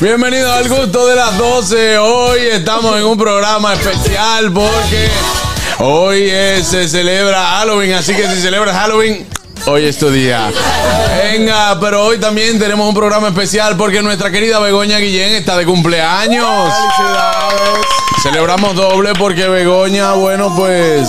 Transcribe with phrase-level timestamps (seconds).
[0.00, 1.98] Bienvenidos al gusto de las 12.
[1.98, 5.08] Hoy estamos en un programa especial porque
[5.78, 9.26] hoy es- se celebra Halloween, así que si celebras Halloween,
[9.66, 10.50] hoy es tu día.
[11.22, 15.64] Venga, pero hoy también tenemos un programa especial porque nuestra querida Begoña Guillén está de
[15.64, 16.44] cumpleaños.
[16.96, 17.86] ¡Felicidades!
[18.22, 21.08] Celebramos doble porque Begoña, bueno, pues...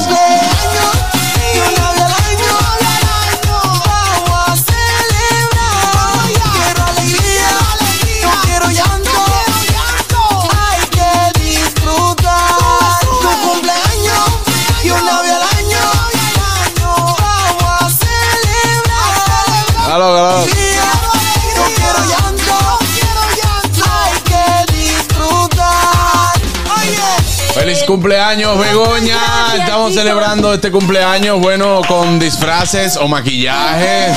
[27.96, 29.16] cumpleaños, Begoña.
[29.58, 34.08] Estamos celebrando este cumpleaños, bueno, con disfraces o maquillaje.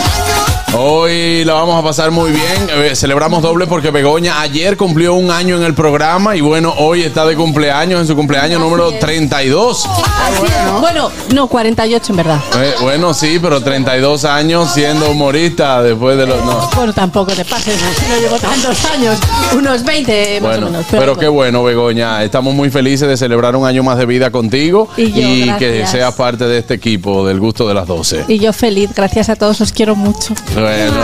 [0.77, 2.69] Hoy la vamos a pasar muy bien.
[2.71, 7.03] Eh, Celebramos doble porque Begoña ayer cumplió un año en el programa y bueno, hoy
[7.05, 9.87] está de cumpleaños, en su cumpleaños número 32.
[9.87, 10.81] Así es.
[10.81, 12.41] Bueno, no, 48 en verdad.
[12.57, 16.45] Eh, bueno, sí, pero 32 años siendo humorista después de los...
[16.45, 16.69] no.
[16.75, 19.19] Bueno, tampoco te pases, no llevo tantos años.
[19.57, 20.87] Unos 20 más Bueno, o menos.
[20.91, 22.23] pero, qué bueno, Begoña.
[22.23, 26.15] Estamos muy felices de celebrar un año más de vida contigo Y yo, que seas
[26.15, 28.25] parte de este equipo del gusto de las 12.
[28.29, 30.35] Y yo feliz, gracias a todos, os quiero mucho.
[30.55, 31.01] Bueno,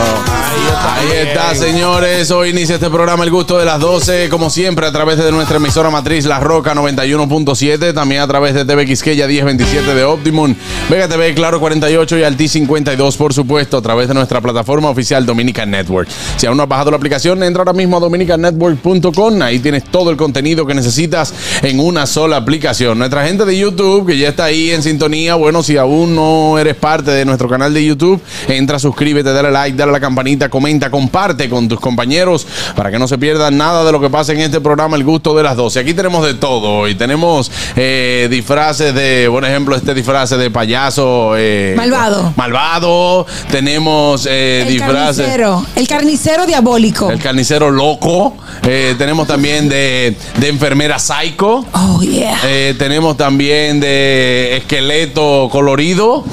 [0.70, 2.30] ahí está, señores.
[2.30, 5.58] Hoy inicia este programa El Gusto de las 12, como siempre, a través de nuestra
[5.58, 10.54] emisora matriz La Roca 91.7, también a través de TV Quisqueya 1027 de Optimum,
[10.88, 15.26] Vega TV Claro 48 y Alti 52, por supuesto, a través de nuestra plataforma oficial
[15.26, 16.08] Dominican Network.
[16.36, 19.42] Si aún no has bajado la aplicación, entra ahora mismo a dominicannetwork.com.
[19.42, 22.98] Ahí tienes todo el contenido que necesitas en una sola aplicación.
[22.98, 26.74] Nuestra gente de YouTube, que ya está ahí en sintonía, bueno, si aún no eres
[26.76, 30.90] parte de nuestro canal de YouTube, entra, suscríbete, dale like, dale a la campanita, comenta,
[30.90, 32.46] comparte con tus compañeros
[32.76, 35.34] para que no se pierdan nada de lo que pasa en este programa El Gusto
[35.34, 35.80] de las 12.
[35.80, 41.32] Aquí tenemos de todo y tenemos eh, disfraces de, por ejemplo, este disfraz de payaso.
[41.36, 42.32] eh, Malvado.
[42.36, 43.26] Malvado.
[43.50, 45.16] Tenemos eh, El disfraces.
[45.24, 47.10] carnicero, el carnicero diabólico.
[47.10, 48.36] El carnicero loco.
[48.66, 51.64] Eh, tenemos también de, de enfermera psycho.
[51.72, 52.33] Oh, yeah.
[52.44, 56.24] Eh, tenemos también de esqueleto colorido.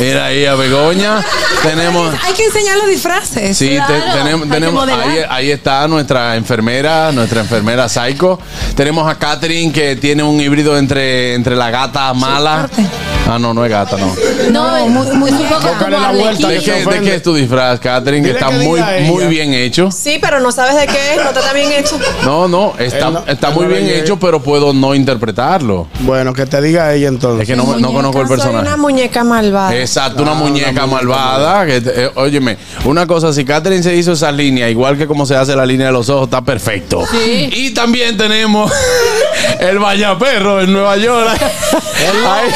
[0.00, 1.24] Mira ahí a Begoña.
[1.62, 2.14] tenemos.
[2.24, 3.56] Hay que enseñar los disfraces.
[3.56, 4.88] Sí, te- tenemos, tenemos
[5.28, 8.38] ahí está nuestra enfermera, nuestra enfermera psycho.
[8.76, 12.68] Tenemos a Catherine que tiene un híbrido entre, entre la gata mala.
[13.30, 14.14] Ah, no, no es gata, no.
[14.50, 15.50] No, es, muy- muy es un bien.
[15.50, 18.26] poco como la vuelta ¿De qué, de qué es tu disfraz, Catherine?
[18.26, 19.90] Que está que muy, muy bien hecho.
[19.90, 21.98] Sí, pero no sabes de qué es, no está bien hecho.
[22.24, 25.88] No, no, está, no- está muy no bien hecho, pero puedo no interpretarlo.
[26.00, 27.46] Bueno, que te diga ella Es entonces.
[27.46, 28.66] que no, no conozco el Soy personaje.
[28.66, 29.76] una muñeca malvada.
[29.76, 31.66] Exacto, una Ah, muñeca una muñeca malvada.
[31.66, 32.56] Que, te- eh, óyeme,
[32.86, 35.88] una cosa, si Catherine se hizo esa línea, igual que como se hace la línea
[35.88, 37.04] de los ojos, está perfecto.
[37.10, 37.50] Sí.
[37.52, 38.72] Y también tenemos
[39.60, 41.28] el Vallaperro en Nueva York.
[42.28, 42.50] ahí,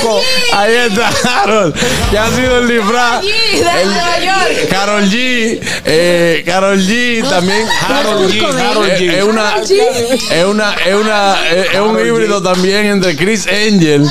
[0.54, 1.10] ahí está
[1.42, 1.74] Harold,
[2.10, 3.22] que ha sido el disfraz.
[3.24, 3.92] El-
[4.24, 4.68] York.
[4.70, 5.60] Carol G.
[5.84, 7.66] eh, Carol G también.
[7.88, 9.12] Harold G, Harold Eh, G.
[9.18, 14.06] Es una, es una, es una, es un híbrido también entre Chris Angel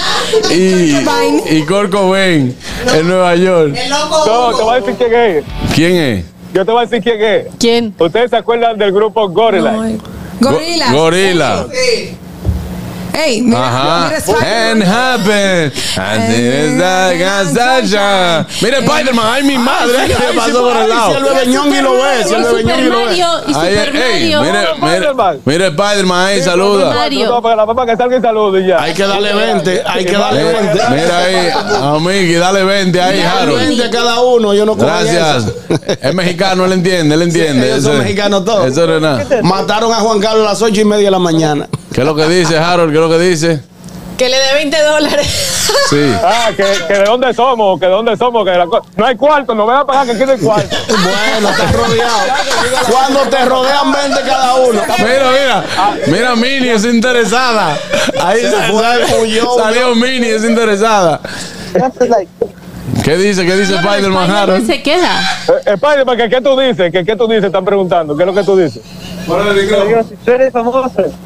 [0.49, 0.95] y,
[1.57, 2.55] y Kurt Cobain
[2.93, 3.75] en Nueva York.
[3.89, 5.43] No, te voy a decir quién es.
[5.75, 6.25] ¿Quién es?
[6.53, 7.45] Yo te voy a decir quién es.
[7.59, 7.95] ¿Quién?
[7.97, 9.71] ¿Ustedes se acuerdan del grupo Gorilla?
[10.39, 10.91] Gorila.
[10.91, 11.65] Go- Gorila.
[13.13, 14.05] Ey, mira, Ajá.
[14.07, 14.71] mira Spider-Man.
[14.71, 15.71] And happen.
[15.97, 18.45] And it's like a sunshine.
[18.61, 21.11] Mire, Spider-Man, ay, mi madre, ¿qué pasó por el lado?
[21.11, 23.17] Si el bebé ñongui lo ve, si el Y Super ñongui lo ve.
[23.17, 24.41] Y Ahí, Super ey, Mario.
[24.41, 24.67] mire,
[25.45, 26.25] mire, Spider-Man.
[26.27, 26.93] ahí, saluda.
[26.93, 27.27] Mario.
[27.29, 28.81] No, para la papá que salga y salude y ya.
[28.81, 30.89] Hay que darle 20, hay que darle Mira, 20.
[30.89, 31.49] mira ahí,
[31.95, 33.57] amigui, dale 20 ahí, Harold.
[33.59, 35.45] 20 cada uno, yo no Gracias.
[36.01, 37.67] Es mexicano, él entiende, él entiende.
[37.71, 38.67] ellos son Eso- mexicanos todos.
[38.67, 39.25] Eso no es nada.
[39.43, 41.67] Mataron a Juan Carlos a las 8 y media de la mañana.
[41.93, 42.91] ¿Qué es lo que dice, Harold?
[42.91, 43.59] ¿Qué es lo que dice?
[44.17, 45.27] Que le dé 20 dólares.
[45.89, 46.13] Sí.
[46.23, 49.55] Ah, que, que de dónde somos, que de dónde somos, que la no hay cuarto,
[49.55, 50.75] no me van a pagar que aquí no hay cuarto.
[50.87, 52.19] Bueno, estás rodeado.
[52.89, 54.81] Cuando te rodean 20 cada uno.
[54.99, 55.63] Mira, mira,
[56.07, 57.77] mira, Mini es interesada.
[58.21, 61.19] Ahí Se sa- fue, salió Mini es interesada.
[63.03, 63.45] ¿Qué dice?
[63.45, 64.65] ¿Qué dice Spider-Man, Harold?
[64.67, 65.19] se queda.
[65.47, 66.91] Eh, Spider-Man, ¿qué, ¿qué tú dices?
[66.91, 67.45] ¿Qué, ¿Qué tú dices?
[67.45, 68.15] Están preguntando.
[68.15, 68.81] ¿Qué es lo que tú dices?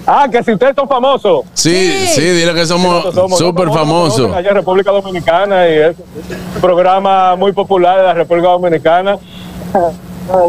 [0.05, 1.45] Ah, que si ustedes son famosos.
[1.53, 4.33] Sí, sí, dile que somos súper famosos.
[4.33, 5.95] Allá en República Dominicana y es
[6.55, 9.17] un programa muy popular de la República Dominicana.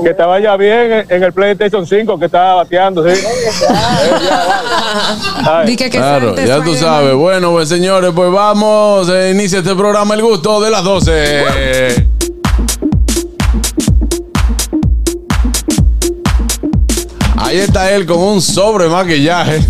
[0.03, 3.21] Que te vaya bien en- el PlayStation 5 que está bateando, ¿sí?
[5.67, 7.15] Que, que Claro, ya tú sabes.
[7.15, 9.09] Bueno, pues señores, pues vamos.
[9.11, 12.07] eh, inicia este programa El Gusto de las 12.
[17.39, 19.61] Ahí está él con un sobre maquillaje.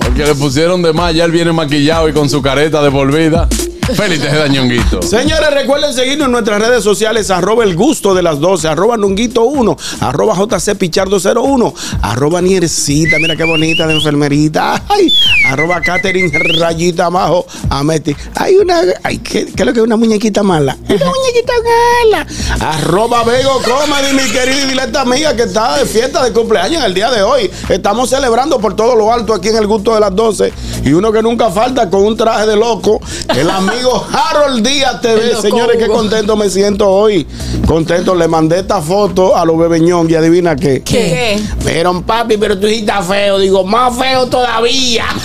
[0.00, 3.12] Porque le pusieron de más, ya él viene maquillado y con su careta de por
[3.14, 3.48] vida.
[3.94, 5.00] Félix Tejeda Ñonguito.
[5.02, 9.44] Señores, recuerden seguirnos en nuestras redes sociales, arroba el gusto de las 12, arroba nunguito
[9.44, 15.12] 1, arroba jc pichardo 01, arroba niercita, mira qué bonita de enfermerita, ay,
[15.48, 18.16] arroba Catherine rayita abajo, Ameti.
[18.34, 20.76] Hay una, ay, ¿qué, es lo que es una muñequita mala?
[20.88, 22.26] Una muñequita mala.
[22.60, 26.94] Arroba Vego Comedy, mi querida y dileta amiga que está de fiesta de cumpleaños el
[26.94, 27.50] día de hoy.
[27.68, 30.52] Estamos celebrando por todo lo alto aquí en el gusto de las 12
[30.86, 33.00] y uno que nunca falta con un traje de loco,
[33.36, 35.34] el amigo Harold Díaz TV.
[35.34, 37.26] Señores, qué contento me siento hoy.
[37.66, 40.82] Contento, le mandé esta foto a los bebeñón y adivina qué.
[40.84, 41.42] ¿Qué?
[41.58, 43.40] Dijeron, papi, pero tú sí estás feo.
[43.40, 45.06] Digo, más feo todavía.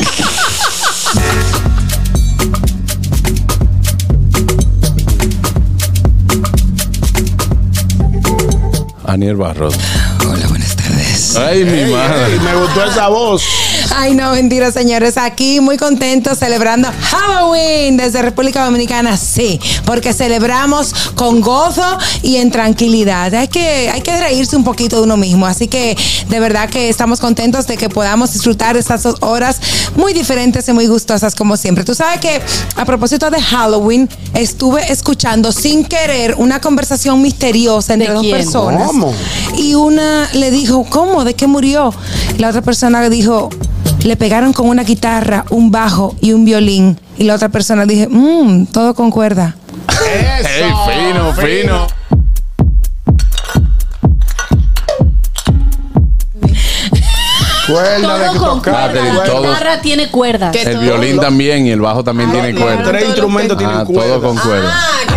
[9.05, 9.75] Aniel Barros.
[11.37, 12.33] Ay, mi Ey, madre.
[12.33, 13.43] ey, me gustó esa voz.
[13.95, 15.17] Ay, no, mentira, señores.
[15.17, 19.17] Aquí muy contentos celebrando Halloween desde República Dominicana.
[19.17, 21.83] Sí, porque celebramos con gozo
[22.21, 23.33] y en tranquilidad.
[23.35, 25.45] Hay que, hay que reírse un poquito de uno mismo.
[25.45, 25.97] Así que
[26.29, 29.59] de verdad que estamos contentos de que podamos disfrutar de estas dos horas
[29.95, 31.83] muy diferentes y muy gustosas como siempre.
[31.83, 32.41] Tú sabes que
[32.75, 38.37] a propósito de Halloween, estuve escuchando sin querer una conversación misteriosa entre ¿De dos quién?
[38.37, 38.87] personas.
[38.87, 39.13] ¿Cómo?
[39.57, 41.10] Y una le dijo, ¿cómo?
[41.23, 41.93] ¿De qué murió?
[42.35, 43.49] Y la otra persona le dijo,
[44.03, 46.99] le pegaron con una guitarra, un bajo y un violín.
[47.17, 49.55] Y la otra persona dije, mmm, todo concuerda.
[50.03, 50.43] Ey,
[50.87, 51.87] fino, fino.
[57.67, 58.91] Cuerda de Todo con tocar.
[58.91, 59.17] cuerdas.
[59.17, 60.51] Catherine, La guitarra tiene cuerdas.
[60.51, 60.61] ¿Qué?
[60.63, 62.83] El violín lo- también y el bajo también tiene Los cuerda.
[62.83, 64.03] tres instrumentos tienen Ah, cuerda.
[64.15, 64.73] todo con cuerda.
[64.73, 65.10] Ahora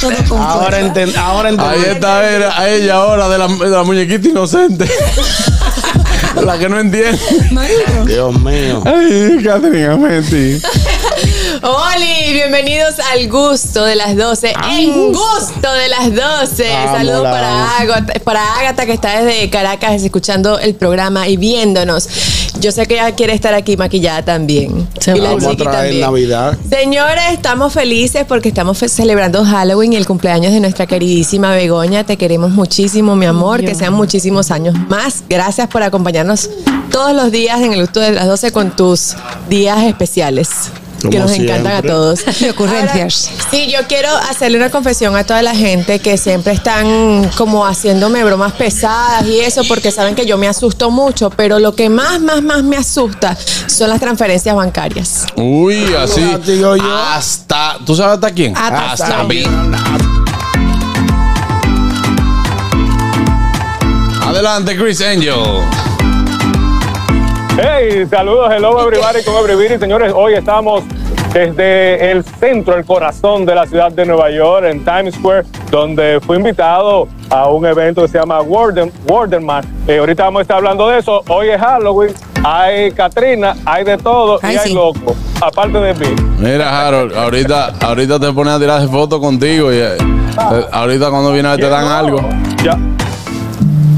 [0.00, 0.52] todo concuerda.
[0.52, 4.90] Ahora enten- ahora Ahí está a ella ahora de la, de la muñequita inocente.
[6.44, 7.18] la que no entiende.
[8.06, 8.82] Dios mío.
[8.86, 10.60] Ay, Catherine, Ameti.
[11.62, 14.54] Oli, bienvenidos al gusto de las 12.
[14.70, 16.68] En gusto de las 12.
[16.70, 22.08] Vamos, Saludos para Ágata, para Ágata que está desde Caracas escuchando el programa y viéndonos.
[22.60, 24.88] Yo sé que ella quiere estar aquí maquillada también.
[25.00, 26.00] Se y la Vamos a traer también.
[26.00, 26.56] Navidad.
[26.70, 32.04] Señores, estamos felices porque estamos celebrando Halloween y el cumpleaños de nuestra queridísima Begoña.
[32.04, 33.60] Te queremos muchísimo, mi amor.
[33.60, 35.24] Que sean muchísimos años más.
[35.28, 36.48] Gracias por acompañarnos
[36.90, 39.14] todos los días en el gusto de las 12 con tus
[39.50, 40.48] días especiales.
[41.08, 42.24] Que nos encantan a todos.
[42.40, 43.28] De ocurrencias.
[43.30, 47.66] Ahora, sí, yo quiero hacerle una confesión a toda la gente que siempre están como
[47.66, 51.88] haciéndome bromas pesadas y eso porque saben que yo me asusto mucho, pero lo que
[51.88, 53.36] más, más, más me asusta
[53.66, 55.26] son las transferencias bancarias.
[55.36, 56.20] Uy, así.
[56.20, 56.96] Ya, digo yo.
[56.96, 57.78] Hasta.
[57.86, 58.56] ¿Tú sabes hasta quién?
[58.56, 59.42] Hasta- hasta mí.
[64.22, 65.34] Adelante, Chris Angel.
[67.62, 69.78] Hey, saludos, hello everybody con everybody.
[69.78, 70.82] Señores, hoy estamos
[71.34, 76.20] desde el centro, el corazón de la ciudad de Nueva York, en Times Square, donde
[76.22, 79.62] fui invitado a un evento que se llama Warden, Wardenman.
[79.86, 81.22] Eh, ahorita vamos a estar hablando de eso.
[81.28, 84.74] Hoy es Halloween, hay Katrina, hay de todo Ay, y hay sí.
[84.74, 86.16] loco, aparte de mí.
[86.38, 89.98] Mira, Harold, ahorita, ahorita te pones a tirar fotos contigo y eh,
[90.72, 92.26] ahorita cuando viene te dan algo.
[92.64, 92.78] Ya,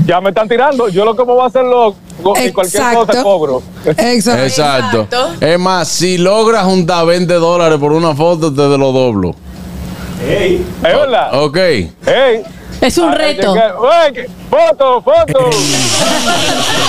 [0.06, 0.88] ya me están tirando.
[0.88, 1.96] Yo lo que me voy a hacer loco
[2.40, 3.62] y cualquier cosa cobro.
[3.84, 4.42] Exacto.
[4.42, 5.08] Exacto.
[5.40, 9.34] Es más, si logras juntar 20 dólares por una foto, te lo doblo.
[10.28, 11.42] ¿Es verdad?
[11.42, 11.56] Ok.
[11.56, 12.42] Hey.
[12.80, 13.54] Es un reto.
[14.50, 15.50] ¡Foto, foto!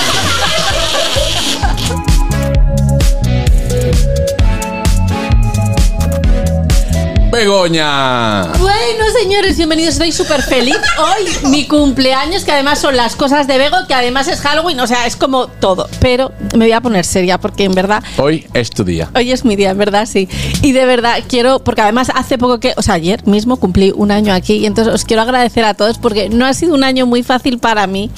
[7.33, 8.43] Begoña.
[8.59, 9.93] Bueno, señores, bienvenidos.
[9.93, 10.77] Estoy súper feliz.
[10.99, 14.85] Hoy, mi cumpleaños, que además son las cosas de Bego, que además es Halloween, o
[14.85, 15.89] sea, es como todo.
[15.99, 19.09] Pero me voy a poner seria porque en verdad Hoy es tu día.
[19.15, 20.29] Hoy es mi día, en verdad, sí.
[20.61, 24.11] Y de verdad quiero, porque además hace poco que, o sea, ayer mismo cumplí un
[24.11, 27.07] año aquí y entonces os quiero agradecer a todos porque no ha sido un año
[27.07, 28.11] muy fácil para mí,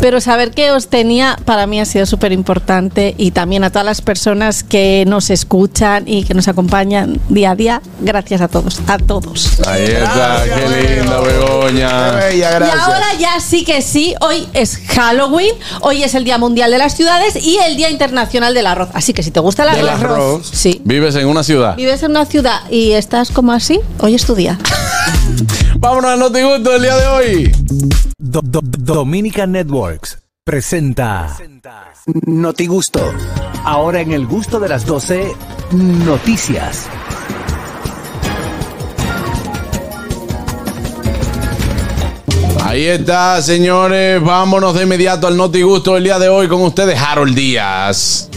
[0.00, 3.84] Pero saber que os tenía para mí ha sido súper importante y también a todas
[3.84, 7.82] las personas que nos escuchan y que nos acompañan día a día.
[8.00, 9.60] Gracias a todos, a todos.
[9.66, 12.10] Ahí está, Gracias, qué linda, Qué Begoña.
[12.12, 12.78] bella, gracias.
[12.78, 16.78] Y ahora ya sí que sí, hoy es Halloween, hoy es el Día Mundial de
[16.78, 18.88] las Ciudades y el Día Internacional del Arroz.
[18.94, 20.50] Así que si te gusta el arroz, arroz.
[20.52, 20.80] sí.
[20.84, 21.76] Vives en una ciudad.
[21.76, 24.58] Vives en una ciudad y estás como así, hoy es tu día.
[25.80, 27.52] Vámonos al Notigusto del día de hoy.
[28.18, 31.36] Do- do- Dominican Networks presenta
[32.26, 33.00] Notigusto.
[33.64, 35.32] Ahora en el gusto de las 12,
[35.72, 36.86] noticias.
[42.62, 44.22] Ahí está, señores.
[44.22, 48.28] Vámonos de inmediato al Notigusto del día de hoy con ustedes, Harold Díaz.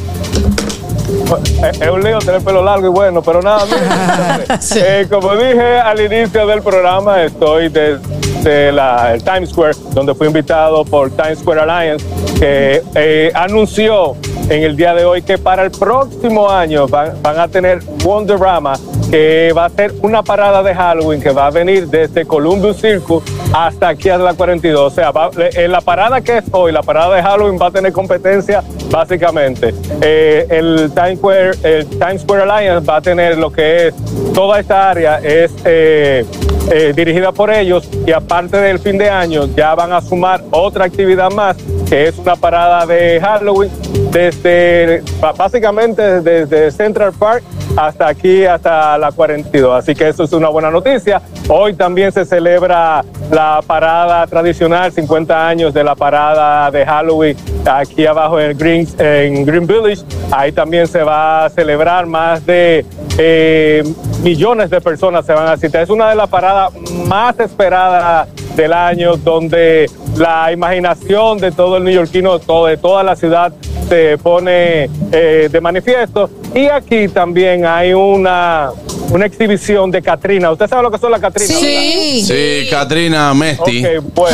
[1.79, 3.65] Es un lío tener pelo largo y bueno, pero nada,
[4.75, 10.27] eh, como dije al inicio del programa, estoy desde la, el Times Square, donde fui
[10.27, 12.05] invitado por Times Square Alliance,
[12.39, 14.15] que eh, anunció
[14.53, 18.73] en el día de hoy que para el próximo año van, a tener Wonderama,
[19.09, 23.23] que va a ser una parada de Halloween que va a venir desde Columbus Circus
[23.51, 24.79] hasta aquí a la 42.
[24.79, 27.71] O sea, va- en la parada que es hoy, la parada de Halloween va a
[27.71, 29.73] tener competencia básicamente.
[30.01, 33.95] Eh, el, Times Square, el Times Square Alliance va a tener lo que es
[34.33, 36.25] toda esta área es eh,
[36.71, 40.85] eh, dirigida por ellos y aparte del fin de año ya van a sumar otra
[40.85, 41.55] actividad más
[41.87, 43.69] que es una parada de Halloween
[44.13, 45.01] desde
[45.35, 47.43] básicamente desde Central Park
[47.75, 49.79] hasta aquí, hasta la 42.
[49.79, 51.21] Así que eso es una buena noticia.
[51.49, 58.05] Hoy también se celebra la parada tradicional, 50 años de la parada de Halloween aquí
[58.05, 60.03] abajo en Green, en Green Village.
[60.31, 62.85] Ahí también se va a celebrar más de
[63.17, 63.83] eh,
[64.23, 65.81] millones de personas se van a asistir.
[65.81, 66.73] Es una de las paradas
[67.07, 73.53] más esperadas del año donde la imaginación de todo el neoyorquino, de toda la ciudad
[73.89, 76.29] se pone eh, de manifiesto.
[76.53, 78.69] Y aquí también hay una,
[79.11, 80.51] una exhibición de Catrina.
[80.51, 81.57] ¿Usted sabe lo que son las Catrinas?
[81.57, 82.21] Sí.
[82.23, 83.85] Sí, Katrina Mesti.
[84.15, 84.29] Ok.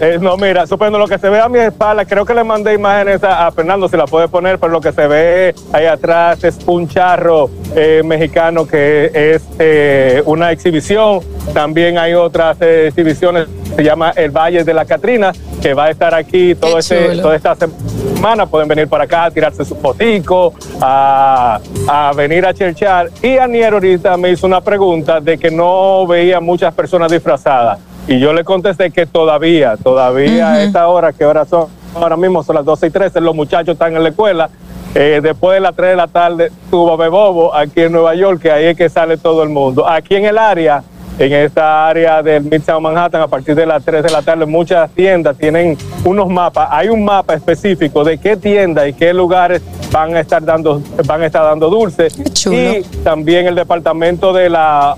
[0.00, 2.72] Eh, no, mira, supongo lo que se ve a mi espalda, creo que le mandé
[2.74, 6.44] imágenes a, a Fernando, si la puede poner, pero lo que se ve ahí atrás
[6.44, 11.20] es un charro eh, mexicano que es eh, una exhibición.
[11.52, 15.32] También hay otras eh, exhibiciones, se llama El Valle de la Catrina,
[15.68, 18.46] que va a estar aquí todo este, toda esta semana.
[18.46, 23.10] Pueden venir para acá a tirarse su fotico, a, a venir a cherchar.
[23.22, 27.80] Y Anier ahorita me hizo una pregunta de que no veía muchas personas disfrazadas.
[28.06, 32.42] Y yo le contesté que todavía, todavía a esta hora, que ahora son, ahora mismo
[32.42, 34.48] son las 12 y 13, los muchachos están en la escuela.
[34.94, 38.50] Eh, después de las 3 de la tarde tuvo Bebobo aquí en Nueva York, que
[38.50, 39.86] ahí es que sale todo el mundo.
[39.86, 40.82] Aquí en el área,
[41.18, 44.88] en esta área del Midtown Manhattan, a partir de las 3 de la tarde, muchas
[44.90, 46.68] tiendas tienen unos mapas.
[46.70, 49.60] Hay un mapa específico de qué tiendas y qué lugares
[49.90, 52.16] van a estar dando, van a estar dando dulces.
[52.46, 54.96] Y también el departamento de la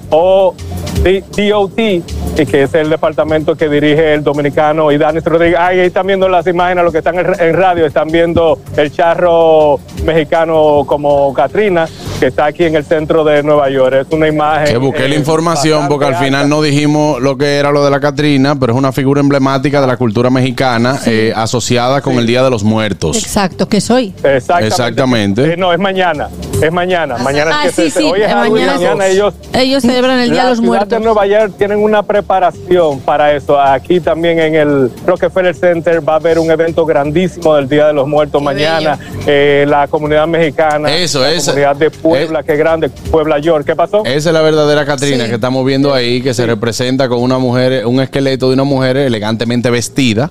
[1.00, 5.58] ODOT, y que es el departamento que dirige el dominicano Idanis Rodríguez.
[5.58, 9.80] Ahí están viendo las imágenes, los que están en en radio, están viendo el charro
[10.04, 11.88] mexicano como Katrina,
[12.18, 14.06] que está aquí en el centro de Nueva York.
[14.06, 14.66] Es una imagen.
[14.66, 16.48] Que busqué la eh, información porque al final alta.
[16.48, 19.86] no dijimos lo que era lo de la Catrina, pero es una figura emblemática de
[19.86, 23.16] la cultura mexicana eh, asociada con el Día de los Muertos.
[23.16, 24.14] Exacto, que soy.
[24.22, 24.66] Exactamente.
[24.66, 25.52] Exactamente.
[25.52, 26.28] Eh, no, es mañana.
[26.60, 27.16] Es mañana.
[27.18, 30.18] Mañana Ah, es que sí, se- sí, Hoy es eh, mañana- mañana ellos Ellos celebran
[30.20, 30.88] el Día de los Muertos.
[30.90, 33.58] de Nueva York tienen una preparación para eso.
[33.60, 37.92] Aquí también en el Rockefeller Center va a haber un evento grandísimo del Día de
[37.94, 38.98] los Muertos Qué mañana.
[39.26, 41.46] Eh, la comunidad mexicana, Eso, la eso.
[41.52, 43.64] comunidad de Puebla, que grande, Puebla York.
[43.66, 44.04] ¿Qué pasó?
[44.04, 45.28] Esa es la verdadera Catrina Sí.
[45.30, 48.96] que estamos viendo ahí, que se representa con una mujer, un esqueleto de una mujer
[48.98, 50.30] elegantemente vestida.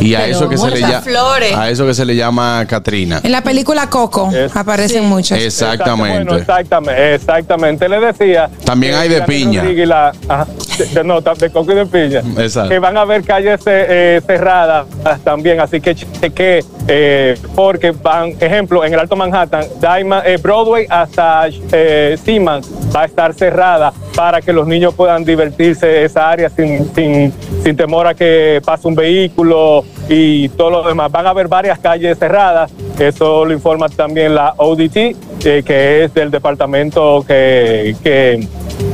[0.00, 1.02] Y a Pero eso que se le muchas llama.
[1.02, 1.54] flores.
[1.56, 3.20] A eso que se le llama Catrina.
[3.22, 5.08] En la película Coco Es- aparecen Sí.
[5.08, 5.38] muchos.
[5.62, 6.16] Exactamente.
[6.24, 7.88] Bueno, exactamente, exactamente.
[7.88, 8.50] Le decía.
[8.64, 9.62] También hay de piña.
[9.64, 10.46] La- ajá,
[10.94, 12.22] de, no, de coco y de piña.
[12.38, 12.70] Exacto.
[12.70, 14.86] Que van a haber calles eh, eh, cerradas
[15.24, 20.86] también, así que cheque, eh, porque van, ejemplo, en el Alto Manhattan, Diamond, eh, Broadway
[20.88, 26.50] hasta eh, Siemens va a estar cerrada para que los niños puedan divertirse esa área
[26.50, 31.10] sin, sin, sin temor a que pase un vehículo y todo lo demás.
[31.10, 34.96] Van a haber varias calles cerradas, eso lo informa también la ODT,
[35.44, 38.46] eh, que es del departamento que, que,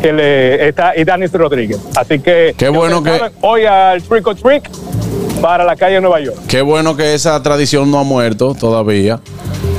[0.03, 1.79] que le está y Danis Rodríguez.
[1.97, 4.71] Así que Qué bueno que- hoy al Trick or Trick
[5.41, 6.39] para la calle de Nueva York.
[6.49, 9.21] Qué bueno que esa tradición no ha muerto todavía.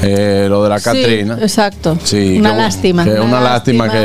[0.01, 1.37] Eh, lo de la Sí, Catrina.
[1.41, 1.97] exacto.
[2.03, 3.03] Sí, una que- lástima.
[3.03, 3.97] que una lástima que,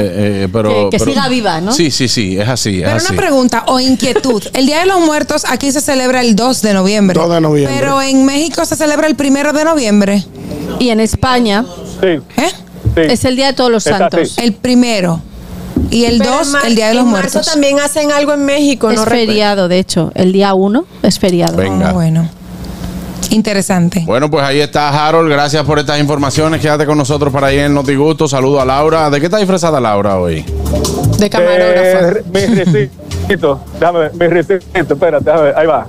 [0.44, 1.72] eh, pero, que, que pero- siga viva, ¿no?
[1.72, 3.06] Sí, sí, sí, es así, es Pero así.
[3.12, 4.42] una pregunta o inquietud.
[4.54, 7.18] El Día de los Muertos aquí se celebra el 2 de noviembre.
[7.20, 7.76] 2 de noviembre.
[7.78, 10.24] Pero en México se celebra el 1 de noviembre.
[10.80, 11.64] Y en España
[12.00, 12.20] Sí, ¿Eh?
[12.94, 13.00] sí.
[13.00, 14.36] es el Día de Todos los Está Santos.
[14.38, 15.20] El primero.
[15.90, 17.52] Y el Pero 2, en mar- el Día de los en marzo Muertos.
[17.52, 19.26] también hacen algo en México, Es no recuerdo.
[19.26, 20.10] feriado, de hecho.
[20.14, 21.56] El día 1 es feriado.
[21.56, 21.90] Venga.
[21.90, 22.28] Ah, bueno.
[23.31, 24.02] Interesante.
[24.07, 25.31] Bueno, pues ahí está Harold.
[25.31, 26.61] Gracias por estas informaciones.
[26.61, 28.28] Quédate con nosotros para ir en Notigusto.
[28.28, 29.11] Saludo a Laura.
[29.11, 30.45] ¿De qué está disfrazada Laura hoy?
[31.19, 32.19] De camarógrafo.
[32.19, 35.87] Eh, mi recito, déjame ver, mi recito, espérate, déjame ahí va.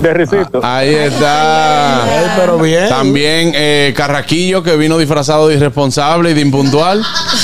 [0.00, 0.60] De recito.
[0.62, 2.02] Ahí está.
[2.36, 2.88] Pero bien.
[2.88, 7.02] También eh, Carraquillo, que vino disfrazado de irresponsable y de impuntual.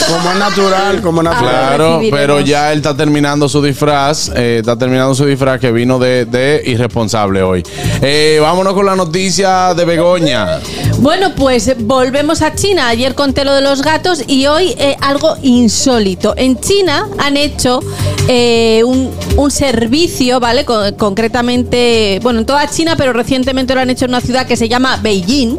[0.09, 1.50] Como es natural, como es natural.
[1.69, 4.31] Claro, pero ya él está terminando su disfraz.
[4.35, 7.62] eh, está terminando su disfraz que vino de, de irresponsable hoy.
[8.02, 10.59] Eh, vámonos con la noticia de Begoña.
[10.99, 12.88] Bueno, pues volvemos a China.
[12.88, 16.35] Ayer conté lo de los gatos y hoy eh, algo insólito.
[16.37, 17.81] En China han hecho
[18.26, 20.64] eh, un, un servicio, ¿vale?
[20.64, 24.57] Con- concretamente, bueno, en toda China, pero recientemente lo han hecho en una ciudad que
[24.57, 25.57] se llama Beijing,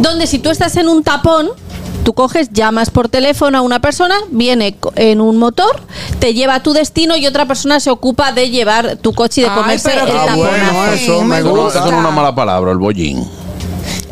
[0.00, 1.50] donde si tú estás en un tapón,
[2.02, 5.80] Tú coges, llamas por teléfono a una persona, viene en un motor,
[6.18, 9.44] te lleva a tu destino y otra persona se ocupa de llevar tu coche y
[9.44, 11.80] de Ay, comerse pero el Ah, bueno, eso me gusta.
[11.80, 13.28] eso es una mala palabra, el bollín.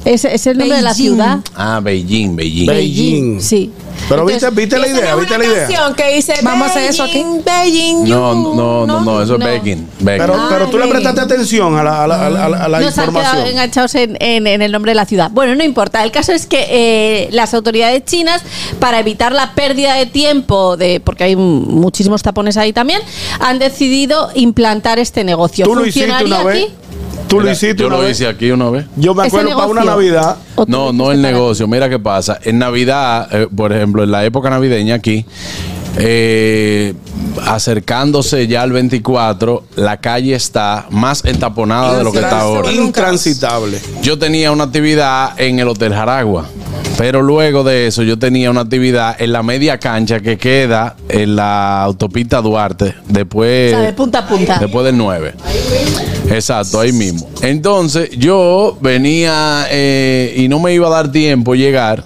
[0.08, 1.38] Es, es el nombre de la ciudad.
[1.54, 2.66] Ah, Beijing, Beijing.
[2.66, 3.40] Beijing.
[3.40, 3.70] Sí.
[4.08, 5.68] Pero Entonces, viste, viste la idea, viste la idea.
[5.96, 7.14] que dice Vamos a hacer eso aquí.
[7.24, 9.40] Beijing, Beijing, No, no, no, no, eso es.
[9.44, 9.86] Beijing.
[9.98, 10.20] Beijing.
[10.26, 12.90] Pero, pero tú le prestaste atención a la, a la, a la- a la no
[12.90, 13.46] se han quedado información.
[13.48, 15.30] enganchados en, en- en el nombre de la ciudad.
[15.32, 16.02] Bueno, no importa.
[16.04, 18.40] El caso es que eh, las autoridades chinas,
[18.80, 23.02] para evitar la pérdida de tiempo, de porque hay muchísimos tapones ahí también,
[23.40, 25.66] han decidido implantar este negocio.
[25.66, 26.64] Tú lo hiciste ¿Funcionaría una vez.
[26.64, 26.74] aquí?
[27.28, 28.12] Tú lo hiciste Yo una lo vez.
[28.20, 28.86] hice aquí una vez.
[28.96, 29.84] Yo me acuerdo para una.
[29.84, 30.36] Navidad.
[30.56, 31.68] ¿O tú No, no el negocio.
[31.68, 32.38] Mira qué pasa.
[32.42, 35.24] En Navidad, eh, por ejemplo, en la época navideña aquí,
[35.98, 36.94] eh,
[37.46, 42.72] acercándose ya al 24, la calle está más entaponada de lo que está ahora.
[42.72, 43.80] Intransitable.
[44.02, 46.46] Yo tenía una actividad en el Hotel Jaragua.
[46.96, 51.36] Pero luego de eso yo tenía una actividad en la media cancha que queda en
[51.36, 54.58] la autopista Duarte, después, O sea, de punta a punta.
[54.58, 55.34] después del 9.
[56.30, 57.28] Exacto, ahí mismo.
[57.42, 62.02] Entonces yo venía eh, y no me iba a dar tiempo llegar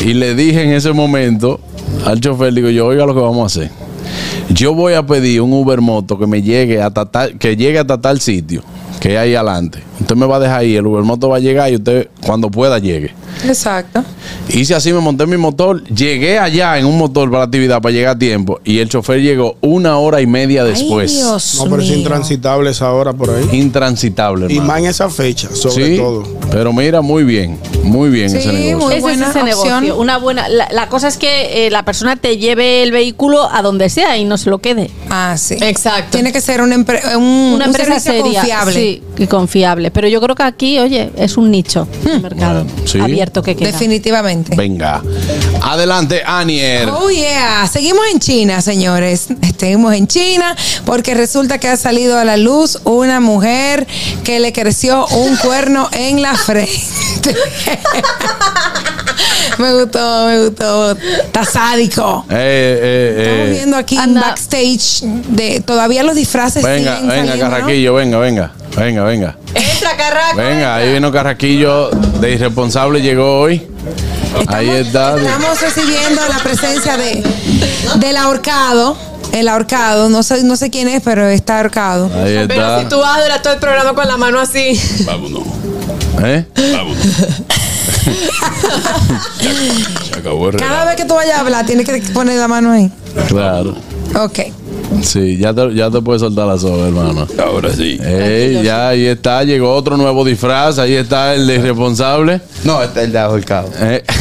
[0.00, 1.60] y le dije en ese momento
[2.04, 3.70] al chofer, digo yo, oiga lo que vamos a hacer.
[4.50, 8.00] Yo voy a pedir un Uber Moto que me llegue hasta tal, que llegue hasta
[8.00, 8.62] tal sitio
[9.00, 9.82] que hay ahí adelante.
[10.00, 12.50] Usted me va a dejar ahí, el Uber Moto va a llegar y usted cuando
[12.50, 13.12] pueda llegue.
[13.44, 14.02] Exacto.
[14.48, 17.80] Hice así, me monté en mi motor, llegué allá en un motor para la actividad
[17.82, 21.10] para llegar a tiempo y el chofer llegó una hora y media después.
[21.12, 23.48] Ay, Dios No, pero es intransitable esa hora por ahí.
[23.52, 26.22] Intransitable, Y más en esa fecha, sobre Sí, todo.
[26.50, 28.78] pero mira, muy bien, muy bien Sí, ese negocio.
[28.78, 29.84] muy buena es ese opción.
[29.84, 29.96] negocio.
[30.00, 30.48] Una buena.
[30.48, 34.16] La, la cosa es que eh, la persona te lleve el vehículo a donde sea
[34.16, 34.90] y no se lo quede.
[35.10, 35.56] Ah, sí.
[35.60, 36.10] Exacto.
[36.12, 38.40] Tiene que ser una, empre- un, Una un empresa servicio seria.
[38.40, 38.74] confiable.
[38.74, 39.90] Sí, y confiable.
[39.90, 42.98] Pero yo creo que aquí, oye, es un nicho de mercado Bueno, sí.
[43.00, 43.72] abierto que queda.
[43.72, 44.54] Definitivamente.
[44.56, 45.02] Venga.
[45.62, 46.88] Adelante, Anier.
[46.90, 49.28] Oh yeah, seguimos en China, señores.
[49.58, 53.86] Seguimos en China porque resulta que ha salido a la luz una mujer
[54.24, 57.34] que le creció un cuerno en la frente.
[59.58, 60.92] me gustó, me gustó.
[60.92, 62.24] Está sádico.
[62.30, 62.34] Eh,
[62.82, 63.52] eh, Estamos eh.
[63.52, 64.20] viendo aquí Anda.
[64.20, 67.50] en backstage de todavía los disfraces Venga, siguen venga, saliendo, ¿no?
[67.50, 68.52] Carraquillo, venga, venga.
[68.76, 69.36] Venga, venga.
[69.54, 70.36] Entra, Carraco.
[70.36, 73.66] Venga, ahí vino Carraquillo de irresponsable, llegó hoy.
[74.48, 75.16] Ahí está.
[75.16, 77.22] Estamos recibiendo la presencia de
[77.96, 78.96] del ahorcado.
[79.32, 82.06] El ahorcado, no sé, no sé quién es, pero está ahorcado.
[82.06, 82.80] Ahí Pero está.
[82.80, 84.80] si tú vas a durar todo el programa con la mano así.
[85.04, 85.42] Vámonos,
[86.22, 86.44] ¿Eh?
[86.72, 87.06] vámonos.
[90.04, 92.72] Se acabó el Cada vez que tú vayas a hablar, tienes que poner la mano
[92.72, 92.90] ahí.
[93.28, 93.76] Claro.
[94.16, 94.38] Ok.
[95.02, 97.26] Sí, ya te, ya te puedes soltar la soga, hermano.
[97.38, 97.98] Ahora sí.
[98.02, 102.40] Ey, ya ahí está, llegó otro nuevo disfraz, ahí está el de irresponsable.
[102.64, 103.70] No, este es el de ahorcado.
[103.78, 104.04] Eh,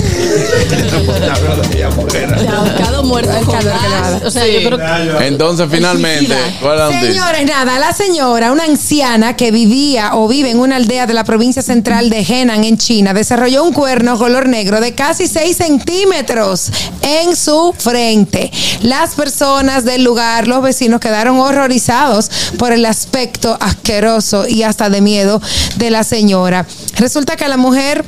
[2.49, 4.23] Ahorcado muerto con gas.
[4.25, 5.27] O sea, yo creo que.
[5.27, 7.11] Entonces, finalmente, ¿cuál es la noticia?
[7.11, 11.23] Señores, nada, la señora, una anciana que vivía o vive en una aldea de la
[11.23, 16.71] provincia central de Henan, en China, desarrolló un cuerno color negro de casi 6 centímetros
[17.01, 18.51] en su frente.
[18.81, 25.01] Las personas del lugar, los vecinos, quedaron horrorizados por el aspecto asqueroso y hasta de
[25.01, 25.41] miedo
[25.77, 26.65] de la señora.
[26.97, 28.05] Resulta que la mujer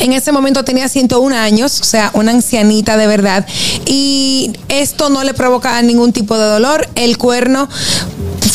[0.00, 3.46] en ese momento tenía 101 años, o sea, una ancianita de verdad.
[3.86, 6.88] Y esto no le provocaba ningún tipo de dolor.
[6.94, 7.68] El cuerno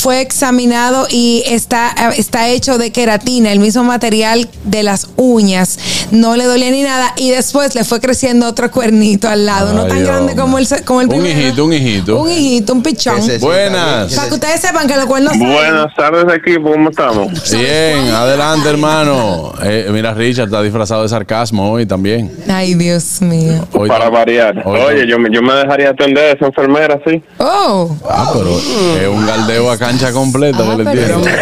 [0.01, 5.77] fue examinado y está, está hecho de queratina, el mismo material de las uñas
[6.11, 7.13] no le dolía ni nada.
[7.17, 11.01] Y después le fue creciendo otro cuernito al lado, no tan grande como el, como
[11.01, 11.39] el Un primero.
[11.39, 12.21] hijito, un hijito.
[12.21, 13.19] Un hijito, un pichón.
[13.39, 14.13] Buenas.
[14.15, 15.37] Para que ustedes sepan que los cuernos.
[15.37, 16.71] Buenas tardes, equipo.
[16.71, 17.51] ¿Cómo estamos?
[17.51, 19.53] Bien, adelante, hermano.
[19.63, 22.31] Eh, mira, Richard está disfrazado de sarcasmo hoy también.
[22.49, 23.67] Ay, Dios mío.
[23.73, 24.61] Hoy Para variar.
[24.65, 27.21] hoy Oye, yo, me- yo me dejaría atender a esa enfermera, sí.
[27.37, 27.95] Oh.
[28.09, 31.37] Ah, pero es un galdeo a cancha completa Ah, que le pero- tiene.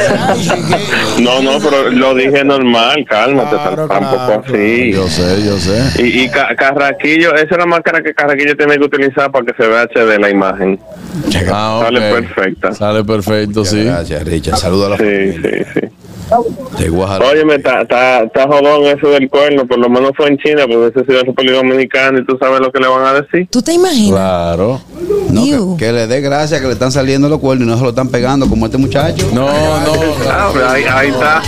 [1.21, 4.91] No, no, pero lo dije normal, cálmate, Claro, tampoco claro, así.
[4.91, 6.03] Yo sé, yo sé.
[6.03, 9.53] Y, y Ca- Carraquillo, esa es la máscara que Carraquillo tiene que utilizar para que
[9.61, 10.79] se vea HD la imagen.
[11.51, 12.73] Ah, Sale perfecta.
[12.73, 13.83] Sale perfecto, sí.
[13.83, 14.57] Gracias, Richard.
[14.57, 15.87] Saludos a la Sí, familia sí, sí.
[16.77, 17.27] De Guajardo.
[17.27, 20.99] Óyeme, está está- está jodón eso del cuerno, por lo menos fue en China, porque
[20.99, 23.47] ese es República Dominicana y tú sabes lo que le van a decir.
[23.51, 24.11] ¿Tú te imaginas?
[24.11, 24.81] Claro.
[25.31, 25.43] No,
[25.77, 27.89] que, que le dé gracias que le están saliendo los cuernos y no se lo
[27.89, 29.27] están pegando como este muchacho.
[29.33, 29.91] No, no.
[30.27, 31.41] Ah, ahí, ahí está.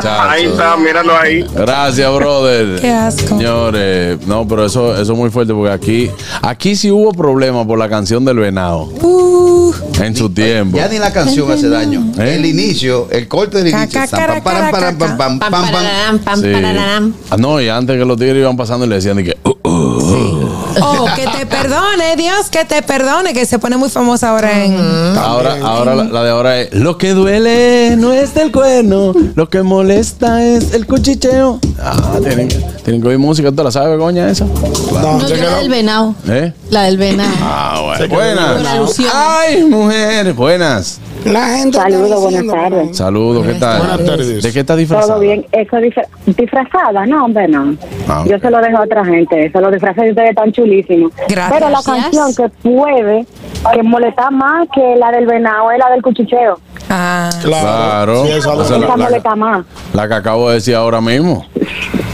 [0.00, 0.08] Chacho.
[0.08, 1.44] ahí está, míralo ahí.
[1.54, 2.80] Gracias, brother.
[2.80, 3.28] Qué asco.
[3.28, 6.10] Señores, no, pero eso, eso es muy fuerte porque aquí,
[6.42, 10.76] aquí sí hubo problema por la canción del venado Uh, en su tiempo.
[10.76, 12.04] Ya ni la canción hace daño.
[12.18, 12.36] ¿Eh?
[12.36, 14.00] El inicio, el corte del inicio.
[14.16, 15.72] Pam, cara, pam, cara, pam, ca, pam, pam, Pam, pam, pam.
[15.72, 16.52] pararán, pam, Sí.
[16.52, 17.14] pararán.
[17.30, 19.50] Ah, no, y antes que los tigres iban pasando y le decían de que, uh,
[19.68, 20.48] uh.
[20.82, 24.76] oh, que te perdone, Dios, que te perdone, que se pone muy famosa ahora en.
[25.18, 29.48] ahora, ahora la, la de ahora es, lo que duele no es del cuerno, lo
[29.48, 31.60] que molesta es el cuchicheo.
[31.82, 34.44] Ah, tienen, que- tienen que oír música, ¿tú la sabes, Begoña, esa?
[34.44, 35.56] No, No, yo la quedó.
[35.56, 36.14] del venado.
[36.28, 36.52] ¿Eh?
[36.70, 37.32] La del venado.
[37.42, 38.14] Ah, bueno.
[38.14, 38.98] Buenas.
[39.12, 40.98] Ay, mujeres, buenas.
[41.32, 41.76] La gente.
[41.78, 42.96] Saludos, buenas tardes.
[42.96, 43.78] Saludos, ¿qué tal?
[43.78, 44.42] Buenas tardes.
[44.42, 45.14] ¿De qué está disfrazada?
[45.14, 45.46] Todo bien.
[45.52, 47.74] Eso disfra- disfrazada, no, hombre, no.
[48.08, 48.24] Ah.
[48.26, 49.46] Yo se lo dejo a otra gente.
[49.46, 51.12] Eso lo disfraza y ustedes están chulísimos.
[51.28, 51.52] Gracias.
[51.52, 53.26] Pero la canción que puede
[53.72, 56.58] que molesta más que la del venado es la del cuchicheo.
[56.88, 57.30] Ah.
[57.42, 58.24] Claro.
[58.24, 59.66] Sí, esa Esa es Esa la, la- molesta más.
[59.92, 61.44] la que acabo de decir ahora mismo.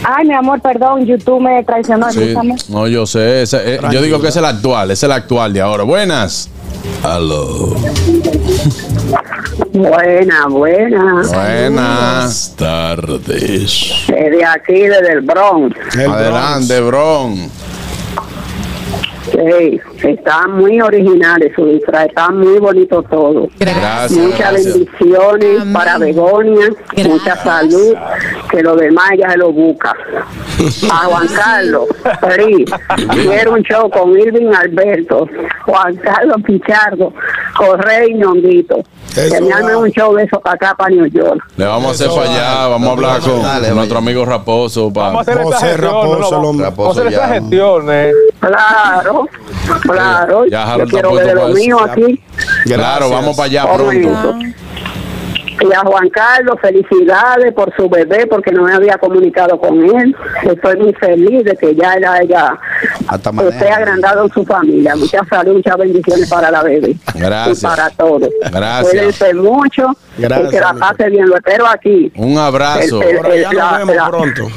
[0.05, 2.11] Ay, mi amor, perdón, YouTube me traicionó.
[2.11, 2.33] Sí.
[2.69, 3.43] No, yo sé.
[3.43, 5.83] esa- eh, yo digo que es el actual, es el actual de ahora.
[5.83, 6.49] Buenas.
[7.03, 7.75] Aló.
[9.73, 11.21] Buena, buena.
[11.27, 12.55] Buenas.
[12.57, 14.05] Tardes.
[14.07, 15.75] De aquí, desde el Bronx.
[15.95, 17.49] El Adelante, Bron.
[19.31, 22.07] Sí, está muy original su disfraz.
[22.07, 23.47] Está muy bonito todo.
[23.59, 24.11] Gracias.
[24.11, 24.73] Muchas gracias.
[24.73, 25.73] bendiciones Amén.
[25.73, 27.07] para Begonia, Gracias.
[27.07, 27.95] mucha salud,
[28.49, 29.93] que lo demás ella se lo busca.
[30.91, 31.87] A Juan Carlos,
[32.21, 32.69] Feliz,
[33.11, 35.27] quiero un show con Irving Alberto,
[35.65, 37.13] Juan Carlos Pichardo,
[37.57, 38.83] Correy y Ñonguito.
[39.15, 41.39] Eso Que me un show de eso para acá, para New York.
[41.57, 42.67] Le vamos a hacer Eso para allá.
[42.67, 43.97] Vamos a hablar con Dale, nuestro vaya.
[44.09, 44.91] amigo Raposo.
[44.91, 45.81] pa- Vamos a hacer José gestión.
[45.91, 46.53] Raposo, no,
[47.27, 48.11] gestión, eh.
[48.39, 49.27] Claro,
[49.93, 50.45] claro.
[50.45, 52.21] Ya, Yo quiero ver lo mío aquí.
[52.65, 54.35] Claro, vamos para allá pronto.
[55.61, 60.15] Y a Juan Carlos, felicidades por su bebé, porque no me había comunicado con él.
[60.43, 62.57] Estoy muy feliz de que ya él haya
[63.47, 64.95] esté agrandado en su familia.
[64.95, 66.95] Mucha salud, muchas bendiciones para la bebé.
[67.15, 67.59] Gracias.
[67.59, 68.29] Y para todos.
[68.51, 68.89] Gracias.
[68.89, 71.27] Cuídense mucho Gracias, y que la pase bien.
[71.27, 72.11] Lo espero aquí.
[72.15, 73.01] Un abrazo.
[73.01, 74.47] El- la- nos vemos la- pronto.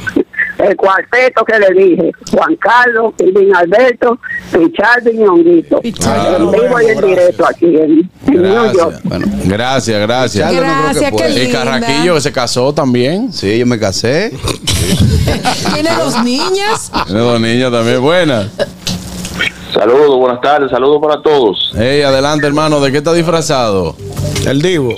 [0.59, 4.19] El cuarteto que le dije, Juan Carlos, Irving Alberto,
[4.53, 5.81] Richard y Ñonguito.
[5.99, 6.37] Claro.
[6.37, 8.75] En vivo y en directo aquí en, en New York.
[8.75, 9.03] Gracias.
[9.05, 9.27] Bueno.
[9.45, 10.51] Gracias, gracias.
[10.51, 11.27] Charlo no que Gracias, qué pueda.
[11.27, 11.65] El linda.
[11.65, 13.33] Carraquillo que se casó también.
[13.33, 14.33] Sí, yo me casé.
[15.75, 16.91] Tiene dos niñas.
[17.07, 18.01] Tiene dos niños también.
[18.01, 18.47] Buenas.
[19.77, 21.71] Saludos, buenas tardes, saludos para todos.
[21.77, 22.81] Hey, adelante, hermano.
[22.81, 23.95] ¿De qué está disfrazado?
[24.47, 24.95] El Divo.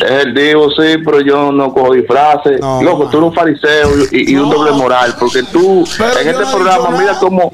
[0.00, 2.58] Es el divo, sí, pero yo no cojo disfraces.
[2.60, 3.10] No, Loco, man.
[3.10, 6.50] tú eres un fariseo y, y un doble moral, porque tú Pero en este no
[6.50, 7.52] programa, mira como...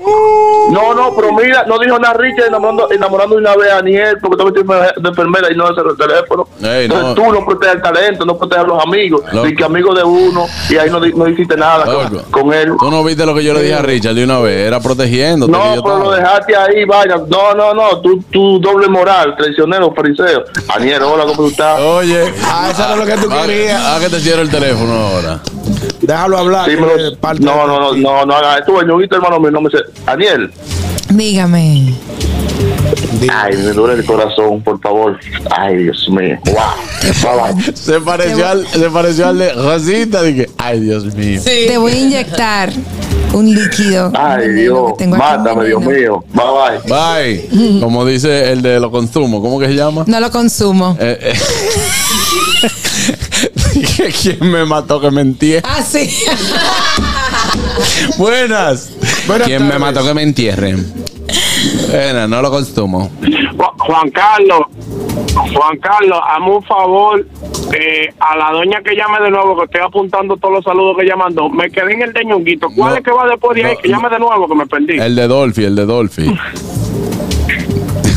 [0.70, 4.36] No, no, pero mira, no dijo nada Richard enamorando, enamorando una vez a Aniel, porque
[4.36, 6.46] tú metiste de enfermera y no ese el teléfono.
[6.62, 7.14] Ey, Entonces no.
[7.14, 9.48] tú no proteges el talento, no proteges a los amigos, Loco.
[9.48, 11.84] y que amigos de uno, y ahí no, no hiciste nada
[12.30, 12.72] con, él.
[12.78, 14.66] Tú no viste lo que yo le dije a Richard de una vez.
[14.66, 15.52] Era protegiéndote.
[15.52, 17.16] que No, yo pero dejaste ahí, vaya.
[17.28, 20.44] No, no, no, tú, tú doble moral, traicionero, fariseo.
[20.68, 21.80] Aniel, hola, ¿cómo tú estás?
[21.80, 22.32] Oye.
[22.44, 23.80] Ah, eso era lo que tú Ah, querías.
[23.84, 25.40] Ah, que te cierro el teléfono ahora.
[26.00, 26.68] Déjalo hablar.
[26.70, 29.78] Sí, pero- parte no, no, no, no, no el ñoguito, hermano mío, no me sé.
[30.04, 30.50] Daniel,
[31.08, 31.94] Dígame.
[33.32, 35.18] Ay, me duele el corazón, por favor.
[35.50, 37.62] Ay, Dios mío, wow.
[37.74, 40.22] Se pareció al, se pareció al de Rosita.
[40.22, 41.40] Dije, ay, Dios mío.
[41.44, 42.72] Te voy a inyectar
[43.32, 44.12] un líquido.
[44.14, 46.24] Ay, Dios, mátame, Dios mío.
[46.32, 47.48] Bye, bye.
[47.50, 47.80] Bye.
[47.80, 49.40] Como dice el de los consumos.
[49.40, 50.04] ¿Cómo que se llama?
[50.06, 50.96] No lo consumo.
[50.98, 51.34] Eh, eh.
[53.74, 55.66] Dije, ¿quién me mató que me entierre?
[55.68, 56.08] Ah, sí.
[58.18, 58.90] Buenas.
[59.26, 61.05] Buenas ¿Quién me mató que me entierren?
[61.90, 63.10] Buenas, no lo consumo.
[63.78, 64.60] Juan Carlos,
[65.34, 67.26] Juan Carlos, hazme un favor
[67.78, 71.04] eh, a la doña que llame de nuevo, que estoy apuntando todos los saludos que
[71.04, 71.48] ella mandó.
[71.48, 72.68] Me quedé en el de Ñonguito.
[72.76, 72.96] ¿Cuál No.
[72.98, 73.74] es que va después de ahí?
[73.74, 74.98] No, que llame de nuevo, que me perdí.
[74.98, 76.34] El de Dolphy, el de Dolphy.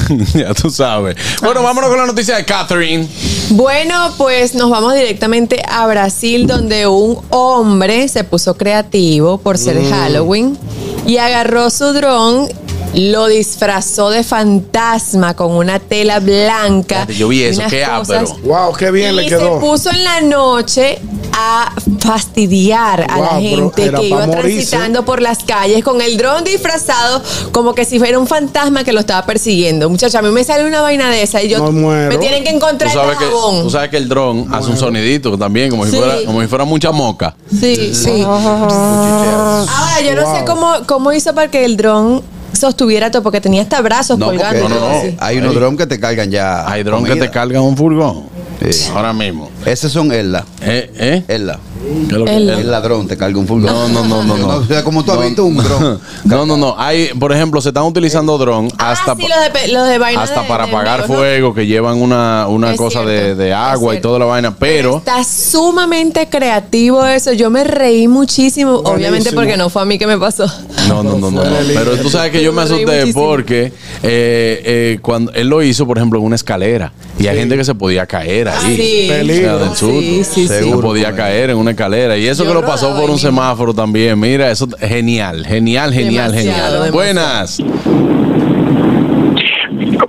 [0.33, 1.15] ya tú sabes.
[1.41, 3.07] Bueno, vámonos con la noticia de Catherine.
[3.51, 9.77] Bueno, pues nos vamos directamente a Brasil, donde un hombre se puso creativo por ser
[9.79, 9.89] Mm.
[9.91, 10.57] Halloween
[11.05, 12.47] y agarró su dron,
[12.93, 17.05] lo disfrazó de fantasma con una tela blanca.
[17.07, 18.33] Yo vi y eso, qué cosas.
[18.43, 19.55] Wow, qué bien le y quedó.
[19.55, 20.99] se puso en la noche
[21.33, 27.21] a fastidiar a la gente que iba transitando por las calles con el dron disfrazado
[27.51, 29.89] como que si fuera un fantasma que lo estaba persiguiendo.
[29.89, 32.55] Muchacha, a mí me sale una vaina de esa y yo me tienen que Tú
[32.57, 33.63] encontrar el sabes, que, jabón.
[33.63, 35.97] tú sabes que el dron hace un sonidito también, como si, Sí.
[35.97, 37.35] fuera, como si fuera mucha moca.
[37.57, 38.23] Sí, Sí.
[38.23, 42.21] Ahora, yo no sé cómo, cómo hizo para que el dron
[42.59, 44.61] sostuviera todo, porque tenía hasta brazos No, colgando.
[44.61, 46.69] porque no, hay unos drones que te cargan ya.
[46.69, 48.23] Hay dron que te cargan un furgón.
[48.69, 48.89] Sí.
[48.93, 49.49] Ahora mismo.
[49.65, 50.43] Esos son Ella.
[50.61, 50.91] ¿Eh?
[50.95, 51.23] ¿Eh?
[51.27, 51.57] Ella.
[51.81, 53.65] ¿Qué es lo que- El- El ladrón te carga un furgón.
[53.71, 54.47] No, no, no, no, no.
[54.57, 55.25] O sea, como tú has No.
[55.25, 55.99] visto un dron.
[56.25, 56.75] No, no, no.
[56.77, 59.97] Hay, por ejemplo, se están utilizando dron hasta, ah, sí, los de, pe- los de
[59.97, 63.53] vaina hasta de- para de apagar fuego, que llevan una, una cosa de, cierto, de
[63.53, 64.55] agua y toda la vaina.
[64.55, 67.33] Pero Está sumamente creativo eso.
[67.33, 70.45] Yo me reí muchísimo, obviamente porque no fue a mí que me pasó.
[70.87, 71.43] No, no, no, no.
[71.43, 71.51] no.
[71.73, 73.65] Pero tú sabes que yo me asusté porque
[74.03, 77.63] eh, eh, cuando él lo hizo, por ejemplo, en una escalera y hay gente que
[77.63, 78.75] se podía caer ahí.
[78.75, 79.03] Sí.
[79.03, 79.59] O sea, Peligro.
[79.59, 79.87] del susto.
[79.99, 80.47] Sí, sí, sí.
[80.47, 82.17] Se podía caer en una escalera.
[82.17, 84.19] Y eso Yo que lo pasó por un semáforo también.
[84.19, 86.71] Mira, eso genial, genial, genial, Demasiado, genial.
[86.73, 86.91] demasiado.
[86.93, 87.57] Buenas.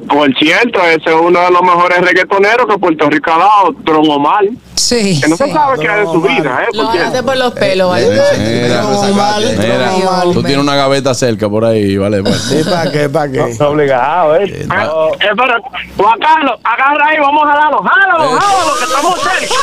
[0.08, 4.10] Por cierto, ese es uno de los mejores reggaetoneros que Puerto Rico ha dado, Tron
[4.10, 4.44] Omar.
[4.74, 5.20] Sí.
[5.22, 5.52] Que no se sí.
[5.52, 6.68] sabe qué es de su vida, ¿eh?
[6.72, 8.08] Lo Por los pelos, ¿vale?
[8.38, 10.22] Mira, Tron Omar, mira, Tron Omar.
[10.32, 12.22] tú tienes una gaveta cerca por ahí, vale.
[12.22, 12.36] pues.
[12.40, 13.08] ¿Sí, para qué?
[13.08, 13.40] ¿Para qué?
[13.50, 14.66] Está obligado, ¿eh?
[14.68, 14.92] va.
[14.92, 15.60] Oh, espera,
[15.96, 18.38] Juan Carlos, agarra ahí, vamos a darlo, jálalo, Eh.
[18.40, 19.54] jálalo, que estamos cerca.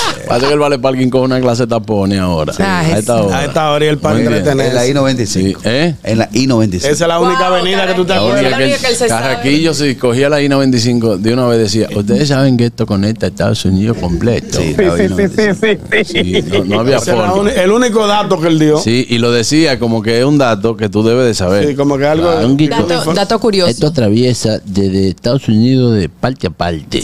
[0.26, 2.52] Pasa que el vale parking con una clase de tapones ahora.
[2.58, 3.24] Ay, a esta sí.
[3.24, 3.38] hora.
[3.38, 4.66] A esta hora y el entretener.
[4.68, 5.26] En la I-95.
[5.26, 5.94] Sí, ¿eh?
[6.02, 6.74] En la I-95.
[6.76, 8.42] Esa es la única Wow, avenida que tú te La acuerdas.
[8.50, 9.22] la que única que él se el sabe.
[9.22, 13.28] Carraquillo, si cogía la I-95, de una vez decía, ustedes saben que esto conecta a
[13.28, 14.58] Estados Unidos completo.
[14.60, 15.56] Sí, Sí, la sí, sí, I-95.
[15.60, 16.42] sí, sí, sí.
[16.42, 17.50] Sí, no, no había forma.
[17.50, 18.78] el único dato que él dio.
[18.78, 21.66] Sí, y lo decía como que es un dato que tú debes de saber.
[21.68, 22.30] Sí, como que algo.
[22.32, 23.86] Dato, dato curioso.
[23.86, 26.98] atraviesa desde Estados Unidos de parte a parte.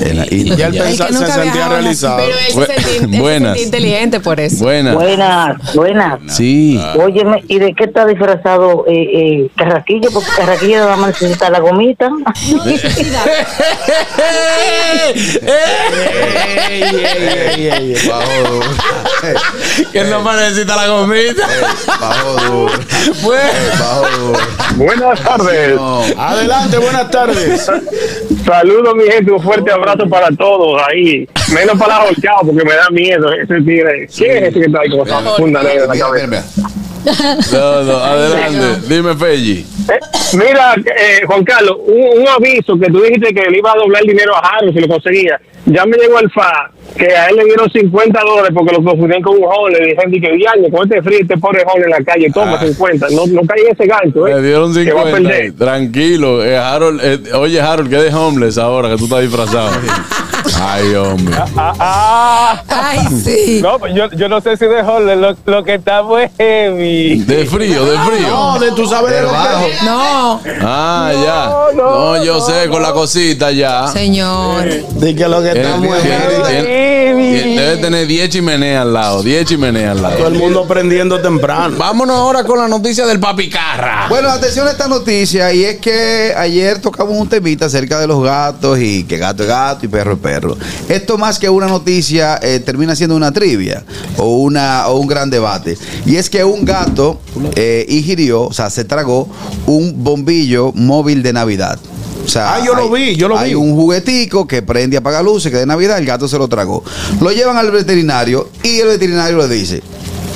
[0.00, 2.16] en la I- Ya él El pensa- que nunca se sentía realizado.
[2.18, 2.34] Pero
[2.74, 3.48] él se Bu- sentía, él se Buenas.
[3.58, 4.64] sentía inteligente por eso.
[4.64, 4.94] Buena.
[4.94, 6.18] Buenas, buenas.
[6.28, 6.80] Sí.
[7.00, 8.92] Óyeme, ¿y de qué está disfrazado eh,
[9.44, 10.10] eh, Carraquillo?
[10.12, 12.10] Porque Carraquillo nada más necesita la gomita.
[19.92, 21.46] Que no más necesita la gomita.
[24.76, 25.78] Buenas tardes.
[26.18, 27.70] Adelante, buenas tardes.
[28.44, 29.32] Saludos, mi gente.
[29.32, 31.28] Un fuerte abrazo para todos ahí.
[31.52, 34.08] Menos para la horchado porque me da miedo ese tigre.
[34.16, 36.26] ¿Quién es ese que está ahí con esa funda negra en la cabeza?
[36.26, 36.44] mira, mira.
[37.52, 38.88] No, no, adelante.
[38.88, 39.60] Dime, Felli.
[39.60, 40.00] Eh,
[40.32, 44.02] mira, eh, Juan Carlos, un, un aviso que tú dijiste que le iba a doblar
[44.02, 45.40] el dinero a Harold si lo conseguía.
[45.66, 49.22] Ya me llegó el FA que a él le dieron 50 dólares porque lo confundieron
[49.22, 49.72] con un joven.
[49.74, 52.64] Le dijeron que diaño, con este frío, este pobre joven en la calle, toma Ah.
[52.66, 53.06] 50.
[53.10, 54.34] No, no caí en ese gancho, ¿eh?
[54.34, 55.28] Me dieron Que va a 50.
[55.30, 55.52] perder.
[55.56, 56.44] Tranquilo.
[56.44, 59.70] Eh, Harold, eh, oye, Harold, que de homeless ahora que tú estás disfrazado.
[60.62, 61.34] Ay, hombre.
[61.56, 62.62] Ah, ah.
[62.68, 63.60] Ay, sí.
[63.62, 67.16] No, pues yo, yo no sé si de Holder, lo, lo que está fue heavy.
[67.24, 68.28] De frío, de frío.
[68.28, 69.84] No, de tú sabes de que.
[69.84, 71.74] No, Ah, ya.
[71.76, 73.88] No, yo sé, con la cosita ya.
[73.88, 74.64] señor.
[74.64, 76.85] De que lo que Tiene- está muy heavy.
[76.90, 79.22] Debe tener 10 chimeneas al lado.
[79.22, 80.28] 10 chimeneas al Todo lado.
[80.28, 81.76] el mundo prendiendo temprano.
[81.78, 84.06] Vámonos ahora con la noticia del papicarra.
[84.08, 88.22] Bueno, atención a esta noticia y es que ayer tocamos un temita acerca de los
[88.22, 90.56] gatos y que gato es gato y perro es perro.
[90.88, 93.82] Esto más que una noticia eh, termina siendo una trivia
[94.16, 95.76] o, una, o un gran debate.
[96.04, 97.20] Y es que un gato
[97.54, 99.28] eh, ingirió, o sea, se tragó
[99.66, 101.78] un bombillo móvil de Navidad.
[102.26, 103.54] O sea, Ah, yo lo vi, yo lo hay vi.
[103.54, 106.82] un juguetico que prende y apaga luces que de Navidad el gato se lo tragó.
[107.20, 109.82] Lo llevan al veterinario y el veterinario le dice,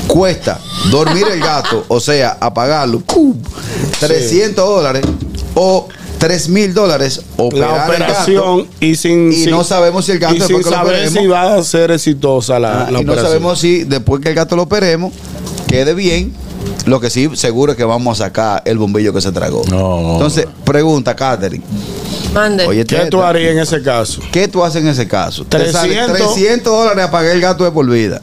[0.06, 3.36] cuesta dormir el gato, o sea, apagarlo, ¡pum!
[3.98, 5.02] 300 dólares
[5.54, 8.66] o 3 mil dólares La operar el operación gato.
[8.80, 9.32] y sin.
[9.32, 11.90] Y sin- no sabemos si el gato y sin saber operemos- si va a ser
[11.92, 15.12] exitosa la, Ah, la y no sabemos si después que el gato lo operemos
[15.66, 16.32] quede bien.
[16.86, 19.62] Lo que sí, seguro es que vamos a sacar el bombillo que se tragó.
[19.70, 20.12] No.
[20.14, 21.64] Entonces, pregunta, Catherine.
[22.32, 22.66] Mande.
[22.66, 24.20] Oye, ¿Qué Teta, tú harías en ese caso?
[24.30, 25.44] ¿Qué tú haces en ese caso?
[25.44, 26.34] Te sale 300.
[26.34, 28.20] 300 dólares a pagar el gato de por vida.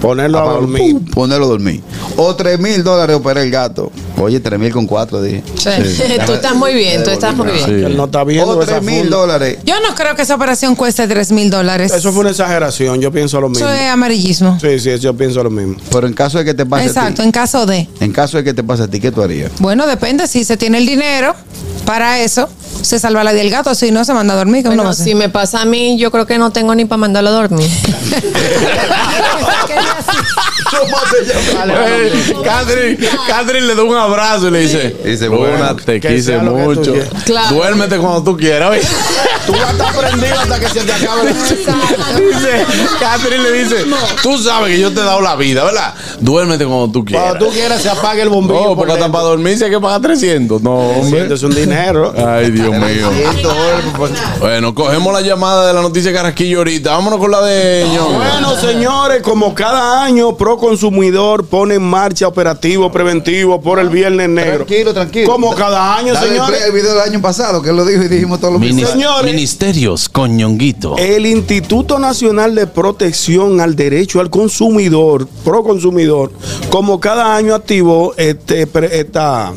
[0.00, 0.94] Ponerlo a Apagarlo, dormir.
[0.94, 1.82] pum, ponerlo a dormir.
[2.16, 3.92] O 3 mil dólares opera el gato.
[4.18, 5.42] Oye, 3 mil con 4 dije.
[6.26, 7.64] tú estás muy bien, tú estás muy bien.
[7.64, 7.72] Sí.
[7.72, 9.58] Él no está viendo O esa 3 mil dólares.
[9.64, 11.92] Yo no creo que esa operación cueste 3 mil dólares.
[11.92, 13.66] Eso fue una exageración, yo pienso lo mismo.
[13.68, 14.58] Eso es amarillismo.
[14.60, 15.76] Sí, sí, yo pienso lo mismo.
[15.92, 17.84] Pero en caso de que te pase Exacto, a en caso de.
[17.84, 18.04] ti.
[18.04, 19.52] En caso de que te pase a ti, ¿qué tú harías?
[19.58, 20.26] Bueno, depende.
[20.26, 21.34] Si se tiene el dinero
[21.90, 22.48] para eso,
[22.82, 23.74] se salva la vida del gato.
[23.74, 24.62] Si no, se manda a dormir.
[24.62, 25.06] ¿Qué uno va a Bueno, hacer?
[25.06, 27.68] si me pasa a mí, yo creo que no tengo ni para mandarlo a dormir.
[32.44, 36.92] Catherine, Catherine le da un abrazo y le dice, Dice, bueno, te quise mucho.
[36.92, 37.08] quieras".
[37.24, 37.56] Claro.
[37.56, 38.70] Duérmete cuando tú quieras.
[38.70, 38.80] oye.
[39.46, 42.66] Tú vas a estar prendido hasta que se te acabe dice,
[43.00, 43.76] Catherine le dice,
[44.22, 45.94] tú sabes que yo te he dado la vida, ¿verdad?
[46.20, 47.30] Duérmete cuando tú quieras.
[47.30, 48.60] Cuando tú quieras se apague el bombillo.
[48.60, 50.62] No, por porque hasta para dormir se hay que pagar 300.
[50.62, 51.32] No, hombre.
[51.34, 51.79] Es un dinero.
[51.80, 53.10] Ay, Dios mío.
[53.10, 56.90] 100 dólares por- Bueno, cogemos la llamada de la noticia Carrasquillo ahorita.
[56.92, 58.14] Vámonos con la de Ñongo.
[58.18, 64.28] Bueno, señores, como cada año, Pro Consumidor pone en marcha operativo preventivo por el Viernes
[64.28, 64.64] Negro.
[64.66, 65.30] Tranquilo, tranquilo.
[65.32, 66.62] Como cada año, Dale el señores.
[66.64, 68.86] al video del año pasado, que él lo dijo y dijimos todos los Minis-.
[68.86, 69.32] Señores.
[69.32, 70.96] Ministerios con Ñonguito.
[70.98, 76.32] El Instituto Nacional de Protección al Derecho al Consumidor, Pro Consumidor,
[76.70, 79.52] como cada año activó este, esta,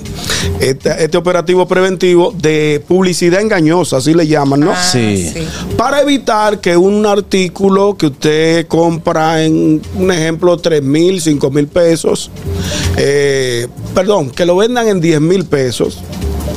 [0.59, 4.73] este operativo preventivo de publicidad engañosa, así le llaman, ¿no?
[4.91, 5.31] Sí.
[5.77, 11.67] Para evitar que un artículo que usted compra en, un ejemplo, 3 mil, 5 mil
[11.67, 12.31] pesos,
[12.97, 15.99] eh, perdón, que lo vendan en 10 mil pesos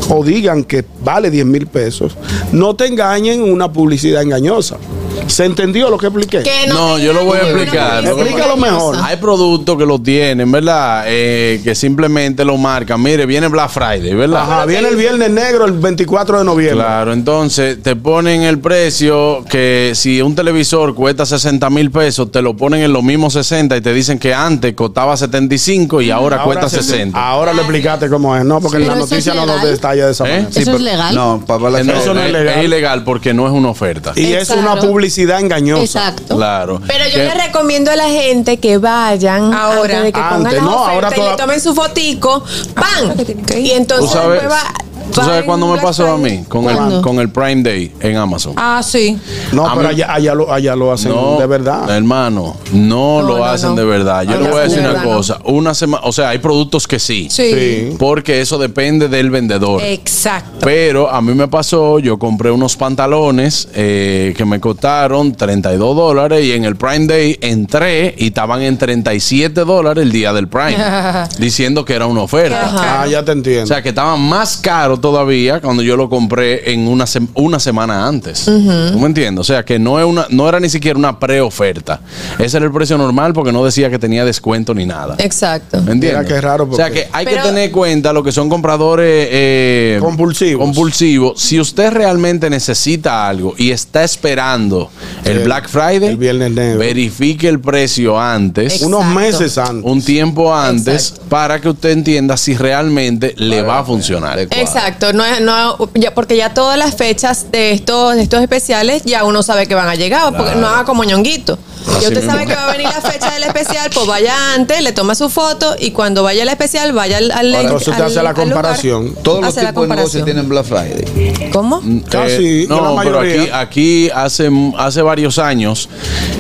[0.09, 2.17] o digan que vale 10 mil pesos,
[2.53, 4.79] no te engañen en una publicidad engañosa.
[5.27, 6.43] ¿Se entendió lo que expliqué?
[6.43, 8.05] Que No, yo lo voy a explicar.
[8.05, 8.97] Lo Explícalo mejor.
[9.03, 11.05] Hay productos que lo tienen, ¿verdad?
[11.07, 13.03] Eh, que simplemente lo marcan.
[13.03, 14.43] Mire, viene Black Friday, ¿verdad?
[14.43, 16.77] Ajá, viene el Viernes Negro el 24 de noviembre.
[16.85, 22.41] Claro, entonces te ponen el precio que si un televisor cuesta 60 mil pesos, te
[22.41, 26.43] lo ponen en los mismos 60 y te dicen que antes costaba 75 y ahora,
[26.45, 27.19] cuesta se- 60.
[27.19, 28.61] Ahora le explicaste cómo es, ¿no?
[28.61, 29.71] Porque en la noticia no nos legal.
[29.75, 30.29] detalla de esa ¿Eh?
[30.31, 30.49] manera.
[30.53, 31.15] Sí, ¿Eso pero- es legal?
[31.15, 32.59] No, para la no, Eso no es legal.
[32.61, 34.13] es ilegal porque no es una oferta.
[34.15, 35.06] Y es una publicidad
[35.41, 35.83] engañosa.
[36.09, 36.37] Exacto.
[36.37, 36.81] Claro.
[36.87, 39.81] Pero yo Que- les recomiendo a la gente que vayan Ahora.
[39.83, 42.45] antes de que pongan Antes, las no, ahora ofertas y toda- le tomen su fotico,
[42.75, 43.15] ¡pam!
[43.57, 44.75] Y entonces ¿Tú sabes, después va-
[45.13, 46.45] ¿tú sabes cuándo me pasó a mí?
[46.49, 48.55] Con el, con el Prime Day en Amazon.
[48.57, 49.19] Ah, sí.
[49.53, 51.89] No, A pero allá, allá lo, allá lo hacen No, de verdad.
[51.97, 53.77] Hermano, no, No, lo no, hacen no.
[53.77, 54.23] de verdad.
[54.25, 55.17] Yo No le voy a decir de una verdad, no.
[55.17, 55.39] cosa.
[55.45, 57.29] Una semana, o sea, hay productos que sí.
[57.31, 57.51] Sí.
[57.53, 57.97] Sí.
[57.99, 59.83] Porque eso depende del vendedor.
[59.83, 60.59] Exacto.
[60.61, 66.45] Pero a mí me pasó, yo compré unos pantalones eh, que me costaron 32 dólares
[66.45, 70.77] y en el Prime Day entré y estaban en 37 dólares el día del Prime,
[71.39, 72.67] diciendo que era una oferta.
[72.67, 73.03] Ajá.
[73.03, 73.65] Ah, ya te entiendo.
[73.65, 74.57] O sea, que estaban más
[74.97, 78.45] caro todavía cuando yo lo compré en una, sem- una semana antes.
[78.45, 79.41] ¿Tú me entiendes?
[79.41, 82.01] O sea, que no, es una, no era ni siquiera una preoferta.
[82.39, 85.17] Ese era el precio normal porque no decía que tenía descuento ni nada.
[85.19, 85.83] Exacto.
[85.83, 86.23] ¿Me entiendes?
[86.23, 88.49] Mira qué raro, O sea que hay Pero- que tener en cuenta lo que son
[88.49, 90.65] compradores eh, Compulsivos.
[90.65, 91.41] compulsivos.
[91.41, 94.91] Si usted realmente necesita algo y está esperando
[95.25, 96.79] el El- Black Friday, el Viernes Negro.
[96.79, 98.83] verifique el precio antes.
[98.83, 99.85] Unos meses antes.
[99.85, 104.39] Un tiempo antes para que usted entienda si realmente le va a funcionar.
[104.39, 109.03] Exacto, no es, no, ya, porque ya todas las fechas de estos, de estos especiales
[109.05, 111.59] ya uno sabe que van a llegar, porque no haga como ñonguito.
[111.89, 112.33] Así Ya usted mismo.
[112.33, 115.29] sabe que va a venir la fecha del especial, pues vaya antes, le toma su
[115.29, 118.35] foto y cuando vaya al especial, vaya al, al Entonces usted al- hace la al
[118.37, 119.15] lugar, comparación.
[119.23, 120.25] Todos los la tipos de negocios comparación.
[120.25, 121.51] tienen Black Friday.
[121.53, 121.81] ¿Cómo?
[122.11, 123.43] Casi, Eh, la no, pero mayoría.
[123.43, 125.89] aquí, aquí hace, hace varios años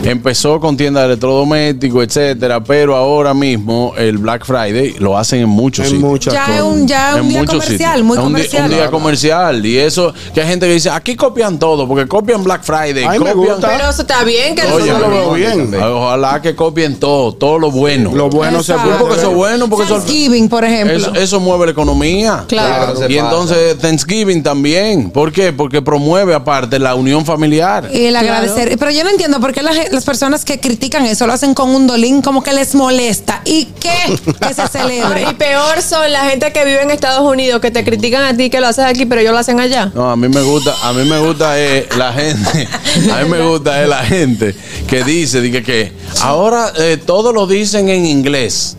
[0.04, 5.48] empezó con tiendas de electrodomésticos, etcétera, pero ahora mismo el Black Friday lo hacen en
[5.48, 6.10] muchos En sitios.
[6.10, 8.02] muchas Ya es un, ya es En un día comercial, sitios.
[8.04, 8.64] muy un comercial.
[8.64, 9.66] Un día, comercial.
[9.66, 13.04] Y eso, que hay gente que dice, aquí copian todo, porque copian Black Friday.
[13.04, 13.68] A mí me copian, gusta.
[13.68, 15.74] Pero eso está bien que Oye, Eso no lo veo bien.
[15.82, 18.12] Ojalá que copien todo, todo lo bueno.
[18.14, 20.96] Lo bueno se porque eso es bueno, porque eso, Thanksgiving, por ejemplo.
[20.96, 22.44] eso, eso mueve la economía.
[22.48, 22.94] Claro.
[22.94, 23.26] Claro, Y pasa.
[23.28, 25.10] entonces Thanksgiving también.
[25.10, 25.52] ¿Por qué?
[25.52, 27.88] Porque promueve aparte la unión familiar.
[27.92, 28.76] Y el agradecer.
[28.78, 31.54] Pero yo no entiendo por qué la gen- las personas que critican eso lo hacen
[31.54, 33.42] con un dolín, como que les molesta.
[33.44, 34.18] ¿Y qué?
[34.40, 35.24] Que se celebre.
[35.30, 38.48] Y peor son la gente que vive en Estados Unidos que te critican a ti
[38.50, 39.90] que lo haces aquí, pero ellos lo hacen allá.
[39.94, 42.68] No, a mí me gusta, a mí me gusta eh, la gente,
[43.12, 44.54] a mí me gusta eh, la gente
[44.86, 48.76] que dice, dice que ahora eh, todo lo dicen en inglés,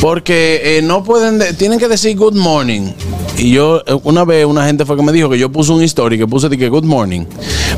[0.00, 2.92] porque eh, no pueden, de- tienen que decir good morning.
[3.36, 5.82] Y yo, eh, una vez una gente fue que me dijo que yo puse un
[5.82, 7.24] story que puse que good morning.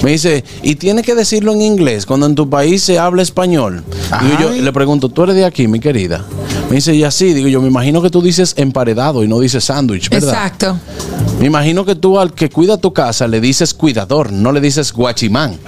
[0.03, 3.83] Me dice, y tienes que decirlo en inglés cuando en tu país se habla español.
[4.23, 6.25] Digo yo, le pregunto, ¿tú eres de aquí, mi querida?
[6.71, 9.65] Me dice, y así, digo yo, me imagino que tú dices emparedado y no dices
[9.65, 10.31] sándwich, ¿verdad?
[10.31, 10.79] Exacto.
[11.41, 14.93] Me imagino que tú al que cuida tu casa le dices cuidador, no le dices
[14.93, 15.59] guachimán.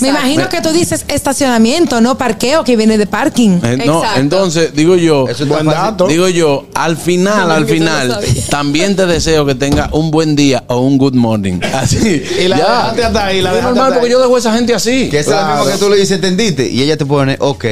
[0.00, 3.58] Me imagino que tú dices estacionamiento, no parqueo, que viene de parking.
[3.62, 6.06] Eh, no, entonces digo yo, Buen dato.
[6.06, 8.18] digo yo, al final, al final,
[8.48, 11.58] también te deseo que tenga un buen día o un good morning.
[11.74, 12.22] Así.
[12.40, 14.12] Y la dejaste hasta ahí, la Es dejaste normal hasta porque ahí.
[14.12, 15.08] yo dejo a esa gente así.
[15.10, 15.56] Que esa es la Claro.
[15.64, 16.68] misma que tú le dices, ¿entendiste?
[16.70, 17.64] Y ella te pone, ok,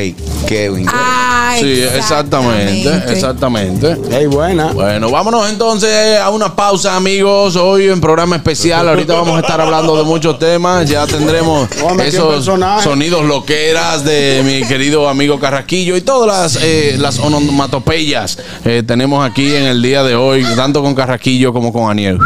[0.47, 0.87] Kevin.
[0.93, 3.97] Ah, Sí, exactamente, exactamente.
[4.11, 4.73] Ey, buena.
[4.73, 7.57] Bueno, vámonos entonces a una pausa, amigos.
[7.57, 8.89] Hoy en programa especial.
[8.89, 10.89] Ahorita vamos a estar hablando de muchos temas.
[10.89, 11.69] Ya tendremos
[12.05, 12.45] esos
[12.83, 19.29] sonidos loqueras de mi querido amigo Carraquillo y todas las, eh, las onomatopeyas eh, tenemos
[19.29, 22.19] aquí en el día de hoy, tanto con Carraquillo como con Aniel.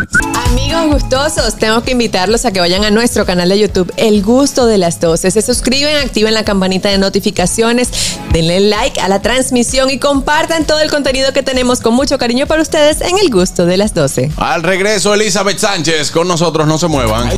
[0.47, 4.66] Amigos gustosos, tengo que invitarlos a que vayan a nuestro canal de YouTube, El Gusto
[4.66, 5.30] de las 12.
[5.30, 7.91] Se suscriben, activen la campanita de notificaciones,
[8.32, 12.47] denle like a la transmisión y compartan todo el contenido que tenemos con mucho cariño
[12.47, 14.31] para ustedes en El Gusto de las 12.
[14.37, 16.66] Al regreso, Elizabeth Sánchez con nosotros.
[16.68, 17.31] No se muevan.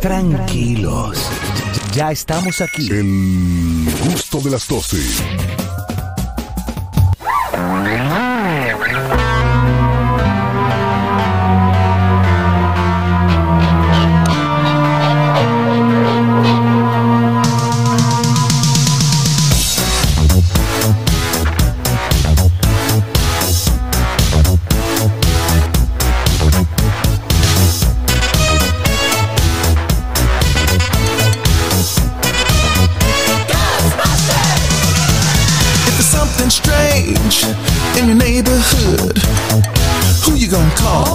[0.00, 1.18] Tranquilos.
[1.92, 2.88] Ya estamos aquí.
[2.90, 4.98] El gusto de las 12.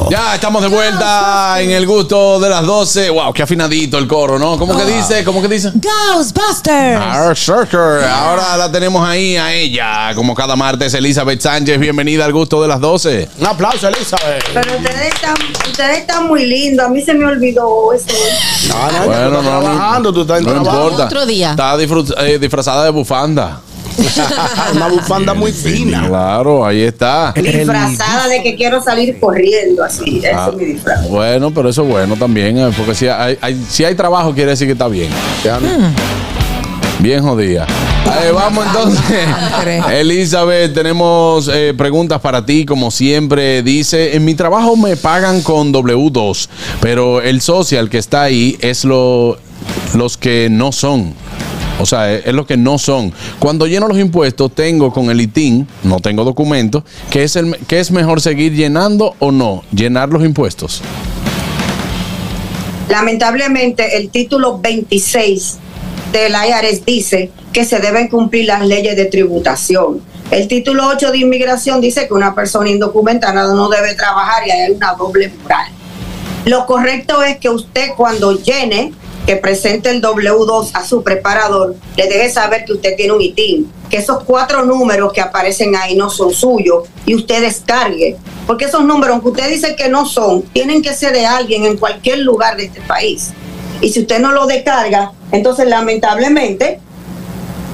[0.09, 3.11] Ya estamos de vuelta en el gusto de las 12.
[3.11, 4.57] Wow, qué afinadito el coro, ¿no?
[4.57, 5.23] ¿Cómo que dice?
[5.23, 5.71] ¿Cómo que dice?
[5.75, 6.99] Ghostbusters.
[8.03, 11.79] Ahora la tenemos ahí a ella, como cada martes, Elizabeth Sánchez.
[11.79, 13.29] Bienvenida al gusto de las 12.
[13.39, 14.43] Un aplauso, Elizabeth.
[14.53, 15.35] Pero ustedes están,
[15.67, 16.85] ustedes están muy lindos.
[16.87, 18.07] A mí se me olvidó eso.
[18.69, 20.83] No, no, Bueno, no, trabajando, tú estás en no trabajo.
[20.85, 21.05] importa.
[21.05, 21.51] Otro día.
[21.51, 21.75] Está
[22.25, 23.61] eh, disfrazada de bufanda.
[24.75, 26.07] Una bufanda muy fina.
[26.07, 27.33] Claro, ahí está.
[27.35, 30.17] Disfrazada de que quiero salir corriendo, así.
[30.19, 31.07] Ese Ah, es mi disfraz.
[31.09, 34.51] bueno, pero eso es bueno también, eh, porque si hay, hay- si hay trabajo quiere
[34.51, 35.09] decir que está bien.
[36.99, 37.65] Bien jodida.
[38.25, 39.03] Eh, vamos entonces.
[39.91, 43.63] Elizabeth, tenemos eh, preguntas para ti, como siempre.
[43.63, 46.49] Dice, en mi trabajo me pagan con W2,
[46.81, 49.37] pero el social que está ahí es lo,
[49.93, 51.13] los que no son.
[51.79, 53.13] O sea, es lo que no son.
[53.39, 57.79] Cuando lleno los impuestos, tengo con el ITIN, no tengo documento, que es, el, que
[57.79, 60.81] es mejor seguir llenando o no, llenar los impuestos.
[62.89, 65.57] Lamentablemente, el título 26
[66.11, 70.01] del IRS dice que se deben cumplir las leyes de tributación.
[70.31, 74.71] El título 8 de inmigración dice que una persona indocumentada no debe trabajar y hay
[74.71, 75.67] una doble moral.
[76.45, 78.93] Lo correcto es que usted cuando llene,
[79.25, 83.71] que presente el W2 a su preparador, le deje saber que usted tiene un ITIN,
[83.89, 88.17] que esos cuatro números que aparecen ahí no son suyos y usted descargue.
[88.47, 91.77] Porque esos números, aunque usted dice que no son, tienen que ser de alguien en
[91.77, 93.31] cualquier lugar de este país.
[93.81, 96.79] Y si usted no lo descarga, entonces lamentablemente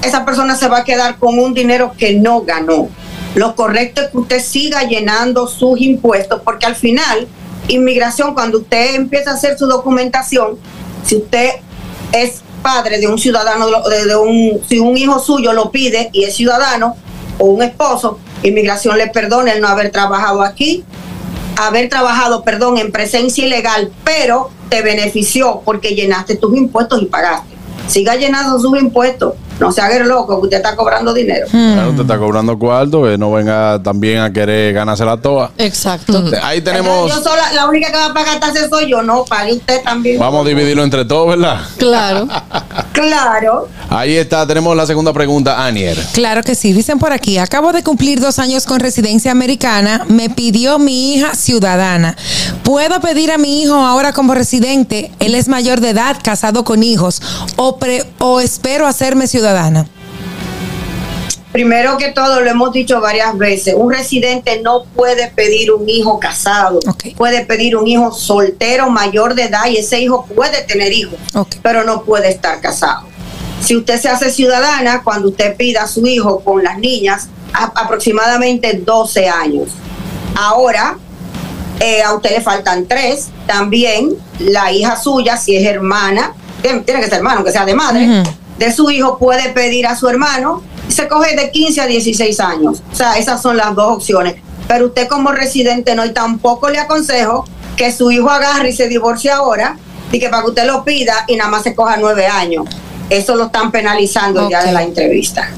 [0.04, 2.89] esa persona se va a quedar con un dinero que no ganó.
[3.34, 7.28] Lo correcto es que usted siga llenando sus impuestos, porque al final,
[7.68, 10.58] inmigración, cuando usted empieza a hacer su documentación,
[11.06, 11.49] si usted
[12.12, 16.36] es padre de un ciudadano, de, un, si un hijo suyo lo pide y es
[16.36, 16.95] ciudadano
[17.38, 20.84] o un esposo, inmigración le perdona el no haber trabajado aquí,
[21.58, 27.55] haber trabajado, perdón, en presencia ilegal, pero te benefició porque llenaste tus impuestos y pagaste.
[27.88, 29.34] Siga llenando sus impuestos.
[29.60, 31.48] No se haga el loco que usted está cobrando dinero.
[31.50, 35.52] Claro, te está cobrando cuarto, que no venga también a querer ganarse la toa.
[35.58, 36.24] Exacto.
[36.44, 37.10] Ahí tenemos.
[37.10, 40.20] Yo sola, la única que va a pagar tasas soy yo, no, pague usted también.
[40.20, 41.62] Vamos a dividirlo entre todos, ¿verdad?
[41.78, 42.28] Claro.
[42.96, 43.68] Claro.
[43.89, 45.98] Ahí está, tenemos la segunda pregunta, Anier.
[46.14, 50.30] Claro que sí, dicen por aquí, acabo de cumplir dos años con residencia americana, me
[50.30, 52.16] pidió mi hija ciudadana.
[52.64, 55.12] ¿Puedo pedir a mi hijo ahora como residente?
[55.20, 57.22] Él es mayor de edad, casado con hijos,
[57.58, 59.88] o, pre- o espero hacerme ciudadana.
[61.56, 66.20] Primero que todo, lo hemos dicho varias veces, un residente no puede pedir un hijo
[66.20, 66.80] casado,
[67.16, 71.18] puede pedir un hijo soltero mayor de edad y ese hijo puede tener hijos,
[71.64, 73.03] pero no puede estar casado.
[73.62, 77.72] Si usted se hace ciudadana, cuando usted pida a su hijo con las niñas, a-
[77.74, 79.70] aproximadamente 12 años.
[80.36, 80.97] Ahora,
[81.80, 86.99] eh, a usted le faltan tres, también la hija suya, si es hermana, tiene tiene
[86.99, 88.24] que ser hermano, que sea de madre,
[88.60, 92.82] de su hijo puede pedir a su hermano se coge de 15 a 16 años.
[92.92, 94.36] O sea, esas son las dos opciones.
[94.68, 97.46] pero usted como residente no, y tampoco le aconsejo
[97.78, 99.78] que su hijo agarre y se divorcie ahora,
[100.12, 102.66] y que para que usted lo pida y nada más se coja nueve años.
[103.10, 104.66] Eso lo están penalizando ya Ok.
[104.66, 105.50] de la entrevista.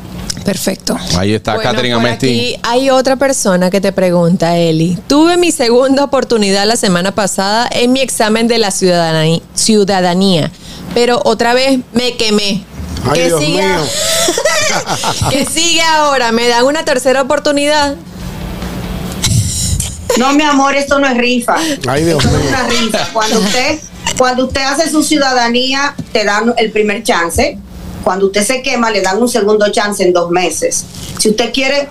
[0.44, 0.98] Perfecto.
[1.18, 2.28] Ahí está Bueno, Catherine Amesti.
[2.28, 4.98] aquí hay otra persona que te pregunta, Eli.
[5.08, 10.52] Tuve mi segunda oportunidad la semana pasada en mi examen de la ciudadanía, ciudadanía
[10.94, 12.64] pero otra vez me quemé.
[13.10, 13.62] Ay, ¿Qué Dios mío.
[15.30, 16.32] ¿Qué sigue ahora?
[16.32, 17.96] ¿Me dan una tercera oportunidad?
[20.18, 21.58] No, mi amor, esto no es rifa.
[21.88, 23.10] Ay, Dios Esto no es una rifa.
[23.14, 23.80] Cuando usted,
[24.18, 27.58] cuando usted hace su ciudadanía, te dan el primer chance.
[28.04, 30.86] Cuando usted se quema, le dan un segundo chance en dos meses.
[31.20, 31.90] Si usted quiere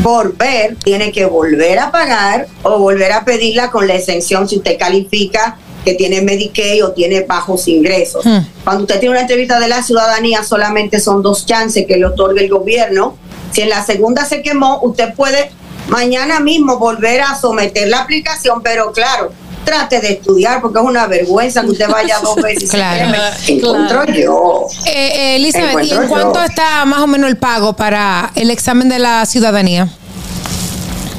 [0.00, 4.78] volver, tiene que volver a pagar o volver a pedirla con la exención si usted
[4.78, 8.24] califica que tiene Medicaid o tiene bajos ingresos.
[8.24, 8.38] Hmm.
[8.64, 12.40] Cuando usted tiene una entrevista de la ciudadanía, solamente son dos chances que le otorga
[12.40, 13.16] el gobierno.
[13.52, 15.50] Si en la segunda se quemó, usted puede
[15.88, 19.32] mañana mismo volver a someter la aplicación, pero claro,
[19.64, 22.64] trate de estudiar porque es una vergüenza que usted vaya dos veces.
[22.64, 22.98] y se Claro.
[22.98, 23.18] queme.
[23.48, 24.66] Encuentro yo.
[24.86, 26.44] Eh, eh, Elizabeth, ¿y en cuánto yo.
[26.44, 29.88] está más o menos el pago para el examen de la ciudadanía?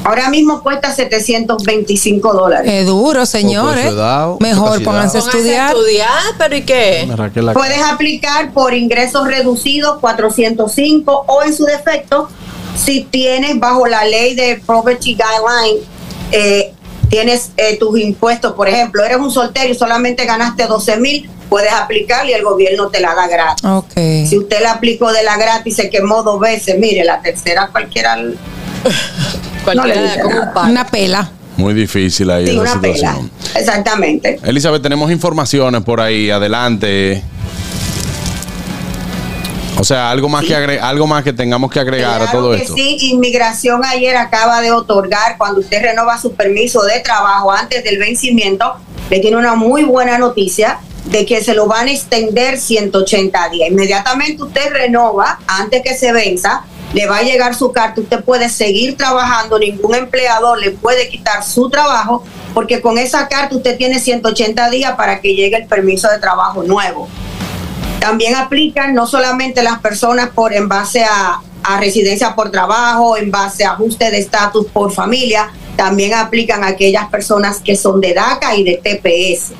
[0.04, 2.70] Ahora mismo cuesta 725 dólares.
[2.70, 3.92] Es duro, señores.
[4.38, 5.74] Mejor pónganse a estudiar.
[5.74, 7.08] estudiar, pero ¿y qué?
[7.54, 12.28] Puedes aplicar por ingresos reducidos 405 o en su defecto,
[12.76, 15.84] si tienes bajo la ley de Property Guideline,
[16.32, 16.72] eh,
[17.08, 21.72] tienes eh, tus impuestos, por ejemplo, eres un soltero y solamente ganaste 12 mil, puedes
[21.72, 23.64] aplicar y el gobierno te la da gratis.
[23.64, 23.94] Ok.
[24.28, 28.18] Si usted la aplicó de la gratis, se quemó dos veces, mire, la tercera cualquiera...
[29.64, 30.70] Cualquiera No como un.
[30.70, 31.30] Una pela.
[31.56, 33.16] Muy difícil ahí Sí, esa una pela.
[33.54, 34.40] Exactamente.
[34.44, 36.30] Elizabeth, tenemos informaciones por ahí.
[36.30, 37.22] Adelante.
[39.76, 42.58] O sea, algo más que agre- algo más que tengamos que agregar a todo que
[42.62, 42.74] esto.
[42.74, 47.98] Sí, Inmigración ayer acaba de otorgar, cuando usted renova su permiso de trabajo antes del
[47.98, 48.74] vencimiento,
[49.10, 53.68] le tiene una muy buena noticia de que se lo van a extender 180 días.
[53.68, 56.62] Inmediatamente usted renova, antes que se venza,
[56.94, 61.44] le va a llegar su carta, usted puede seguir trabajando, ningún empleador le puede quitar
[61.44, 62.24] su trabajo,
[62.54, 66.62] porque con esa carta usted tiene 180 días para que llegue el permiso de trabajo
[66.62, 67.08] nuevo.
[67.98, 73.32] También aplican no solamente las personas por en base a, a residencia por trabajo, en
[73.32, 78.54] base a ajuste de estatus por familia, también aplican aquellas personas que son de DACA
[78.54, 79.52] y de TPS.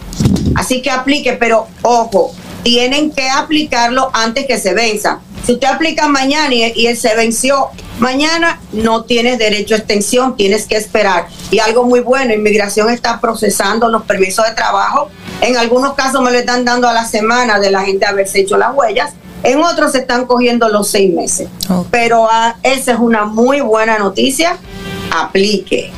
[0.54, 2.32] Así que aplique, pero ojo,
[2.62, 5.20] tienen que aplicarlo antes que se venza.
[5.44, 10.36] Si usted aplica mañana y, y él se venció mañana, no tienes derecho a extensión,
[10.36, 11.28] tienes que esperar.
[11.50, 15.10] Y algo muy bueno, inmigración está procesando los permisos de trabajo.
[15.40, 18.56] En algunos casos me lo están dando a la semana de la gente haberse hecho
[18.56, 19.12] las huellas.
[19.42, 21.48] En otros se están cogiendo los seis meses.
[21.90, 24.56] Pero ah, esa es una muy buena noticia.
[25.10, 25.92] Aplique.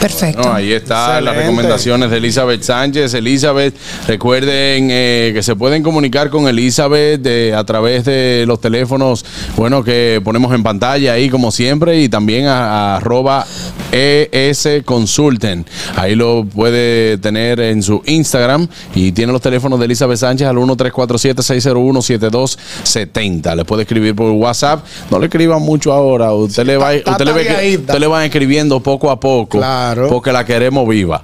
[0.00, 0.42] Perfecto.
[0.42, 3.12] No, ahí están las recomendaciones de Elizabeth Sánchez.
[3.14, 3.74] Elizabeth,
[4.06, 9.24] recuerden eh, que se pueden comunicar con Elizabeth de- a través de los teléfonos,
[9.56, 13.46] bueno, que ponemos en pantalla ahí como siempre y también a, a arroba
[13.92, 15.66] ES Consulten.
[15.96, 20.56] Ahí lo puede tener en su Instagram y tiene los teléfonos de Elizabeth Sánchez al
[20.56, 23.56] 1347-601-7270.
[23.56, 24.84] Le puede escribir por WhatsApp.
[25.10, 26.32] No le escriban mucho ahora.
[26.32, 27.80] Usted le va, usted le, ve- tagueadita.
[27.92, 29.58] usted le va escribiendo poco a poco.
[29.58, 29.89] Claro.
[30.08, 31.22] Porque la queremos viva.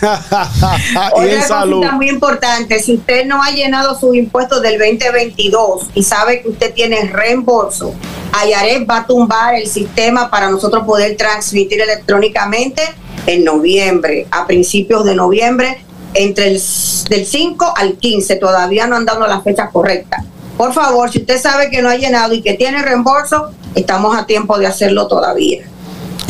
[0.02, 1.78] y en Otra salud.
[1.78, 6.48] cosita muy importante, si usted no ha llenado sus impuestos del 2022 y sabe que
[6.48, 7.94] usted tiene reembolso,
[8.32, 12.82] Ayaret va a tumbar el sistema para nosotros poder transmitir electrónicamente
[13.26, 15.84] en noviembre, a principios de noviembre,
[16.14, 16.62] entre el
[17.08, 20.24] del 5 al 15, todavía no han dado la fecha correcta.
[20.56, 24.26] Por favor, si usted sabe que no ha llenado y que tiene reembolso, estamos a
[24.26, 25.62] tiempo de hacerlo todavía.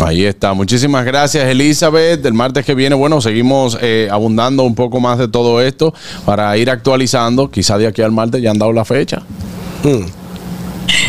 [0.04, 0.54] Ahí está.
[0.54, 2.24] Muchísimas gracias, Elizabeth.
[2.24, 5.94] El martes que viene, bueno, seguimos eh, abundando un poco más de todo esto
[6.24, 7.50] para ir actualizando.
[7.50, 9.22] Quizá de aquí al martes ya han dado la fecha.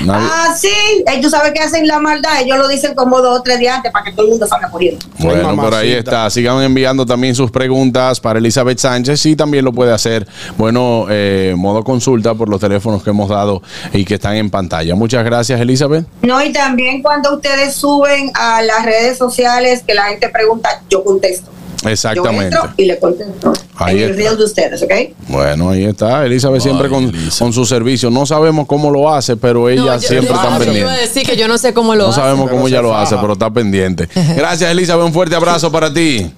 [0.10, 0.70] Ah, sí,
[1.08, 3.92] ellos saben que hacen la maldad, ellos lo dicen como dos o tres días antes
[3.92, 5.06] para que todo el mundo salga corriendo.
[5.20, 6.30] Bueno, por ahí está.
[6.30, 10.28] Sigan enviando también sus preguntas para Elizabeth Sánchez y también lo puede hacer,
[10.58, 13.62] bueno, eh, modo consulta por los teléfonos que hemos dado
[13.94, 14.96] y que están en pantalla.
[14.96, 16.06] Muchas gracias, Elizabeth.
[16.22, 21.04] No, y también cuando ustedes suben a las redes sociales que la gente pregunta, yo
[21.04, 21.52] contesto.
[21.84, 22.56] Yo Exactamente.
[22.56, 23.54] entro y le contesto.
[23.78, 24.92] Ahí en el reel de ustedes, ¿ok?
[25.30, 26.24] Bueno, ahí está.
[26.26, 27.40] Elizabeth siempre Ay, con, Elizabeth.
[27.40, 28.10] con su servicio.
[28.12, 30.60] No sabemos cómo lo hace, pero ella No, yo- siempre yo- está yo iba a
[30.60, 31.02] pendiente.
[31.02, 32.22] decir que yo no sé cómo lo No hace.
[32.22, 34.08] sabemos pero cómo ella lo hace, pero está pendiente.
[34.38, 35.06] Gracias, Elizabeth.
[35.06, 36.32] Un fuerte abrazo para ti.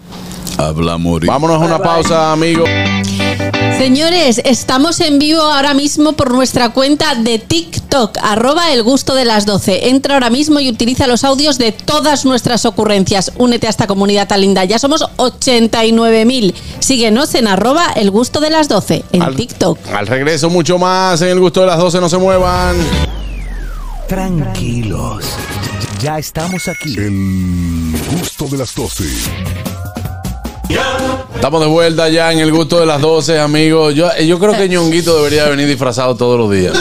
[0.57, 1.27] Habla morir.
[1.27, 2.69] Vámonos a una pausa, amigos.
[3.83, 9.25] Señores, estamos en vivo ahora mismo por nuestra cuenta de TikTok, arroba el gusto de
[9.25, 9.89] las 12.
[9.89, 13.33] Entra ahora mismo y utiliza los audios de todas nuestras ocurrencias.
[13.35, 14.63] Únete a esta comunidad tan linda.
[14.63, 16.53] Ya somos 89.000.
[16.79, 19.77] Síguenos en arroba el gusto de las 12 en Al- TikTok.
[19.93, 21.99] Al regreso, mucho más en el gusto de las 12.
[21.99, 22.77] No se muevan.
[24.07, 25.25] Tranquilos.
[26.01, 26.95] Ya estamos aquí.
[26.97, 29.03] El gusto de las 12.
[31.35, 33.93] Estamos de vuelta ya en el gusto de las 12, amigos.
[33.95, 36.73] Yo, yo creo que Ñonguito debería venir disfrazado todos los días.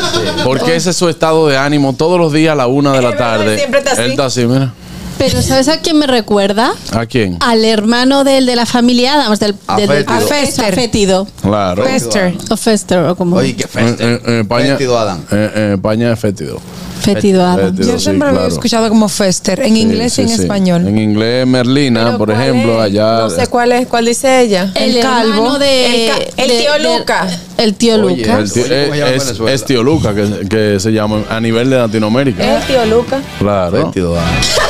[0.44, 1.94] Porque ese es su estado de ánimo.
[1.94, 3.56] Todos los días a la una de la tarde.
[3.56, 4.02] siempre está así.
[4.02, 4.72] Él está así, mira.
[5.18, 6.72] Pero ¿sabes a quién me recuerda?
[6.92, 7.36] ¿A quién?
[7.40, 10.04] Al hermano del de la familia Adams, del, del, del-.
[10.08, 10.66] Afétido.
[10.66, 11.26] Afétido.
[11.42, 11.84] Claro.
[11.84, 12.34] Fester.
[12.50, 14.02] O Fester, o como Oye, qué En, feste.
[14.04, 15.20] en- en España, Fétido Adam.
[15.30, 16.60] en- en España es fétido.
[17.00, 17.72] Fétido Adams.
[17.72, 18.52] Fétido, Yo sí, siempre lo he claro.
[18.54, 20.42] escuchado como Fester, en Sí, inglés sí, y en sí.
[20.42, 20.86] español.
[20.86, 22.80] En inglés, Merlina, Pero por ¿cuál ejemplo, es?
[22.90, 23.18] allá.
[23.18, 24.70] No sé cuál es, cuál dice ella.
[24.76, 25.34] El, El calvo.
[25.34, 26.04] hermano de...
[26.06, 27.26] El ca- el de- tío de- Luca.
[27.58, 28.38] El tío Oye, Luca.
[28.38, 29.52] El tío- Oye, ¿cómo se llama en es, Venezuela?
[29.52, 32.44] es tío Luca, que, que se llama a nivel de Latinoamérica.
[32.56, 33.20] Es el tío Luca.
[33.40, 33.86] Claro.
[33.86, 34.22] Fétido, ah.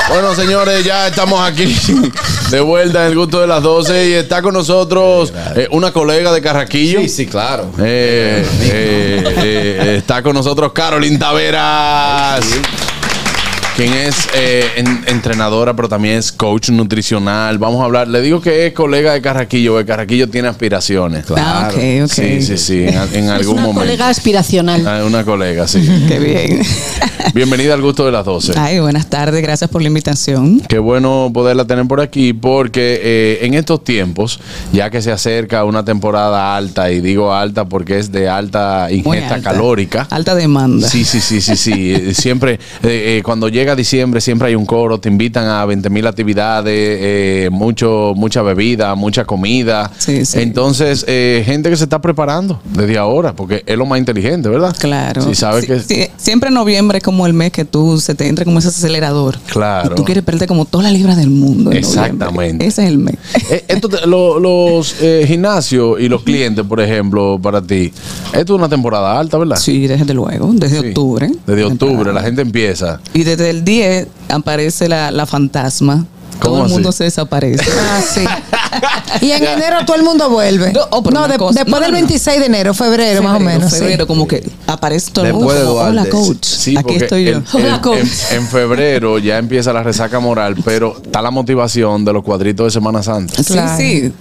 [0.08, 1.74] Bueno, señores, ya estamos aquí
[2.50, 6.32] de vuelta en el gusto de las 12 y está con nosotros eh, una colega
[6.32, 7.00] de Carraquillo.
[7.00, 7.70] Sí, sí, claro.
[7.78, 12.44] Eh, eh, está con nosotros Carolyn Taveras.
[13.76, 17.56] Quien es eh, en- entrenadora, pero también es coach nutricional.
[17.56, 18.06] Vamos a hablar.
[18.06, 21.24] Le digo que es colega de Carraquillo, porque Carraquillo tiene aspiraciones.
[21.34, 22.12] Ah, ok, ok.
[22.12, 22.82] Sí, sí, sí.
[22.86, 23.80] En, en Es algún una momento.
[23.80, 24.86] colega aspiracional.
[24.86, 25.80] Ah, Una colega, sí.
[26.08, 26.62] Qué bien.
[27.34, 28.52] Bienvenida al gusto de las 12.
[28.58, 30.60] Ay, buenas tardes, gracias por la invitación.
[30.68, 34.38] Qué bueno poderla tener por aquí porque eh, en estos tiempos,
[34.72, 39.36] ya que se acerca una temporada alta, y digo alta porque es de alta ingesta
[39.36, 39.50] alta.
[39.50, 40.06] calórica.
[40.10, 40.86] Alta demanda.
[40.88, 42.12] Sí, sí, sí, sí, sí.
[42.14, 42.58] Siempre, eh,
[43.18, 47.48] eh, cuando llega diciembre, siempre hay un coro, te invitan a 20 mil actividades, eh,
[47.50, 49.90] mucho, mucha bebida, mucha comida.
[49.98, 50.40] Sí, sí.
[50.40, 54.74] Entonces, eh, gente que se está preparando desde ahora, porque es lo más inteligente, ¿verdad?
[54.78, 55.22] Claro.
[55.22, 55.80] Si sabes Sí, que...
[55.80, 59.38] sí, siempre noviembre es como el mes que tú se te entra como ese acelerador.
[59.46, 59.92] Claro.
[59.92, 61.70] Y tú quieres perder como todas las libras del mundo.
[61.70, 62.24] en Exactamente.
[62.34, 62.66] noviembre.
[62.66, 63.16] Ese es el mes.
[63.50, 67.92] Eh, esto te- lo- los eh, gimnasios y los clientes, por ejemplo, para ti,
[68.32, 69.56] esto es una temporada alta, ¿verdad?
[69.56, 71.30] Sí, desde luego, desde octubre.
[71.46, 73.00] Desde octubre, la gente empieza.
[73.14, 76.06] Y desde el 10 aparece la, la fantasma.
[76.40, 76.72] ¿Cómo Todo el así?
[76.74, 77.64] mundo se desaparece.
[77.80, 78.24] Ah, sí.
[79.20, 80.72] Y en enero todo el mundo vuelve.
[80.72, 81.92] No, oh, No, de- después no, del no, no.
[81.92, 83.72] 26 de enero, febrero, más o Febrero, menos.
[83.72, 83.78] sí.
[83.78, 85.54] Febrero, como que aparece todo el mundo.
[85.54, 86.42] Como, Hola, coach.
[86.44, 87.30] Sí, Aquí estoy yo.
[87.32, 92.12] el- el- en, en febrero ya empieza la resaca moral, pero está la motivación de
[92.14, 93.42] los cuadritos de Semana Santa.
[93.44, 93.76] Claro.
[93.78, 94.00] sí.
[94.00, 94.12] Sí,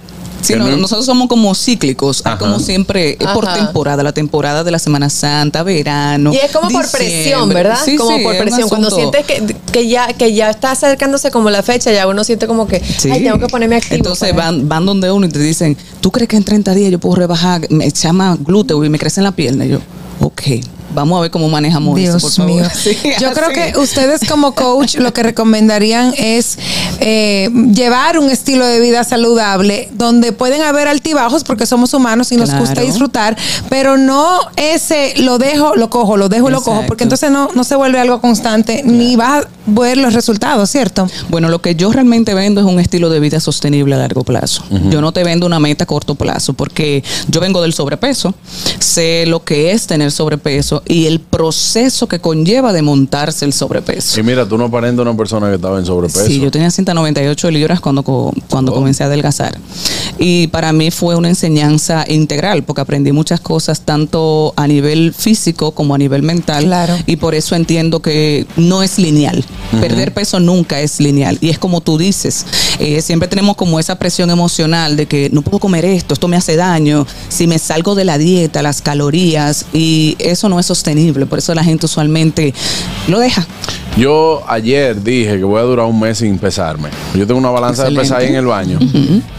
[0.46, 2.38] Que no- no- nosotros somos como cíclicos, Ajá.
[2.38, 3.54] como siempre, por Ajá.
[3.56, 6.32] temporada, la temporada de la Semana Santa, verano.
[6.32, 7.08] Y es como por diciembre.
[7.10, 7.78] presión, ¿verdad?
[7.84, 8.68] Sí, como sí, por presión.
[8.68, 12.46] Cuando sientes que, que ya que ya está acercándose como la fecha, ya uno siente
[12.46, 13.10] como que, Sí.
[13.10, 13.96] ay, tengo que ponerme activo.
[13.96, 16.90] Entonces para- van, van donde uno y te dicen, ¿tú crees que en 30 días
[16.90, 17.66] yo puedo rebajar?
[17.70, 19.64] Me llama glúteo y me crece en la pierna.
[19.64, 19.78] Y yo,
[20.20, 20.42] ok,
[20.94, 22.52] vamos a ver cómo manejamos eso, por Dios favor.
[22.52, 22.64] mío.
[22.74, 23.36] Sí, Yo así.
[23.40, 26.58] creo que ustedes como coach lo que recomendarían es
[27.00, 32.36] eh, llevar un estilo de vida saludable donde pueden haber altibajos porque somos humanos y
[32.36, 32.64] nos Claro.
[32.64, 33.36] gusta disfrutar,
[33.68, 37.48] pero no ese lo dejo, lo cojo, lo dejo y lo cojo, porque entonces no,
[37.54, 41.08] no se vuelve algo constante ni vas a ver los resultados, ¿cierto?
[41.28, 44.64] Bueno, lo que yo realmente vendo es un estilo de vida sostenible a largo plazo.
[44.90, 48.34] Yo no te vendo una meta a corto plazo porque yo vengo del sobrepeso,
[48.78, 54.18] sé lo que es tener sobrepeso y el proceso que conlleva de montarse el sobrepeso.
[54.18, 56.26] Y mira, tú no aparentas una persona que estaba en sobrepeso.
[56.26, 58.74] Sí, yo tenía 198 libras cuando, cuando Oh.
[58.76, 59.58] comencé a adelgazar.
[60.18, 65.72] Y para mí fue una enseñanza integral porque aprendí muchas cosas tanto a nivel físico
[65.72, 66.64] como a nivel mental.
[66.64, 66.96] Claro.
[67.06, 69.44] Y por eso entiendo que no es lineal.
[69.80, 71.38] Perder peso nunca es lineal.
[71.40, 72.44] Y es como tú dices,
[72.78, 76.36] eh, siempre tenemos como esa presión emocional de que no puedo comer esto, esto me
[76.36, 81.26] hace daño, si me salgo de la dieta, las calorías, y eso no es sostenible.
[81.26, 82.54] Por eso la gente usualmente
[83.08, 83.46] lo deja.
[83.96, 86.88] Yo ayer dije que voy a durar un mes sin pesarme.
[87.14, 88.78] Yo tengo una balanza de pesar ahí en el baño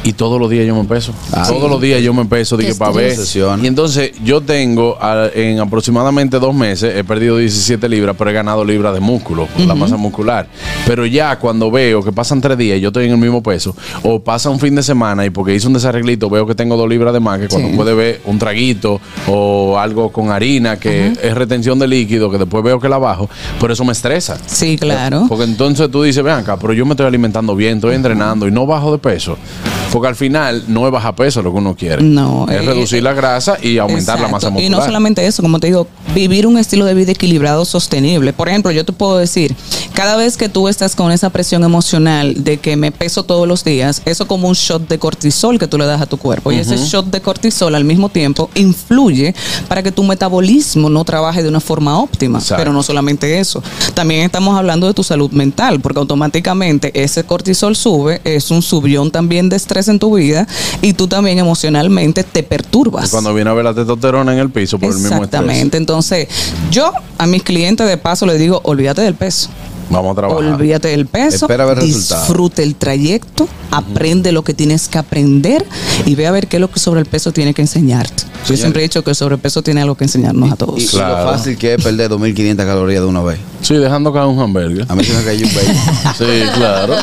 [0.03, 1.11] y todos los días yo me peso.
[1.31, 1.69] Ah, todos sí.
[1.69, 3.17] los días yo me peso dije, para ver.
[3.63, 8.33] Y entonces yo tengo a- en aproximadamente dos meses, he perdido 17 libras, pero he
[8.33, 10.47] ganado libras de músculo, la masa muscular.
[10.85, 13.75] Pero ya cuando veo que pasan tres días y yo estoy en el mismo peso,
[14.03, 16.87] o pasa un fin de semana y porque hice un desarreglito veo que tengo dos
[16.87, 17.75] libras de más, que cuando Sí.
[17.75, 22.63] puede ver un traguito o algo con harina, que es retención de líquido, que después
[22.63, 23.27] veo que la bajo,
[23.59, 24.37] pero eso me estresa.
[24.45, 25.25] Sí, claro.
[25.27, 28.51] Porque entonces tú dices, ven acá, pero yo me estoy alimentando bien, estoy entrenando y
[28.51, 29.37] no bajo de peso.
[29.93, 32.01] Porque al final no es bajar peso lo que uno quiere.
[32.01, 34.65] No, Es eh, reducir la grasa y aumentar la masa muscular.
[34.65, 38.33] Y no solamente eso, como te digo, vivir un estilo de vida equilibrado, sostenible.
[38.33, 39.55] Por ejemplo, yo te puedo decir,
[39.93, 43.63] cada vez que tú estás con esa presión emocional de que me peso todos los
[43.63, 46.51] días, eso como un shot de cortisol que tú le das a tu cuerpo.
[46.51, 49.35] Y ese shot de cortisol al mismo tiempo influye
[49.67, 52.39] para que tu metabolismo no trabaje de una forma óptima.
[52.57, 53.61] Pero no solamente eso.
[53.93, 59.11] También estamos hablando de tu salud mental, porque automáticamente ese cortisol sube, es un subión
[59.11, 60.47] también de estrés en tu vida
[60.81, 63.07] y tú también emocionalmente te perturbas.
[63.07, 65.25] Y cuando viene a ver la testosterona en el piso por el mismo estrés.
[65.25, 65.77] Exactamente.
[65.77, 66.27] Entonces,
[66.71, 69.49] yo a mis clientes de paso les digo, olvídate del peso.
[69.89, 70.43] Vamos a trabajar.
[70.43, 71.45] Olvídate del peso.
[71.45, 72.27] Espera ver resultados.
[72.27, 75.65] disfrute el trayecto, aprende lo que tienes que aprender
[76.05, 78.23] y ve a ver qué es lo que sobre el peso tiene que enseñarte.
[78.43, 78.59] Yo Señor.
[78.59, 80.79] siempre he dicho que el sobrepeso tiene algo que enseñarnos a todos.
[80.79, 83.39] Y, y lo fácil que es perder 2.500 calorías de una vez.
[83.61, 84.85] Sí, dejando caer un hamburger.
[84.89, 85.67] A mí se me cayó un baby.
[86.17, 86.25] Sí,
[86.55, 86.95] claro.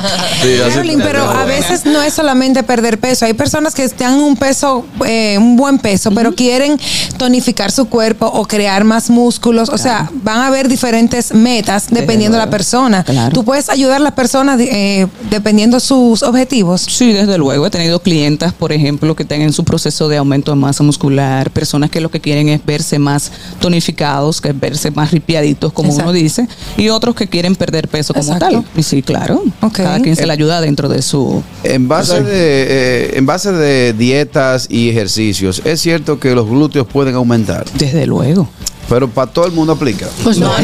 [0.43, 3.25] Sí, Carolyn, pero a veces no es solamente perder peso.
[3.25, 6.79] Hay personas que están en un peso, eh, un buen peso, pero quieren
[7.17, 9.69] tonificar su cuerpo o crear más músculos.
[9.71, 13.05] O sea, van a haber diferentes metas dependiendo de la persona.
[13.33, 16.83] Tú puedes ayudar a las personas eh, dependiendo sus objetivos.
[16.83, 17.67] Sí, desde luego.
[17.67, 21.91] He tenido clientas, por ejemplo, que tengan su proceso de aumento de masa muscular, personas
[21.91, 26.11] que lo que quieren es verse más tonificados, que es verse más ripiaditos, como Exacto.
[26.11, 28.63] uno dice, y otros que quieren perder peso como Exacto.
[28.63, 28.65] tal.
[28.77, 29.43] Y sí, claro.
[29.73, 31.43] Cada quien se le ayuda dentro de su...
[31.65, 36.87] En base, de, eh, en base de dietas y ejercicios, es cierto que los glúteos
[36.87, 37.65] pueden aumentar.
[37.75, 38.49] Desde luego.
[38.91, 40.07] Pero para todo el mundo aplica.
[40.25, 40.59] Pues vamos.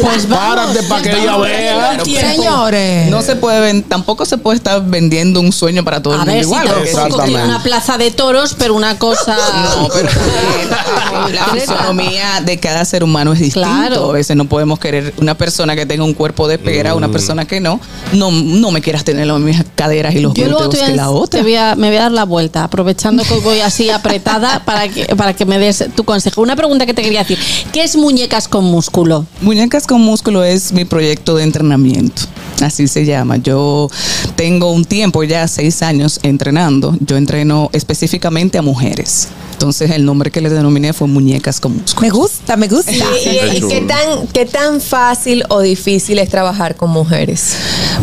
[0.00, 0.44] Pues vamos.
[0.56, 2.00] Párate para que ella vea.
[2.04, 3.10] Señores.
[3.10, 6.32] No se puede tampoco se puede estar vendiendo un sueño para todo A el mundo
[6.34, 6.66] ver, si igual.
[6.94, 7.28] tampoco sí.
[7.28, 9.36] tiene una plaza de toros, pero una cosa.
[9.62, 10.08] No, pero
[11.32, 13.68] la fisonomía de cada ser humano es distinto.
[13.68, 14.10] Claro.
[14.10, 17.44] A veces no podemos querer una persona que tenga un cuerpo de pera, una persona
[17.44, 17.80] que no.
[18.12, 21.38] No, no me quieras tener las mismas caderas y los glúteos que la otra.
[21.38, 24.88] te voy a- me voy a dar la vuelta, aprovechando que voy así apretada para
[24.88, 26.40] que, para que me des tu consejo.
[26.42, 27.38] Una pregunta que te quería decir:
[27.72, 29.26] ¿qué es muñecas con músculo?
[29.40, 32.22] Muñecas con músculo es mi proyecto de entrenamiento.
[32.60, 33.36] Así se llama.
[33.38, 33.88] Yo
[34.36, 36.96] tengo un tiempo, ya seis años entrenando.
[37.00, 39.28] Yo entreno específicamente a mujeres.
[39.52, 42.00] Entonces el nombre que le denominé fue Muñecas con músculo.
[42.02, 42.90] Me gusta, me gusta.
[42.92, 47.54] ¿Y, y- y qué, tan, qué tan fácil o difícil es trabajar con mujeres?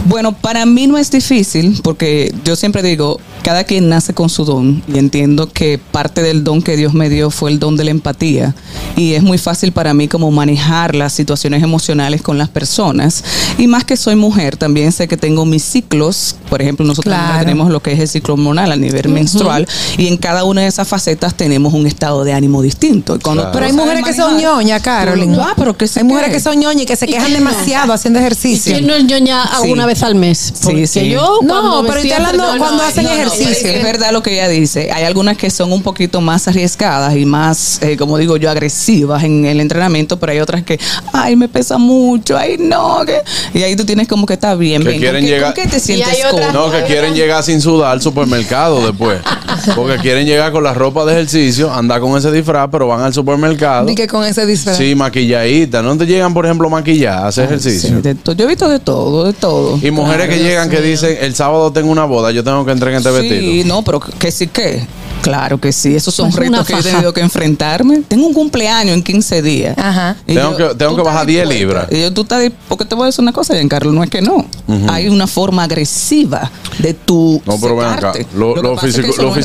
[0.06, 4.46] Bueno, para mí no es difícil porque yo siempre digo, cada quien nace con su
[4.46, 7.84] don y entiendo que parte del don que Dios me dio fue el don de
[7.84, 8.56] la empatía
[8.96, 13.24] y es muy fácil para mí como manejar las situaciones emocionales con las personas
[13.58, 17.40] y más que soy mujer también sé que tengo mis ciclos, por ejemplo nosotros Claro.
[17.40, 19.68] tenemos lo que es el ciclo hormonal a nivel menstrual
[19.98, 23.16] y en cada una de esas facetas tenemos un estado de ánimo distinto.
[23.16, 25.32] Y cuando tú Pero hay lo sabes mujeres que son ñoñas, Carolyn.
[25.32, 28.74] No, pero que hay mujeres que son ñoñas y que se quejan demasiado haciendo ejercicio.
[28.74, 30.54] ¿Quién no es ñoña alguna vez al mes?
[30.64, 31.10] Porque sí.
[31.10, 33.70] yo No, pero estoy hablando cuando hacen No, no, ejercicio.
[33.70, 34.92] Es verdad lo que ella dice.
[34.92, 39.24] Hay algunas que son un poquito más arriesgadas y más, eh, como digo yo, agresivas
[39.24, 40.80] en el entrenamiento, pero hay otras que,
[41.14, 43.04] ay, me pesa mucho, ay, no.
[43.06, 43.22] que-".
[43.58, 45.02] Y ahí tú tienes como que está bien, Que bien.
[45.02, 46.52] quieren ¿Con qué, llegar- con qué te sientes cómodo?
[46.54, 49.20] No, que quieren llegar sin sudar al supermercado después.
[49.76, 53.14] Porque quieren llegar con la ropa de ejercicio, andar con ese disfraz, pero van al
[53.14, 53.90] supermercado.
[53.90, 54.78] Y que con ese disfraz.
[54.78, 55.82] Sí, maquilladita.
[55.82, 57.90] ¿No te llegan, por ejemplo, maquilladas a hacer ejercicio?
[58.02, 59.78] Sí, yo he visto de todo, de todo.
[59.82, 62.64] Y mujeres Claro, que llegan que Dios dicen, el sábado tengo una boda, yo tengo
[62.66, 63.68] que entrar en este Sí, vestido.
[63.68, 64.86] no, pero que sí que.
[65.30, 68.02] Claro que sí, esos son Pues retos que yo he tenido que enfrentarme.
[68.08, 69.78] Tengo un cumpleaños en 15 días.
[69.78, 70.16] Ajá.
[70.26, 71.60] Y Tengo que- tengo bajar 10 dispuesta.
[71.60, 71.88] libras.
[71.92, 74.22] Y yo, tú estás, porque te voy a decir una cosa, Giancarlo, no es que
[74.24, 74.46] no.
[74.88, 76.50] Hay una forma agresiva
[76.80, 78.14] de tu No, pero ven acá.
[78.34, 79.02] Lo- Lo lo es que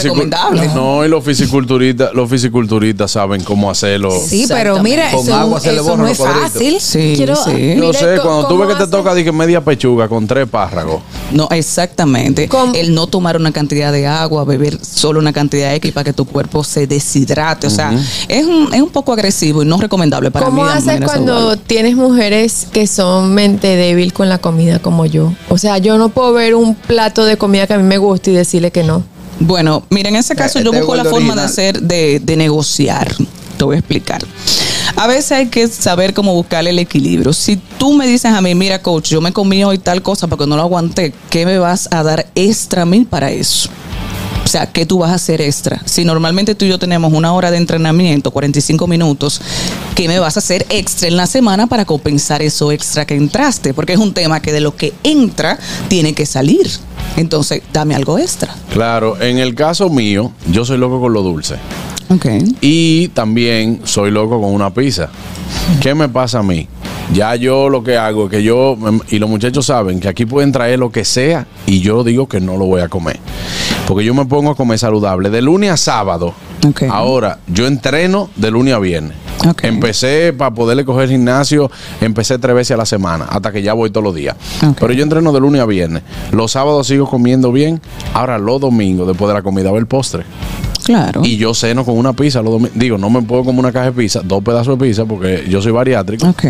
[0.09, 4.11] lo no y los fisiculturistas, los fisiculturistas saben cómo hacerlo.
[4.27, 6.53] Sí, pero mira, Con eso, agua se le eso borran no es cuadritos.
[6.53, 6.81] fácil.
[6.81, 7.75] Sí, Quiero- sí.
[7.77, 11.03] Yo sé, cuando tú ¿cómo ves que te toca dije, media pechuga con tres párragos.
[11.33, 12.49] No, exactamente.
[12.49, 12.75] ¿Cómo?
[12.75, 16.25] El no tomar una cantidad de agua, beber solo una cantidad X para que tu
[16.25, 17.67] cuerpo se deshidrate.
[17.67, 17.93] O sea,
[18.29, 20.69] es un, es un poco agresivo y no recomendable para ¿Cómo mí.
[20.69, 21.63] de haces cuando saludable.
[21.67, 25.33] tienes mujeres que son mente débil con la comida como yo?
[25.49, 28.31] O sea, yo no puedo ver un plato de comida que a mí me gusta
[28.31, 29.03] y decirle que no.
[29.41, 32.37] Bueno, mira, en ese caso Eh, yo este busco la forma de hacer, de, de
[32.37, 33.15] negociar.
[33.57, 34.25] Te voy a explicar.
[34.97, 37.33] A veces hay que saber cómo buscar el equilibrio.
[37.33, 40.47] Si tú me dices a mí, mira, coach, yo me comí hoy tal cosa porque
[40.47, 43.69] no lo aguanté, ¿qué me vas a dar extra a mí para eso?
[44.55, 45.83] O sea, ¿qué tú vas a hacer extra?
[45.85, 49.41] Si normalmente tú y yo tenemos una hora de entrenamiento, 45 minutos,
[49.97, 53.75] ¿qué me vas a hacer extra en la semana para compensar eso extra que entraste?
[53.75, 56.71] Porque es un tema que de lo que entra tiene que salir.
[57.17, 58.55] Entonces, dame algo extra.
[58.73, 61.57] Claro, en el caso mío, yo soy loco con lo dulce.
[62.11, 62.27] Ok.
[62.61, 65.11] Y también soy loco con una pizza.
[65.81, 66.69] ¿Qué me pasa a mí?
[67.13, 68.79] Ya yo lo que hago es que yo,
[69.11, 72.41] y los muchachos saben que aquí pueden traer lo que sea y yo digo que
[72.41, 73.19] no lo voy a comer.
[73.87, 76.35] Porque yo me pongo a comer saludable de lunes a sábado.
[76.91, 79.17] Ahora, yo entreno de lunes a viernes.
[79.63, 81.71] Empecé para poderle coger gimnasio,
[82.01, 84.37] empecé tres veces a la semana, hasta que ya voy todos los días.
[84.79, 86.03] Pero yo entreno de lunes a viernes.
[86.33, 87.81] Los sábados sigo comiendo bien.
[88.15, 90.25] Ahora los domingos, después de la comida, va el postre.
[90.85, 91.23] Claro.
[91.25, 92.79] Y yo ceno con una pizza los domingos.
[92.79, 95.61] Digo, no me puedo comer una caja de pizza, dos pedazos de pizza, porque yo
[95.61, 96.27] soy bariátrico.
[96.29, 96.45] Ok.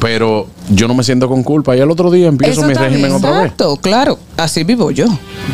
[0.00, 1.76] Pero yo no me siento con culpa.
[1.76, 3.40] Y al otro día empiezo mi régimen otra vez.
[3.44, 4.18] Exacto, claro.
[4.36, 5.06] Así vivo yo.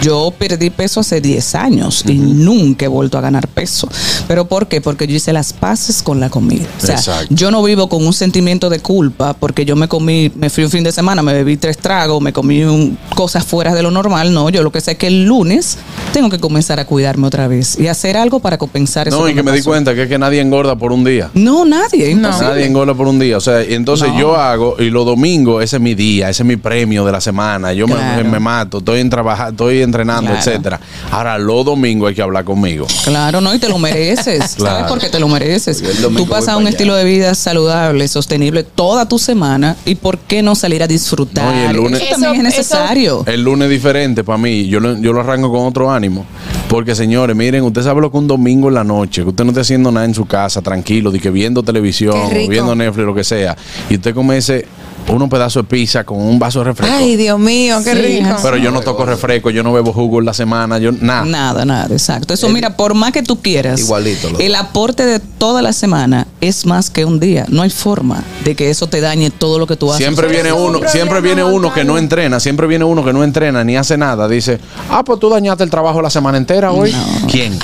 [0.03, 3.89] Yo perdí peso hace 10 años y nunca he vuelto a ganar peso.
[4.27, 4.81] ¿Pero por qué?
[4.81, 6.67] Porque yo hice las paces con la comida.
[6.79, 7.27] O sea, Exacto.
[7.31, 10.71] yo no vivo con un sentimiento de culpa porque yo me comí, me fui un
[10.71, 14.33] fin de semana, me bebí tres tragos, me comí un- cosas fuera de lo normal.
[14.35, 15.79] No, yo lo que sé es que el lunes
[16.13, 19.21] tengo que comenzar a cuidarme otra vez y hacer algo para compensar eso.
[19.21, 21.31] No, y que me di cuenta que es que nadie engorda por un día.
[21.35, 22.11] No, nadie.
[22.11, 22.49] imposible.
[22.49, 23.37] Nadie engorda por un día.
[23.37, 24.19] O sea, y entonces No.
[24.19, 27.21] yo hago, y los domingos, ese es mi día, ese es mi premio de la
[27.21, 27.73] semana.
[27.73, 28.25] Yo me- Claro.
[28.25, 30.39] me, me mato, estoy en trabajar, estoy entrenando, Claro.
[30.39, 30.81] etcétera.
[31.11, 32.87] Ahora, los domingos hay que hablar conmigo.
[33.05, 34.53] Claro, no, y te lo mereces.
[34.57, 34.77] Claro.
[34.77, 35.83] ¿Sabes por qué te lo mereces?
[36.17, 39.77] Tú pasas un estilo de vida saludable, sostenible toda tu semana.
[39.85, 41.45] ¿Y por qué no salir a disfrutar?
[41.55, 43.23] No, y el lunes- Eso también es necesario.
[43.27, 44.67] El lunes es diferente para mí.
[44.69, 46.25] Yo lo, yo lo arranco con otro ánimo.
[46.73, 49.51] Porque, señores, miren, usted sabe lo que un domingo en la noche, que usted no
[49.51, 52.17] esté haciendo nada en su casa, tranquilo, de que viendo televisión,
[52.49, 53.55] viendo Netflix, lo que sea,
[53.91, 54.65] y usted come ese
[55.09, 56.95] unos pedazos de pizza con un vaso de refresco.
[56.97, 58.29] Ay, Dios mío, qué rico.
[58.43, 61.25] Pero yo no toco refresco, yo no bebo jugo en la semana, yo nada.
[61.25, 62.33] Nada, nada, exacto.
[62.35, 66.65] Eso, mira, por más que tú quieras, Igualito, el aporte de toda la semana es
[66.67, 67.45] más que un día.
[67.49, 70.05] No hay forma de que eso te dañe todo lo que tú haces.
[70.05, 73.65] Siempre viene uno, siempre viene uno que no entrena, siempre viene uno que no entrena
[73.65, 74.29] ni hace nada.
[74.29, 74.59] Dice,
[74.91, 76.95] ah, pues tú dañaste el trabajo la semana entera hoy.
[77.31, 77.59] ¿Quién?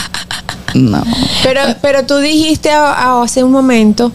[0.74, 1.02] No.
[1.42, 4.12] Pero, pero tú dijiste a- a- hace un momento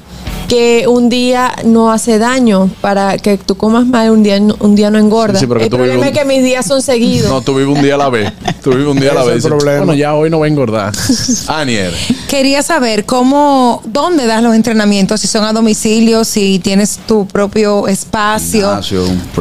[0.53, 4.75] que un día no hace daño para que tú comas mal un día no- un
[4.75, 5.33] día no engorda.
[5.39, 7.29] Sí, sí, pero que el tú problema vives es que mis días son seguidos.
[7.29, 8.31] No, tú vives un día a la vez.
[8.61, 9.43] Tú vives un día a la vez.
[9.49, 10.93] Bueno, ya hoy no va a engordar.
[11.47, 11.91] Anier.
[12.29, 17.87] Quería saber cómo, dónde das los entrenamientos, si son a domicilio, si tienes tu propio
[17.87, 18.79] espacio.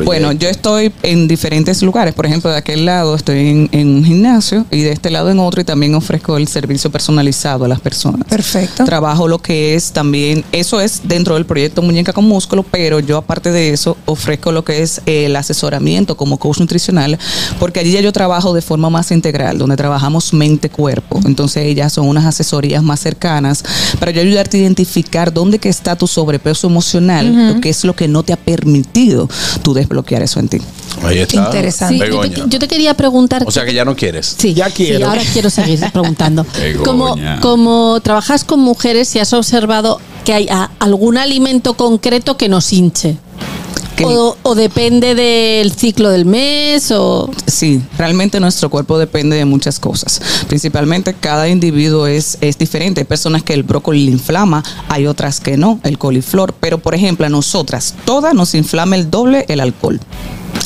[0.05, 2.15] Bueno, yo estoy en diferentes lugares.
[2.15, 5.39] Por ejemplo, de aquel lado estoy en, en un gimnasio y de este lado en
[5.39, 8.27] otro y también ofrezco el servicio personalizado a las personas.
[8.29, 8.85] Perfecto.
[8.85, 13.17] Trabajo lo que es también, eso es dentro del proyecto Muñeca con Músculo, pero yo
[13.17, 17.19] aparte de eso ofrezco lo que es el asesoramiento como coach nutricional,
[17.59, 21.21] porque allí ya yo trabajo de forma más integral, donde trabajamos mente-cuerpo.
[21.25, 23.65] Entonces ellas son unas asesorías más cercanas
[23.99, 27.95] para yo ayudarte a identificar dónde que está tu sobrepeso emocional, lo que es lo
[27.95, 29.29] que no te ha permitido
[29.63, 30.59] tú desbloquear eso en ti.
[31.03, 31.89] Ahí está.
[31.89, 33.45] Sí, yo, te, yo te quería preguntar.
[33.47, 34.35] O sea que ya no quieres.
[34.39, 36.47] Sí, ya sí, ahora quiero seguir preguntando.
[36.85, 42.49] Como, como trabajas con mujeres y has observado que hay a- algún alimento concreto que
[42.49, 43.17] nos hinche.
[44.05, 47.31] O, o depende del ciclo del mes o...
[47.47, 50.21] Sí, realmente nuestro cuerpo depende de muchas cosas.
[50.49, 53.03] Principalmente cada individuo es, es diferente.
[53.03, 56.53] Hay personas que el brócoli le inflama, hay otras que no, el coliflor.
[56.59, 60.01] Pero por ejemplo, a nosotras, todas nos inflama el doble el alcohol.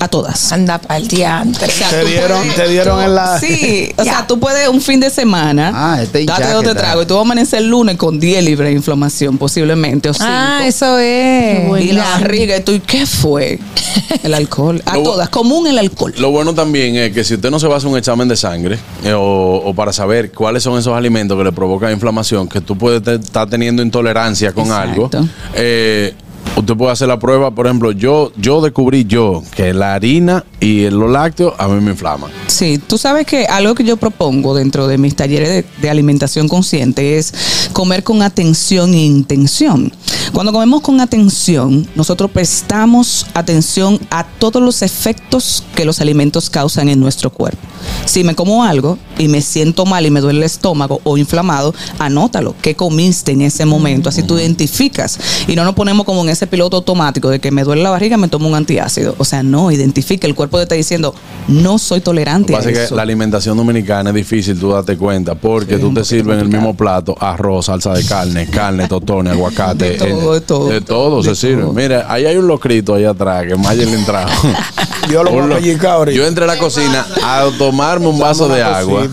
[0.01, 0.53] A todas.
[0.53, 1.67] Anda pa'l diantre.
[1.91, 3.39] Te dieron, te dieron en la.
[3.41, 7.03] Sí, o sea, tú puedes un fin de semana, Ah, este date dos te trago
[7.03, 10.27] y tú vas a amanecer el lunes con 10 libras de inflamación, posiblemente, o cinco.
[10.29, 11.81] Ah, eso es.
[11.83, 13.59] Y la barriga, y tú, ¿y qué fue?
[14.23, 14.83] El alcohol.
[14.85, 16.13] A Lo- todas, común el alcohol.
[16.19, 18.37] Lo bueno también es que si usted no se va a hacer un examen de
[18.37, 22.61] sangre eh, o, o para saber cuáles son esos alimentos que le provocan inflamación, que
[22.61, 25.09] tú puedes estar teniendo intolerancia con algo,
[25.55, 26.15] eh,
[26.57, 27.51] usted puede hacer la prueba.
[27.51, 31.93] Por ejemplo, yo, yo descubrí yo que la harina y los lácteos a mí me
[31.93, 32.31] inflaman.
[32.47, 36.49] Sí, tú sabes que algo que yo propongo dentro de mis talleres de, de alimentación
[36.49, 37.33] consciente es
[37.73, 39.93] comer con atención e intención.
[40.37, 46.91] Cuando comemos con atención, nosotros prestamos atención a todos los efectos que los alimentos causan
[46.91, 47.59] en nuestro cuerpo.
[48.05, 51.75] Si me como algo y me siento mal y me duele el estómago o inflamado,
[51.99, 55.19] anótalo, qué comiste en ese momento, así tú identificas.
[55.49, 58.19] Y no nos ponemos como en ese piloto automático de que me duele la barriga,
[58.19, 59.15] me tomo un antiácido.
[59.17, 61.15] O sea, no, identifica, el cuerpo te está diciendo,
[61.49, 62.89] no soy Lo tolerante que a pasa es eso.
[62.91, 66.49] que la alimentación dominicana es difícil tú date cuenta porque tú te sirves en el
[66.49, 69.97] mismo plato arroz, salsa de carne, carne, totones, aguacate.
[70.33, 71.21] De todo, de todo.
[71.21, 71.65] De todo se sirve.
[71.73, 74.49] Mira, ahí hay un locrito ahí atrás que Mayelin trajo.
[75.11, 76.11] Yo lo voy a.
[76.11, 79.07] Yo entré a la cocina a tomarme un vaso de agua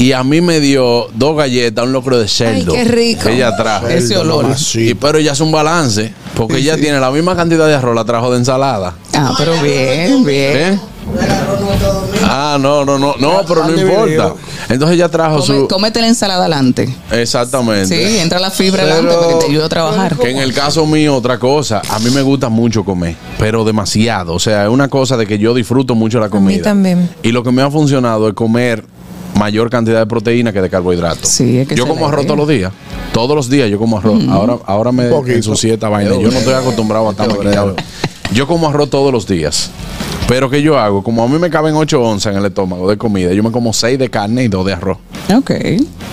[0.00, 2.72] y a mí me dio dos galletas, un locro de cerdo.
[2.72, 3.24] qué rico.
[3.24, 3.86] que Ella trajo.
[3.86, 4.46] Ese olor.
[4.74, 8.04] Y, pero ella hace un balance porque ella tiene la misma cantidad de arroz, la
[8.04, 8.94] trajo de ensalada.
[9.14, 10.56] Ah, pero bien, bien.
[10.56, 10.78] ¿Eh?
[12.32, 14.34] Ah, no, no, no, no, pero no importa.
[14.68, 15.68] Entonces ella trajo Come- su.
[15.68, 16.94] cómete la ensalada adelante.
[17.10, 17.86] Exactamente.
[17.88, 20.16] Sí, entra la fibra Pero- adelante para que te ayude a trabajar.
[20.16, 24.34] Que en el caso mío, otra cosa, a mí me gusta mucho comer, pero demasiado.
[24.34, 26.62] O sea, es una cosa de que yo disfruto mucho la A mí comida.
[26.62, 27.10] también.
[27.22, 28.84] Y lo que me ha funcionado es comer
[29.34, 31.28] mayor cantidad de proteína que de carbohidratos.
[31.28, 32.72] Sí, es que yo como arroz todos los días.
[33.12, 34.22] Todos los días yo como arroz.
[34.28, 36.10] Ahora, ahora me ensucié esta vaina.
[36.20, 37.74] Yo no estoy acostumbrado a estar maquillado.
[38.32, 39.70] Yo como arroz todos los días.
[40.28, 41.02] Pero ¿qué yo hago?
[41.02, 43.72] Como a mí me caben 8 onzas en el estómago de comida, yo me como
[43.72, 44.98] 6 de carne y 2 de arroz.
[45.36, 45.50] Ok,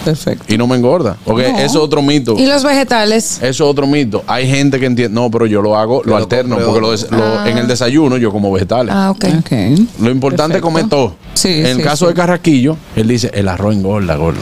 [0.06, 0.46] perfecto.
[0.54, 1.18] Y no me engorda.
[1.24, 1.58] Porque No.
[1.60, 2.36] eso es otro mito.
[2.38, 3.38] ¿Y los vegetales?
[3.38, 4.24] Eso es otro mito.
[4.28, 7.58] Hay gente que entiende, no, pero yo lo hago, lo alterno, porque lo lo- en
[7.58, 8.94] el desayuno yo como vegetales.
[8.96, 9.26] Ah, ok.
[10.02, 11.16] Lo importante es comer todo.
[11.36, 12.10] Sí, en el sí, caso sí.
[12.10, 14.40] de Carraquillo, él dice, el arroz engorda, gordo.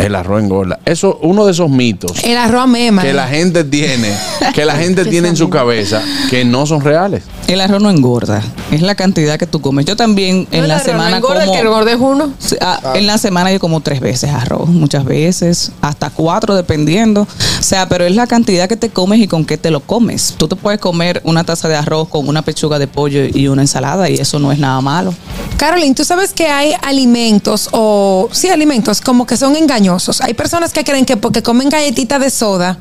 [0.00, 0.77] El arroz engorda.
[0.88, 3.02] Eso, uno de esos mitos El arroz mema.
[3.02, 4.10] que la gente tiene,
[4.54, 7.24] que la gente tiene en su cabeza, que no son reales.
[7.46, 9.86] El arroz no engorda, es la cantidad que tú comes.
[9.86, 12.30] Yo también en el la arroz no semana engorda, el como que engorda es uno.
[12.60, 17.22] Ah, En la semana yo como tres veces arroz, muchas veces, hasta cuatro dependiendo.
[17.22, 20.34] O sea, pero es la cantidad que te comes y con qué te lo comes.
[20.38, 23.62] Tú te puedes comer una taza de arroz con una pechuga de pollo y una
[23.62, 25.14] ensalada y eso no es nada malo.
[25.56, 30.20] Caroline, tú sabes que hay alimentos o sí alimentos como que son engañosos.
[30.20, 32.78] Hay personas que creen que porque comen galletita de soda,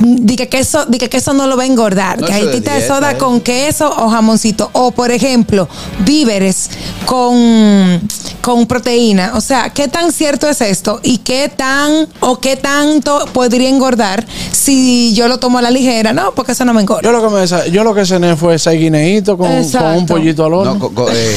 [0.00, 2.20] di que queso, di que queso no lo va a engordar.
[2.20, 3.18] No, eso galletita de de, soda ¿eh?
[3.18, 4.70] con queso o jamoncito.
[4.72, 5.68] O por ejemplo,
[6.04, 6.70] víveres
[7.06, 8.00] con,
[8.40, 9.32] con proteína.
[9.34, 11.00] O sea, ¿qué tan cierto es esto?
[11.02, 16.12] ¿Y qué tan o qué tanto podría engordar si yo lo tomo a la ligera?
[16.12, 17.02] No, porque eso no me engorda.
[17.02, 20.44] Yo lo que, me, yo lo que cené fue seis guineitos con, con un pollito
[20.44, 20.74] al horno.
[20.74, 21.36] No, con, con- eh,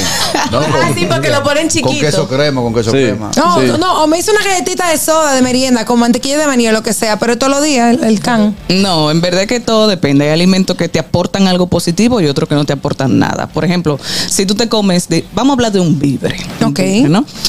[0.52, 2.00] no, con- Ah, sí, porque lo ponen con chiquito.
[2.00, 2.98] queso crema, con queso Sí.
[2.98, 3.32] crema.
[3.36, 3.68] No, Sí.
[3.80, 6.72] no, o me hice una galletita de soda de merienda con mantequilla de maní o
[6.72, 8.56] lo que sea, pero todos los días el, el can.
[8.70, 10.26] No, en verdad que todo depende.
[10.26, 13.48] Hay alimentos que te aportan algo positivo y otros que no te aportan nada.
[13.48, 16.80] Por ejemplo, si tú te comes, de, vamos a hablar de un un Ok.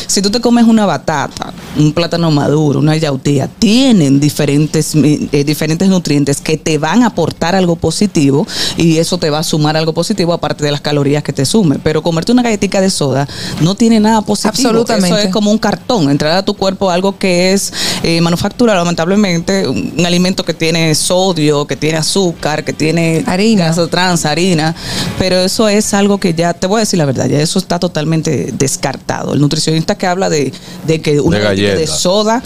[0.07, 5.89] Si tú te comes una batata, un plátano maduro, una yautía, tienen diferentes, eh, diferentes
[5.89, 8.47] nutrientes que te van a aportar algo positivo
[8.77, 11.79] y eso te va a sumar algo positivo aparte de las calorías que te sume.
[11.83, 13.29] Pero comerte una galletita de soda
[13.61, 14.69] no tiene nada positivo.
[14.69, 15.09] Absolutamente.
[15.09, 17.73] Eso es como un cartón, entrar a tu cuerpo algo que es
[18.03, 23.65] eh, manufacturado, lamentablemente, un, un alimento que tiene sodio, que tiene azúcar, que tiene Harina.
[23.67, 24.75] grasa trans, harina,
[25.19, 27.79] pero eso es algo que ya, te voy a decir la verdad, ya eso está
[27.79, 29.35] totalmente descartado.
[29.35, 30.53] El nutricionista que habla de,
[30.87, 32.43] de que una De de soda,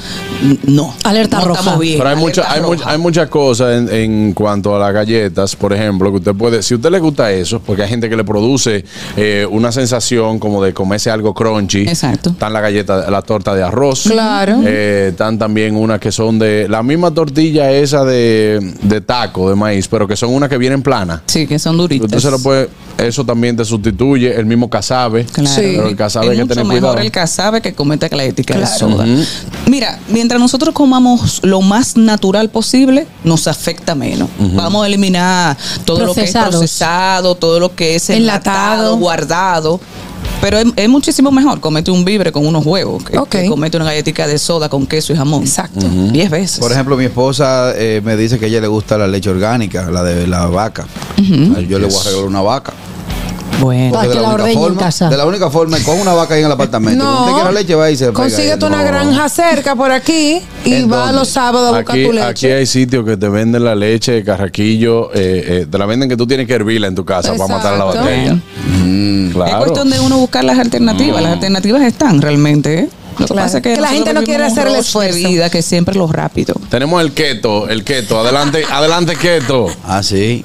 [0.64, 0.94] no.
[1.04, 1.60] Alerta no roja.
[1.60, 1.98] estamos bien.
[1.98, 2.68] Pero hay, mucha, hay, roja.
[2.74, 6.62] mucha- hay muchas cosas en, en cuanto a las galletas, por ejemplo, que usted puede,
[6.62, 8.84] si a usted le gusta eso, porque hay gente que le produce
[9.16, 11.82] eh, una sensación como de comerse algo crunchy.
[11.88, 12.30] Exacto.
[12.30, 14.02] Están la galleta, la torta de arroz.
[14.02, 14.60] Claro.
[14.64, 19.54] Eh, están también unas que son de la misma tortilla esa de, de taco, de
[19.56, 21.20] maíz, pero que son unas que vienen planas.
[21.26, 22.20] Sí, que son duritas.
[22.22, 22.68] Se lo puede,
[22.98, 25.24] eso también te sustituye, el mismo casabe.
[25.24, 25.50] Claro.
[25.56, 26.98] Pero el casabe es hay que mucho tener mejor cuidado.
[27.06, 28.66] el casabe que comete la de Claro.
[28.66, 29.04] soda.
[29.04, 29.22] Ujú.
[29.66, 34.28] Mira, mientras nosotros comamos lo más natural posible, nos afecta menos.
[34.38, 38.56] Vamos a eliminar todo lo que es procesado, todo lo que es Enlatado.
[38.56, 39.80] enlatado, guardado.
[40.40, 44.26] Pero es, es muchísimo mejor comete un vibre con unos huevos que comete una galletita
[44.26, 45.42] de soda con queso y jamón.
[45.42, 45.86] Exacto.
[46.12, 46.58] Diez veces.
[46.60, 49.90] Por ejemplo, mi esposa eh, me dice que a ella le gusta la leche orgánica,
[49.90, 50.86] la de la vaca.
[51.16, 52.72] Yo le voy a regalar una vaca.
[53.60, 53.92] Bueno.
[53.94, 55.08] Para que la ordeñe en casa.
[55.08, 57.02] de la única forma, con una vaca ahí en el apartamento.
[57.04, 57.20] No.
[57.24, 58.12] Usted quiere leche, va y se.
[58.12, 58.84] Consíguete una No.
[58.84, 61.12] granja cerca por aquí y ¿En va dónde?
[61.14, 62.26] los sábados a buscar Aquí, tu leche.
[62.26, 66.08] aquí hay sitios que te venden la leche de carraquillo, eh, eh, te la venden
[66.08, 68.34] que tú tienes que hervirla en tu casa para matar a la bacteria.
[68.34, 69.58] Mm, Es claro.
[69.60, 71.22] cuestión de uno buscar las alternativas.
[71.22, 72.78] Las alternativas están realmente.
[72.80, 72.88] ¿eh?
[73.18, 73.46] Lo que Claro.
[73.46, 75.16] pasa es que, Que la gente no quiere hacer el de esfuerzo.
[75.28, 76.54] vida que siempre lo rápido.
[76.68, 78.20] Tenemos el keto, el keto.
[78.20, 79.68] Adelante, adelante keto.
[79.86, 80.44] Ah, sí.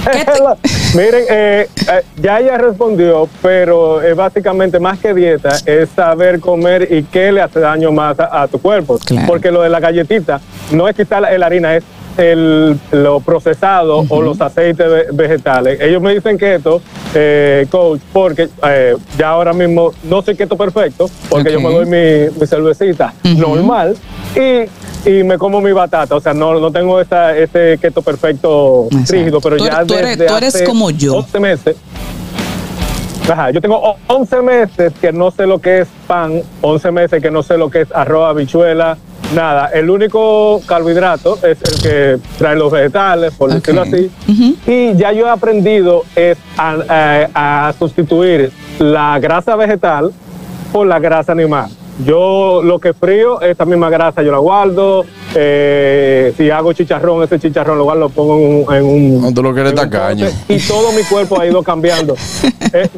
[0.94, 6.88] Miren, eh, eh, ya ella respondió, pero eh, básicamente más que dieta es saber comer
[6.90, 8.98] y qué le hace daño más a, a tu cuerpo.
[9.04, 9.26] Claro.
[9.26, 10.40] Porque lo de la galletita
[10.72, 11.84] no es quitar la, la harina, es
[12.16, 15.80] el, lo procesado o los aceites ve- vegetales.
[15.80, 16.80] Ellos me dicen keto,
[17.14, 21.86] eh, coach, porque eh, ya ahora mismo no soy keto perfecto, porque yo me doy
[21.86, 23.96] mi, mi cervecita normal
[24.34, 26.14] y, y me como mi batata.
[26.16, 29.12] O sea, no, no tengo esa, ese keto perfecto Exacto.
[29.12, 31.16] rígido, pero Tú ya tú eres- desde tú eres hace como yo.
[31.16, 31.76] 11 meses.
[33.30, 37.22] Ajá, yo tengo o- 11 meses que no sé lo que es pan, 11 meses
[37.22, 38.98] que no sé lo que es arroz, habichuela,
[39.34, 39.70] nada.
[39.72, 44.10] El único carbohidrato es el que trae los vegetales, por decirlo así.
[44.66, 46.76] Y ya yo he aprendido es a,
[47.34, 50.12] a- a sustituir la grasa vegetal
[50.72, 51.68] por la grasa animal.
[52.04, 55.04] Yo lo que frío, esta misma grasa yo la guardo.
[55.34, 58.74] eh, si hago chicharrón, ese chicharrón lo guardo, lo pongo en un...
[58.74, 58.84] En
[59.30, 60.26] un lo quieres tacaño.
[60.48, 62.14] Y todo mi cuerpo ha ido cambiando.
[62.72, 62.88] Eh,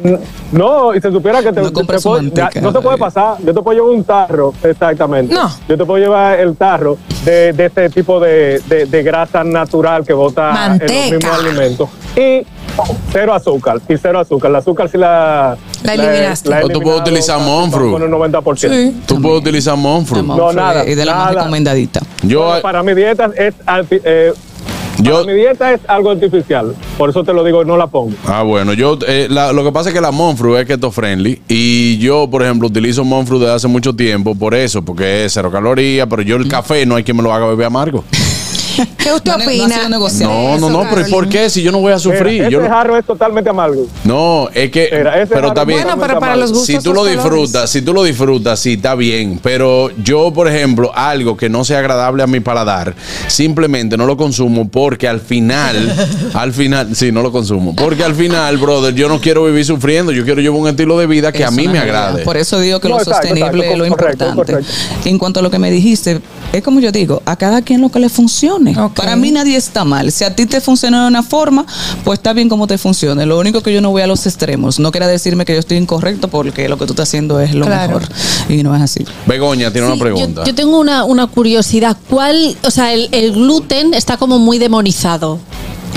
[0.51, 2.79] no, y se supiera que te, No te- te puedo- su manteca, ya, no se
[2.79, 3.37] puede pasar.
[3.43, 5.33] Yo te puedo llevar un tarro, exactamente.
[5.33, 5.49] No.
[5.67, 6.95] Yo te puedo llevar el tarro
[7.25, 11.89] de, de este tipo de, de- de grasa natural que bota en los mismos alimentos.
[12.15, 12.45] Y
[13.11, 14.51] cero azúcar, y cero azúcar.
[14.51, 16.49] El azúcar sí la, La eliminaste.
[16.49, 17.91] La he O tú puedes utilizar Monfru.
[17.91, 18.57] Con el 90%.
[18.57, 18.95] Sí.
[19.05, 20.23] Tú puedes utilizar Monfru.
[20.23, 22.01] No, nada, Y de la más recomendadita.
[22.23, 23.53] Yo, Bueno, para mi dieta es
[23.91, 24.33] eh,
[24.99, 26.75] yo, mi dieta es algo artificial.
[26.97, 28.13] Por eso te lo digo, no la pongo.
[28.27, 31.41] Ah, bueno, yo eh, la- lo que pasa es que la Monfru es keto friendly
[31.47, 35.51] y yo, por ejemplo, utilizo Monfru desde hace mucho tiempo por eso, porque es cero
[35.51, 38.03] calorías, pero yo el café no hay quien me lo haga beber amargo.
[38.97, 39.89] ¿Qué usted No, opina?
[39.89, 41.49] No, no, no, pero ¿y ¿por qué?
[41.49, 42.33] Si yo no voy a sufrir.
[42.39, 43.85] Mira, yo ese no- jarro es totalmente amargo.
[44.03, 44.89] No, es que.
[44.91, 45.81] Mira, pero está bien.
[45.83, 47.17] Bueno, pero para los gustos si tú lo colores.
[47.23, 49.39] disfrutas, si tú lo disfrutas, sí, está bien.
[49.41, 52.95] Pero yo, por ejemplo, algo que no sea agradable a mi paladar,
[53.27, 55.93] simplemente no lo consumo porque al final,
[56.33, 57.75] al final, sí, no lo consumo.
[57.75, 60.11] Porque al final, brother, yo no quiero vivir sufriendo.
[60.11, 62.23] Yo quiero llevar un estilo de vida que a mí me agrade.
[62.23, 64.53] Por eso digo que No, lo exacto, sostenible exacto, es lo correcto, importante.
[64.53, 65.09] correcto.
[65.09, 66.21] En cuanto a lo que me dijiste,
[66.51, 68.09] es como yo digo, a cada quien lo que le
[68.95, 70.11] Para mí nadie está mal.
[70.11, 71.65] Si a ti te funciona de una forma,
[72.03, 73.25] pues está bien como te funcione.
[73.25, 74.79] Lo único que yo no voy a los extremos.
[74.79, 77.65] No quiera decirme que yo estoy incorrecto porque lo que tú estás haciendo es lo
[77.65, 77.99] Claro.
[77.99, 78.09] mejor.
[78.49, 79.05] Y no es así.
[79.25, 80.41] Begoña tiene Sí, una pregunta.
[80.43, 81.97] Yo, yo tengo una, una curiosidad.
[82.09, 85.39] ¿Cuál, o sea, el, el gluten está como muy demonizado?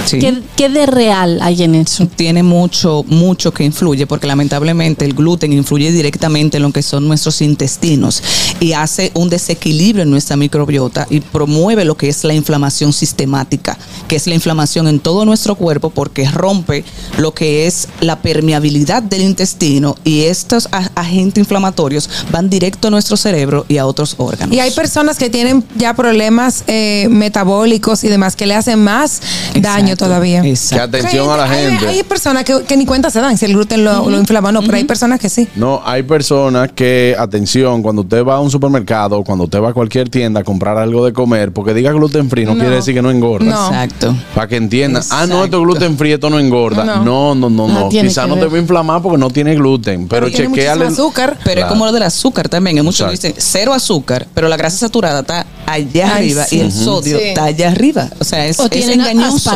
[0.07, 0.19] Sí.
[0.19, 2.07] ¿Qué, qué de real hay en eso?
[2.17, 7.07] tiene mucho, mucho que influye, porque lamentablemente el gluten influye directamente en lo que son
[7.07, 8.23] nuestros intestinos
[8.61, 13.79] y hace un desequilibrio en nuestra microbiota y promueve lo que es la inflamación sistemática,
[14.09, 16.85] que es la inflamación en todo nuestro cuerpo porque rompe
[17.19, 23.17] lo que es la permeabilidad del intestino y estos agentes inflamatorios van directo a nuestro
[23.17, 24.55] cerebro y a otros órganos.
[24.55, 29.21] Y hay personas que tienen ya problemas eh, metabólicos y demás que le hacen más
[29.61, 30.43] daño Exacto, todavía.
[30.43, 30.97] Que Exacto.
[30.97, 31.87] atención a la Hay- gente.
[31.89, 34.53] Hay, personas que, que ni cuenta se dan si el gluten lo, lo inflama o
[34.53, 35.49] no, pero hay personas que sí.
[35.57, 39.73] No, hay personas que, atención, cuando usted va a un supermercado, cuando usted va a
[39.73, 42.61] cualquier tienda a comprar algo de comer, porque diga gluten free no, No.
[42.61, 43.47] quiere decir que no engorda.
[43.51, 43.67] No.
[43.67, 44.15] Exacto.
[44.35, 46.85] Para que entiendan, ah, no, esto es gluten free, esto no engorda.
[46.85, 47.05] No.
[47.05, 47.89] No, no, no, no.
[47.89, 50.87] Quizás que no te va a inflamar porque no tiene gluten, pero Tiene chequeale.
[50.87, 51.39] azúcar.
[51.45, 51.61] Pero Claro.
[51.67, 52.77] es como lo del azúcar también.
[52.77, 56.57] que Muchos dicen cero azúcar, pero la grasa saturada está allá Ay, arriba sí.
[56.57, 57.25] y el sodio Sí.
[57.25, 58.09] está allá arriba.
[58.19, 59.51] O sea, es, O es engañoso.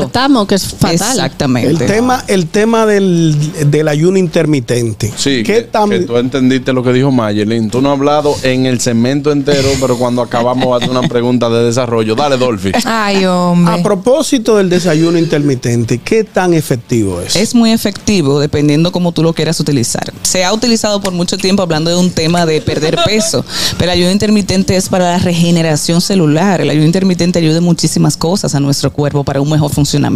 [0.46, 0.94] Que es fatal.
[0.94, 1.84] Exactamente.
[1.84, 3.36] El tema, el tema del,
[3.70, 5.12] del ayuno intermitente.
[5.16, 7.70] Sí, ¿Qué que, que tú entendiste lo que dijo Mayelin.
[7.70, 11.64] Tú no has hablado en el segmento entero, pero cuando acabamos hacer una pregunta de
[11.64, 12.14] desarrollo.
[12.14, 12.72] Dale, Dolphy.
[12.84, 13.74] Ay, hombre.
[13.74, 17.36] A propósito del desayuno intermitente, ¿qué tan efectivo es?
[17.36, 20.12] Es muy efectivo dependiendo cómo tú lo quieras utilizar.
[20.22, 23.44] Se ha utilizado por mucho tiempo hablando de un tema de perder peso,
[23.78, 26.60] pero el ayuno intermitente es para la regeneración celular.
[26.60, 30.09] El ayuno intermitente ayuda en muchísimas cosas a nuestro cuerpo para un mejor funcionamiento.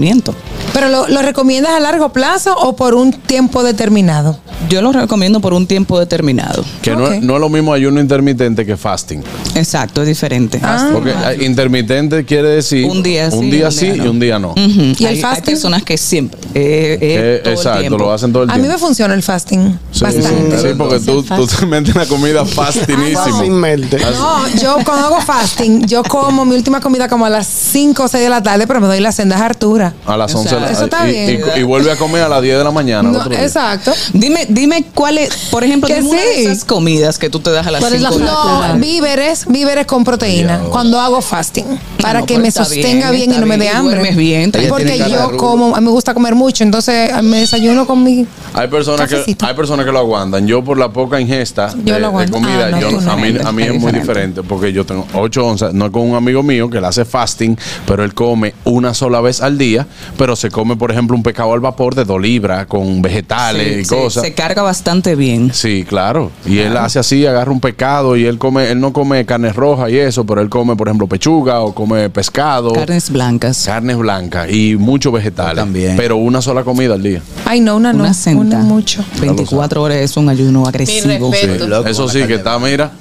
[0.73, 4.39] ¿Pero lo, lo recomiendas a largo plazo o por un tiempo determinado?
[4.69, 6.65] Yo lo recomiendo por un tiempo determinado.
[6.85, 9.23] Que no, no es lo mismo ayuno intermitente que fasting.
[9.55, 10.61] Exacto, es diferente.
[10.93, 14.53] Porque eh, intermitente quiere decir Un día sí, un día sí y un día no.
[14.57, 15.55] ¿Y el hay, hay fasting?
[15.55, 16.39] personas que siempre.
[16.55, 17.99] eh, eh, Eh, todo el exacto, tiempo.
[17.99, 18.75] lo hacen todo el A mí tiempo.
[18.75, 20.59] me funciona el fasting Sí, bastante.
[20.59, 23.19] sí, porque tú, tú te metes en la comida fastinísimo.
[23.25, 23.99] Fácilmente.
[23.99, 28.09] No, yo cuando hago fasting, yo como mi última comida como a las 5 o
[28.09, 29.95] 6 de la tarde, pero me doy la senda hartura.
[30.07, 31.41] A las O 11 sea, de la- eso está y, bien.
[31.57, 33.09] y- y vuelve a comer a las 10 de la mañana.
[33.09, 33.43] al No, otro día.
[33.45, 33.93] exacto.
[34.13, 37.51] Dime, dime cuál es, por ejemplo, Que dime una de esas comidas que tú te
[37.51, 38.59] das a las ¿Cuál es la 5 de la fruta?
[38.61, 38.75] tarde.
[38.75, 41.65] No, víveres, víveres con proteína cuando hago fasting,
[42.01, 43.95] para no, que me está sostenga bien, bien, y está no me dé bien, hambre.
[43.97, 44.51] duermes bien.
[44.53, 48.27] Porque Tiene cara de yo como, me gusta comer mucho, entonces me desayuno con mi
[48.55, 49.47] Hay personas, que, Cafecito.
[49.47, 50.47] hay personas que lo aguantan.
[50.47, 52.33] Yo, por la poca ingesta de, Yo lo de aguanto.
[52.33, 53.13] comida, Ah, no, yo- tú no.
[53.13, 54.43] a, mí, a mí Es es muy diferente.
[54.43, 55.73] porque yo tengo 8 onzas.
[55.73, 57.57] No es con un amigo mío que le hace fasting,
[57.87, 59.87] pero él come una sola vez al día.
[60.19, 63.81] Pero se come, por ejemplo, un pescado al vapor de 2 libras con vegetales Sí,
[63.81, 64.23] y sí, cosas.
[64.25, 65.53] Se carga bastante bien.
[65.55, 66.31] Sí, claro.
[66.47, 69.89] Y él hace así, agarra un pescado y él come, él no come carne roja
[69.91, 73.65] y eso, pero él come, por ejemplo, pechuga o come pescado, Carnes blancas.
[73.67, 75.57] carnes blancas y muchos vegetales.
[75.57, 75.97] también.
[75.97, 77.21] Pero una sola comida al día.
[77.45, 78.41] Ay, no, una no, Una senta.
[78.41, 79.05] una mucho.
[79.21, 81.31] 24 horas es un ayuno agresivo.
[81.31, 81.67] respeto.
[81.67, 82.93] loco Eso sí que está, mira.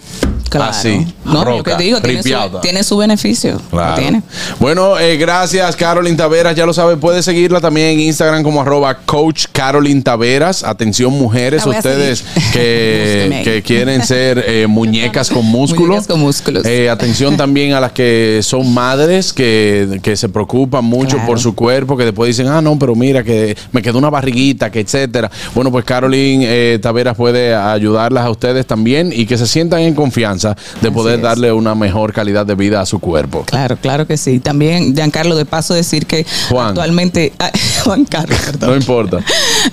[0.50, 0.72] Claro.
[0.72, 1.06] Así.
[1.26, 3.60] No, roca, que digo, tiene su, tiene su beneficio.
[3.72, 3.96] Claro.
[4.00, 4.22] tiene.
[4.60, 9.00] Bueno, eh, gracias Carolyn Taveras, ya lo sabe, puede seguirla también en Instagram como arroba
[9.00, 10.64] coach Carolyn Taveras.
[10.64, 12.24] Atención mujeres, ustedes
[12.54, 15.88] que, que quieren ser eh, muñecas con músculo.
[15.88, 16.66] Muñecas con músculos.
[16.66, 21.28] Eh, atención también a las que son madres, que, que se preocupan mucho Claro.
[21.28, 24.72] por su cuerpo, que después dicen, ah, no, pero mira, que me quedó una barriguita,
[24.72, 25.30] que etcétera.
[25.54, 30.33] Bueno, pues Carolyn Taveras puede ayudarlas a ustedes también y que se sientan en confianza
[30.82, 31.22] de poder es.
[31.22, 33.44] darle una mejor calidad de vida a su cuerpo.
[33.46, 34.40] Claro, claro que sí.
[34.40, 36.70] También, Giancarlo, de paso decir que Juan.
[36.70, 37.52] actualmente, ah,
[37.84, 38.70] Juan Carlos, perdón.
[38.70, 39.20] No importa.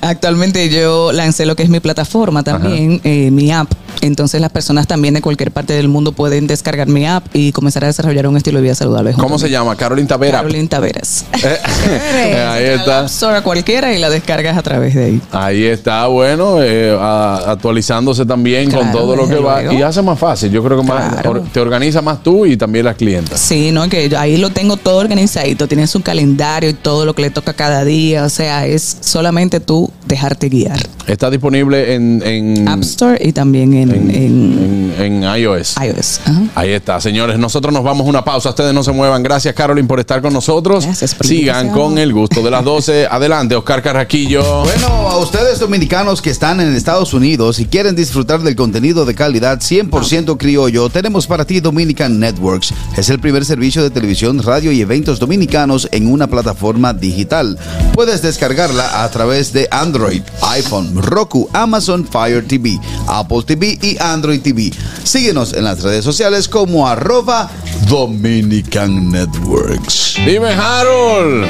[0.00, 3.70] Actualmente yo lancé lo que es mi plataforma también, eh, mi app,
[4.02, 7.84] Entonces las personas también de cualquier parte del mundo pueden descargar mi app y comenzar
[7.84, 9.12] a desarrollar un estilo de vida saludable.
[9.12, 9.76] ¿Cómo se llama?
[9.76, 10.38] Carolina Tavera.
[10.38, 11.24] Carolina Taveras.
[11.42, 13.08] Eh, ahí está.
[13.08, 15.20] Sobre cualquiera y la descargas a través de ahí.
[15.32, 19.62] Ahí está, bueno, eh, a- actualizándose también con todo lo que va.
[19.62, 19.78] luego.
[19.78, 20.50] Y hace más fácil.
[20.50, 23.40] Yo creo que más, or- te organiza más tú y también las clientas.
[23.40, 27.14] Sí, no, que yo ahí lo tengo todo organizadito, tiene su calendario y todo lo
[27.14, 30.78] que le toca cada día, o sea, es solamente tú dejarte guiar.
[31.06, 35.74] Está disponible en, en, App Store y también en, en en- en iOS.
[35.82, 36.20] iOS.
[36.54, 37.38] Ahí está, señores.
[37.38, 38.50] Nosotros nos vamos a una pausa.
[38.50, 39.22] Ustedes no se muevan.
[39.22, 40.84] Gracias, Carolyn, por estar con nosotros.
[40.84, 41.72] por la Sigan invitación.
[41.90, 43.06] con el gusto de las 12.
[43.10, 44.62] Adelante, Oscar Carraquillo.
[44.64, 49.14] Bueno, a ustedes dominicanos que están en Estados Unidos y quieren disfrutar del contenido de
[49.14, 52.72] calidad 100% criollo, tenemos para ti Dominican Networks.
[52.96, 57.58] Es el primer servicio de televisión, radio y eventos dominicanos en una plataforma digital.
[57.94, 62.78] Puedes descargarla a través de Android, iPhone, Roku, Amazon Fire TV,
[63.08, 64.70] Apple TV y Android TV.
[65.04, 67.50] Síguenos en las redes sociales como arroba
[67.88, 70.16] Dominican Networks.
[70.24, 71.44] Dime, Harold.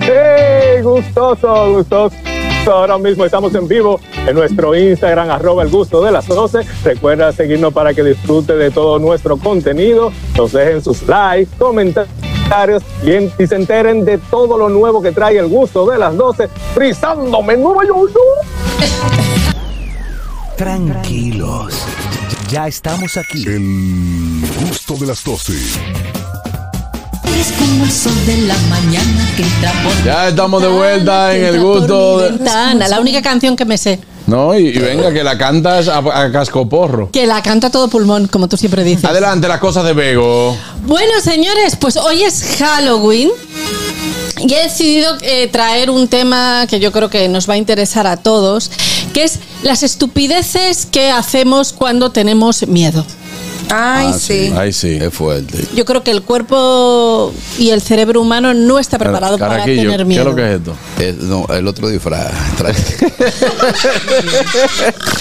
[0.00, 0.82] ¡Hey!
[0.82, 2.16] Gustoso, gustoso.
[2.66, 6.60] Ahora mismo estamos en vivo en nuestro Instagram, arroba el gusto de las 12.
[6.82, 10.12] Recuerda seguirnos para que disfrute de todo nuestro contenido.
[10.36, 12.23] Nos dejen sus likes, comentarios
[13.02, 16.16] y, en- y se enteren de todo lo nuevo que trae el gusto de las
[16.16, 16.48] 12.
[16.74, 18.12] Frizándome en Nueva York.
[20.56, 21.74] Tranquilos.
[22.50, 23.44] Ya estamos aquí.
[23.46, 25.52] El gusto de las 12.
[27.40, 31.44] Es como el sol de la mañana que entra por Ya estamos de vuelta en
[31.46, 32.20] el gusto.
[32.20, 33.98] de- Ventana, la única canción que me sé.
[34.26, 37.10] No, y, y venga, que la cantas a, a cascoporro.
[37.10, 39.04] Que la canta todo pulmón, como tú siempre dices.
[39.04, 40.56] Adelante, las cosas de Bego.
[40.86, 43.30] Bueno, señores, pues hoy es Halloween.
[44.38, 48.06] Y he decidido eh, traer un tema que yo creo que nos va a interesar
[48.06, 48.70] a todos,
[49.12, 53.04] que es las estupideces que hacemos cuando tenemos miedo.
[53.70, 54.52] Ay, Ah, sí.
[54.56, 54.98] Ay, sí.
[55.00, 55.64] Es fuerte.
[55.74, 60.04] Yo creo que el cuerpo y el cerebro humano no está preparado para tener ¿qué
[60.04, 60.22] miedo.
[60.22, 60.74] es lo que es esto?
[61.00, 62.32] Eh, no, el otro disfraz.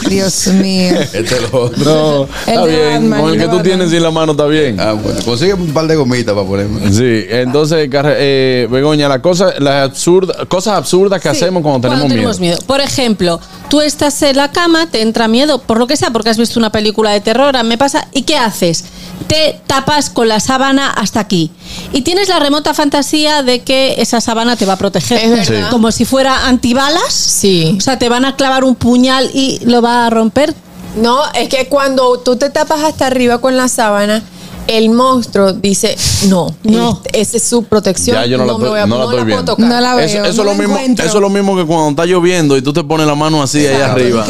[0.10, 0.99] Dios mío.
[1.02, 1.84] este es lo otro.
[1.86, 3.10] No, está bien.
[3.10, 3.64] Batman, Con el el que tú Batman.
[3.64, 4.80] tienes en la mano está bien.
[4.80, 6.91] Ah, bueno, consigue un par de gomitas para ponerme.
[6.91, 12.02] Sí, entonces, eh, Begoña, la cosa, las absurda, cosas absurdas que Sí, hacemos cuando tenemos
[12.02, 12.32] cuando miedo.
[12.32, 12.57] tenemos miedo.
[12.68, 13.40] Por ejemplo,
[13.70, 16.60] tú estás en la cama, te entra miedo, por lo que sea, porque has visto
[16.60, 18.85] una película de terror, a mí me pasa, ¿y qué haces?
[19.27, 21.51] Te tapas con la sábana hasta aquí.
[21.93, 25.19] Y tienes la remota fantasía de que esa sábana te va a proteger.
[25.23, 25.65] Es verdad.
[25.65, 25.72] Sí.
[25.72, 27.14] Como si fuera antibalas.
[27.14, 27.76] Sí.
[27.77, 30.53] O sea, te van a clavar un puñal y lo va a romper.
[30.95, 34.23] No, es que cuando tú te tapas hasta arriba con la sábana,
[34.68, 35.95] el monstruo dice,
[36.27, 37.01] no, No.
[37.11, 38.15] esa es su protección.
[38.18, 39.45] Ya yo no la me voy a- no la estoy puedo viendo.
[39.55, 39.68] tocar.
[39.69, 40.05] No la veo.
[40.05, 41.05] Eso, eso no es lo mismo, encuentro.
[41.05, 43.65] eso es lo mismo que cuando está lloviendo y tú te pones la mano así
[43.65, 44.26] ahí arriba.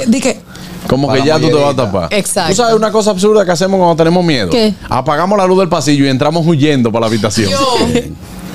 [0.87, 2.07] Como que ya tú te vas a tapar.
[2.11, 2.51] Exacto.
[2.51, 4.49] ¿Tú sabes una cosa absurda que hacemos cuando tenemos miedo?
[4.49, 4.73] ¿Qué?
[4.89, 7.49] Apagamos la luz del pasillo y entramos huyendo para la habitación.
[7.49, 7.77] Yo,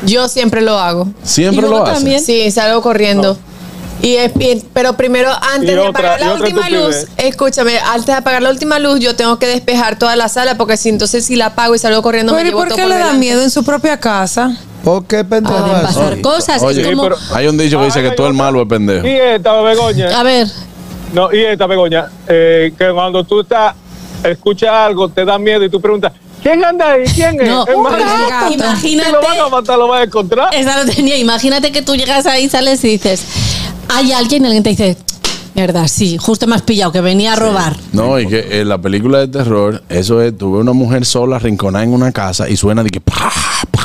[0.06, 1.08] yo siempre lo hago.
[1.22, 1.94] Siempre Y lo haces.
[1.94, 3.36] también- Sí, salgo corriendo.
[4.00, 7.78] Y es- y- pero primero, antes Y de otra- apagar y la última luz, escúchame,
[7.80, 10.88] antes de apagar la última luz, yo tengo que despejar toda la sala, porque si
[10.90, 12.90] entonces si la apago y salgo corriendo, me Pero ¿y llevo por todo qué por
[12.90, 13.18] le da delante.
[13.20, 14.56] miedo en su propia casa?
[14.84, 15.58] ¿Por qué pendejo?
[15.66, 16.22] Pueden pasar Sí.
[16.22, 16.62] cosas.
[16.62, 17.02] Oye, es como.
[17.02, 19.04] pero- Hay un dicho que dice que todo el malo es pendejo.
[19.04, 20.16] Y esta, Begoña.
[20.16, 20.46] A ver,
[21.12, 22.06] No, y esta, Begoña.
[22.28, 23.74] eh, que cuando tú estás,
[24.24, 26.12] escuchas algo, te da miedo y tú preguntas,
[26.42, 27.04] ¿quién anda ahí?
[27.14, 27.48] ¿Quién es?
[27.48, 27.98] No, Es más, un
[28.28, 28.52] gato.
[28.54, 28.80] imagínate.
[28.80, 30.54] Si lo van a matar, lo van a encontrar.
[30.54, 31.16] Esa lo tenía.
[31.16, 33.24] Imagínate que tú llegas ahí, sales y dices,
[33.88, 34.96] hay alguien y alguien te dice,
[35.54, 37.76] mierda, sí, justo me has pillado, que venía a robar.
[37.92, 41.84] No, y que en la película de terror, eso es, tuve una mujer sola arrinconada
[41.84, 43.30] en una casa y suena de que pa, pa,
[43.70, 43.77] pa.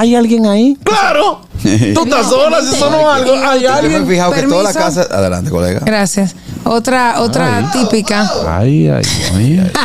[0.00, 0.78] ¿Hay alguien ahí?
[0.82, 1.42] ¡Claro!
[1.62, 3.34] Tú estás sola, si sonó algo.
[3.34, 4.06] ¿Hay Yo me he alguien?
[4.08, 5.02] fijado que toda la casa.
[5.10, 5.80] Adelante, colega.
[5.84, 6.34] Gracias.
[6.64, 8.30] Otra, otra típica.
[8.48, 9.02] Ay, ay,
[9.34, 9.60] ay.
[9.62, 9.70] ay.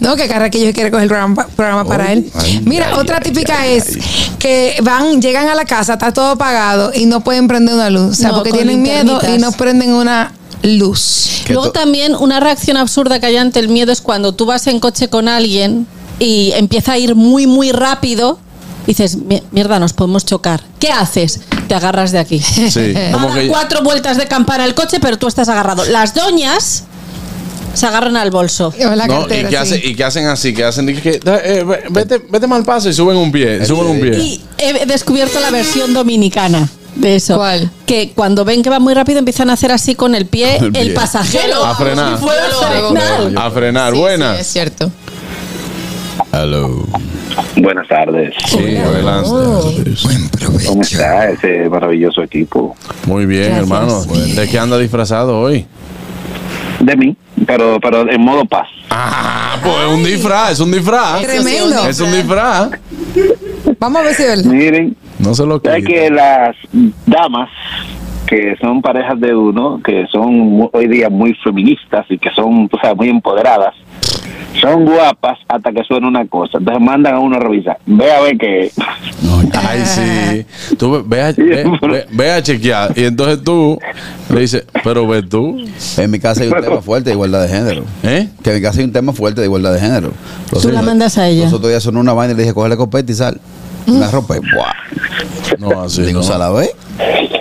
[0.00, 2.30] No, que Carraquillo quiere coger el programa, programa para él.
[2.34, 4.02] ay, Mira, ay, otra típica ay, es ay.
[4.38, 8.10] que van, llegan a la casa, está todo apagado y no pueden prender una luz.
[8.12, 10.32] O sea, No, porque tienen miedo y no prenden una
[10.62, 11.42] luz.
[11.48, 14.78] Luego también una reacción absurda que hay ante el miedo es cuando tú vas en
[14.80, 15.86] coche con alguien
[16.18, 18.38] y empieza a ir muy, muy rápido.
[18.86, 20.62] Dices, "Mi- mierda, nos podemos chocar.
[20.78, 21.40] ¿Qué haces?
[21.68, 22.40] Te agarras de aquí.
[22.40, 25.84] Sí, como que cuatro vueltas de campana el coche, pero tú estás agarrado.
[25.84, 26.84] Las doñas
[27.74, 28.72] se agarran al bolso.
[28.78, 29.56] No, y cartera, que, sí.
[29.56, 32.88] hace- y que hacen así, que hacen de que, eh, ve- vete, vete mal paso
[32.88, 34.18] y suben un pie, suben un pie.
[34.18, 37.36] Y he descubierto la versión dominicana de eso.
[37.36, 37.70] ¿Cuál?
[37.86, 40.64] Que cuando ven que va muy rápido empiezan a hacer así con el pie El
[40.66, 40.90] el, pie.
[40.90, 41.64] pasajero.
[41.64, 42.14] A frenar.
[42.14, 43.32] A frenar.
[43.38, 44.34] A frenar, Sí, buenas.
[44.36, 44.90] sí, es cierto.
[46.32, 46.84] Hello.
[47.56, 48.34] Buenas tardes.
[48.46, 49.28] Sí, adelante.
[50.66, 52.74] ¿Cómo está ese maravilloso equipo?
[53.06, 53.62] Muy bien, Gracias.
[53.62, 54.02] hermano.
[54.34, 55.66] ¿De qué anda disfrazado hoy?
[56.80, 57.14] De mí,
[57.46, 58.66] pero, pero en modo paz.
[58.90, 61.22] Ah, pues es un disfraz, es un disfraz.
[61.22, 61.86] Tremendo.
[61.86, 62.70] Es un disfraz.
[63.78, 64.52] Vamos a ver si es verdad.
[64.52, 66.56] Miren, No se lo hay que las
[67.06, 67.50] damas
[68.26, 72.78] que son parejas de uno, que son hoy día muy feministas y que son, tú
[72.80, 73.74] sabes, muy empoderadas,
[74.60, 76.58] son guapas hasta que suena una cosa.
[76.58, 77.78] Entonces mandan a uno a revisar.
[77.86, 78.64] Ve a ver qué.
[78.66, 78.74] es.
[79.54, 80.76] Ay, sí.
[80.76, 82.92] Tú ve, ve a, ve- ve- ve a chequear.
[82.96, 83.78] Y entonces tú
[84.30, 85.56] le dices, pero ve tú.
[85.96, 87.84] En mi casa hay un tema fuerte de igualdad de género.
[88.02, 88.28] ¿Eh?
[88.42, 90.12] Que en mi casa hay un tema fuerte de igualdad de género.
[90.50, 91.44] Los Tú la mandas a ella.
[91.44, 93.40] Los otros días sonó una vaina y le dije, cógele copete y sal.
[93.86, 94.72] La ropa y ¡buah!
[95.58, 96.02] No, así.
[96.02, 96.22] Digo, no.
[96.26, 96.70] ¿sala ve?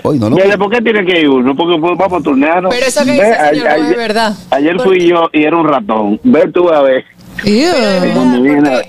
[0.04, 0.36] Hoy no lo.
[0.38, 1.56] Oye, ¿Por qué tiene que ir uno?
[1.56, 2.74] Porque pues, vamos a turnarnos.
[2.74, 4.34] Pero eso que Ve, dice a- señor no es ayer- verdad.
[4.50, 6.20] Ayer fui yo y era un ratón.
[6.24, 7.06] Ve tú a ver.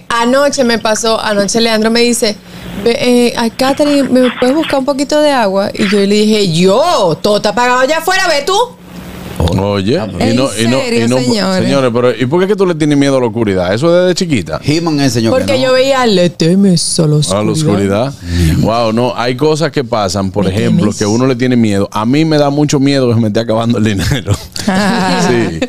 [0.08, 2.36] Anoche me pasó, anoche Leandro me dice,
[2.84, 5.70] "Ve, eh, ay, Catherine, ¿me puedes buscar un poquito de agua?
[5.72, 8.54] Y yo le dije, yo, todo está apagado allá afuera, ve tú.
[9.38, 11.90] Oye, y ¿En no, y no, serio, y no, señores?
[11.92, 13.72] pero ¿y por qué es que tú le tienes miedo a la oscuridad?
[13.74, 14.60] Eso es desde chiquita.
[14.64, 14.98] He-Man
[15.30, 17.40] Porque yo veía, le temes a la oscuridad.
[17.40, 18.14] A la oscuridad.
[18.58, 21.88] Wow, no, hay cosas que pasan, por ejemplo, que uno le tiene miedo.
[21.92, 24.32] A mí me da mucho miedo que se me esté acabando el dinero.
[25.26, 25.60] sí,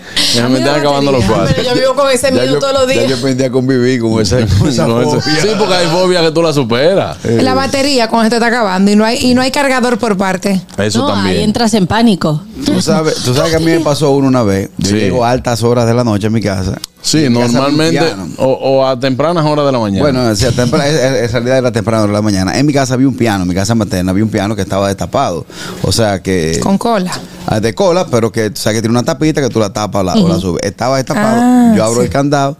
[0.50, 1.24] me estén acabando los.
[1.26, 3.10] Pero yo vivo con ese miedo todos los Ya días.
[3.10, 5.22] yo aprendí a convivir con esa, con esa fobia.
[5.22, 7.18] sí, porque hay fobia que tú la superas.
[7.24, 10.18] La batería cuando se te está acabando y no hay, y no hay cargador por
[10.18, 10.62] parte.
[10.78, 11.42] Eso no, ahí también.
[11.44, 12.42] entras en pánico.
[12.66, 14.70] Tú sabes, tú sabes que a mí me pasó uno una vez.
[14.78, 14.96] Yo Sí.
[14.96, 16.78] llego a altas horas de la noche a mi casa.
[17.02, 18.02] Sí, mi normalmente,
[18.38, 20.02] o, o a tempranas horas de la mañana.
[20.02, 22.58] Bueno, o sea, en realidad era temprano de la mañana.
[22.58, 24.88] En mi casa había un piano, en mi casa materna había un piano que estaba
[24.88, 25.46] destapado.
[25.82, 26.60] O sea que.
[26.64, 27.12] Con cola.
[27.46, 30.04] Ah, de cola, pero que, o sea, que tiene una tapita que tú la tapas
[30.06, 30.64] la- o la subes.
[30.64, 31.42] Estaba destapado.
[31.42, 32.06] Ah, yo abro sí.
[32.06, 32.58] el candado,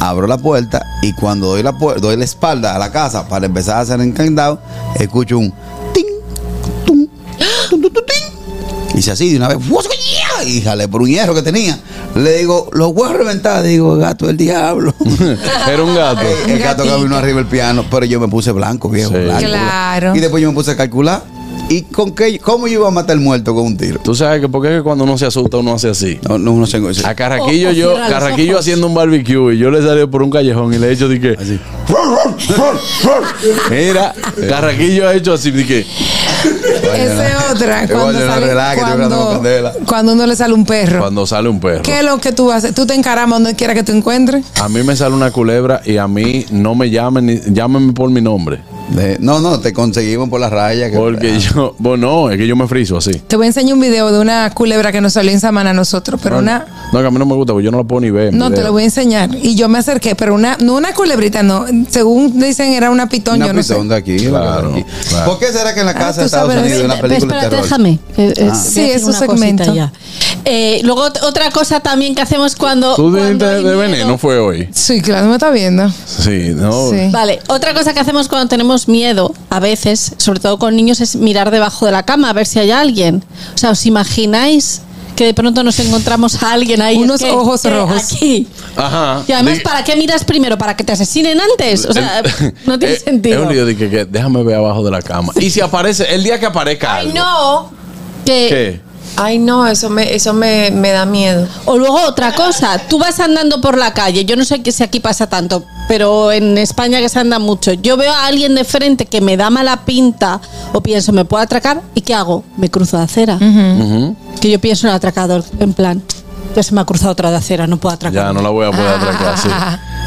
[0.00, 3.76] abro la puerta y cuando doy la, doy la espalda a la casa para empezar
[3.76, 4.58] a hacer el candado,
[4.98, 5.52] escucho un
[5.92, 6.06] ting,
[6.86, 7.06] tum,
[7.70, 8.98] tum, tum, tum, ting.
[8.98, 9.58] Hice así de una vez,
[10.62, 11.78] jalé por un hierro que tenía.
[12.14, 13.62] Le digo, los voy a reventar.
[13.62, 14.94] Digo, gato del diablo.
[15.72, 16.20] Era un gato.
[16.46, 19.10] el gato que vino arriba del piano, pero yo me puse blanco, viejo.
[19.12, 19.18] Sí.
[19.18, 19.44] blanco.
[19.46, 20.16] Claro.
[20.16, 21.22] Y después yo me puse a calcular.
[21.68, 22.38] ¿Y con qué?
[22.38, 23.98] ¿Cómo yo iba a matar al muerto con un tiro?
[24.02, 26.18] Tú sabes que porque es que cuando uno se asusta uno hace así.
[26.28, 26.78] No, no, no sé.
[27.04, 30.30] A Carraquillo O- o yo, Carraquillo haciendo un barbecue y yo le salí por un
[30.30, 31.36] callejón y le he hecho de que.
[31.38, 31.58] Así.
[33.70, 34.14] Mira,
[34.48, 35.86] Carraquillo ha hecho así de que.
[36.62, 37.86] Esa es otra.
[37.88, 41.00] Cuando, la sale- cuando, cuando uno le sale un perro.
[41.00, 41.82] Cuando sale un perro.
[41.82, 42.74] ¿Qué es lo que tú haces?
[42.74, 44.44] Tú te encaramas donde quiera que te encuentres.
[44.60, 48.10] A mí me sale una culebra y a mí no me llamen, ni, llámenme por
[48.10, 48.60] mi nombre.
[48.90, 50.90] De- no, no, te conseguimos por la raya.
[50.90, 53.12] Que, Porque yo, bueno, no, es que yo me friso así.
[53.26, 55.74] Te voy a enseñar un video de una culebra que nos salió en Samana a
[55.74, 56.66] nosotros, pero una.
[56.92, 58.34] No, que a mí no me gusta, porque yo no lo puedo ni ver.
[58.34, 59.30] No, te lo voy a enseñar.
[59.34, 61.64] Y yo me acerqué, pero una, no una culebrita, no.
[61.90, 63.72] Según dicen, era una pitón, Una yo no sé.
[63.74, 64.16] pitón de aquí.
[64.26, 64.90] Claro, de aquí.
[65.08, 65.30] claro.
[65.30, 67.62] ¿Por qué será que en la casa tú de Estados en una de terror?
[67.62, 67.98] déjame.
[68.14, 68.54] que, eh, Ah.
[68.54, 69.74] Sí, es un segmento.
[69.74, 69.92] ya.
[70.44, 72.94] Eh, luego ot- otra cosa también que hacemos cuando.
[72.96, 74.68] Tú cuando de veneno, fue hoy.
[74.72, 75.88] Sí, claro, me está viendo.
[76.06, 76.90] Sí, no.
[76.90, 77.08] Sí.
[77.10, 81.16] Vale, otra cosa que hacemos cuando tenemos miedo, a veces, sobre todo con niños, es
[81.16, 83.22] mirar debajo de la cama a ver si hay alguien.
[83.54, 84.80] O sea, ¿os imagináis
[85.22, 86.96] que de pronto nos encontramos a alguien ahí?
[86.96, 88.12] Unos ojos rojos.
[88.12, 88.48] Aquí.
[88.74, 89.22] Ajá.
[89.28, 90.58] Y además, ¿para qué miras primero?
[90.58, 91.86] ¿Para que te asesinen antes?
[91.86, 92.22] O sea,
[92.66, 93.36] no tiene Eh, sentido.
[93.40, 95.32] Es un lío de que, que déjame ver abajo de la cama.
[95.36, 97.18] Y si aparece, el día que aparezca Ay, algo.
[97.20, 97.70] no.
[98.24, 98.80] Que- ¿Qué?
[99.16, 101.46] Ay, no, eso me, eso me, me da miedo.
[101.66, 104.82] O luego otra cosa, tú vas andando por la calle, yo no sé que si
[104.82, 107.72] aquí pasa tanto, pero en España que se anda mucho.
[107.72, 110.40] Yo veo a alguien de frente que me da mala pinta
[110.72, 112.44] o pienso me puedo atracar y ¿qué hago?
[112.56, 113.38] Me cruzo de acera.
[114.40, 116.02] Que yo pienso en el atracador, en plan,
[116.56, 118.26] ya se me ha cruzado otra de acera, no puedo atracar.
[118.28, 119.48] Ya no la voy a poder atracar, sí.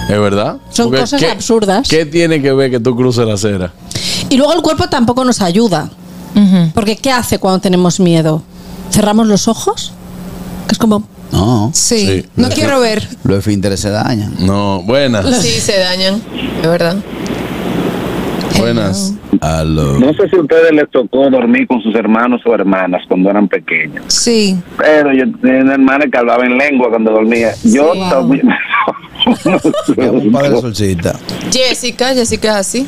[0.10, 0.57] ¿Es verdad?
[0.72, 1.88] Son cosas ¿qué, absurdas.
[1.88, 3.72] ¿Qué tiene que ver que tú cruces la acera?
[4.30, 5.90] Y luego el cuerpo tampoco nos ayuda.
[6.73, 8.44] Porque ¿qué hace cuando tenemos miedo?
[8.91, 9.94] ¿Cerramos los ojos?
[10.68, 11.07] Que es como...
[11.32, 11.72] No.
[11.74, 12.07] Sí.
[12.07, 12.26] Sí.
[12.36, 13.07] No quiero ver.
[13.24, 14.36] Los esfínteres se dañan.
[14.40, 15.26] No, buenas.
[15.41, 16.22] Sí, se dañan,
[16.62, 16.95] es verdad.
[18.57, 19.12] Buenas.
[19.41, 19.99] Aló.
[19.99, 23.48] No sé si a ustedes les tocó dormir con sus hermanos o hermanas cuando eran
[23.48, 24.03] pequeños.
[24.07, 24.57] Sí.
[24.78, 27.52] Pero yo tenía una hermana que hablaba en lengua cuando dormía.
[27.64, 28.48] Yo también.
[29.26, 31.16] Un padre solcita.
[31.52, 32.88] Jessica, Jessica es así.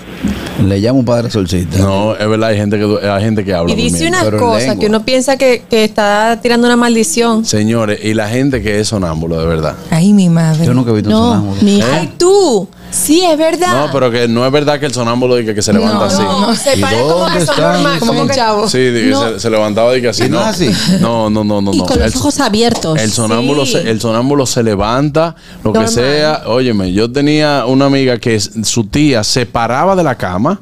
[0.64, 1.78] Le llamo un padre solcita.
[1.78, 3.72] No, es verdad, hay gente que, hay gente que habla.
[3.72, 4.80] Y dice unas cosas lengua.
[4.80, 7.46] que uno piensa que, que está tirando una maldición.
[7.46, 9.76] Señores, y la gente que es sonámbulo, de verdad.
[9.92, 10.66] Ay, mi madre.
[10.66, 11.62] Yo nunca he visto un No, sonámbulo.
[11.62, 11.88] mi hija.
[11.94, 12.68] Ay, tú.
[12.90, 13.86] Sí, es verdad.
[13.88, 16.22] No, pero que no es verdad que el sonámbulo diga que se levanta No, así.
[16.24, 18.70] No, se ¿Y pare como dónde normal, como un chavo.
[18.70, 19.30] Sí, di No.
[19.34, 20.24] se, se levantaba y que así.
[20.30, 20.70] ¿No No, así?
[21.02, 21.74] no, no, no, no.
[21.74, 21.86] Y no.
[21.86, 23.00] con los El- ojos abiertos.
[23.00, 23.74] El sonámbulo, Sí.
[23.74, 26.44] se, el sonámbulo se levanta, lo que sea.
[26.48, 30.60] Óyeme, yo tenía una amiga que s- su tía se paraba de la cama,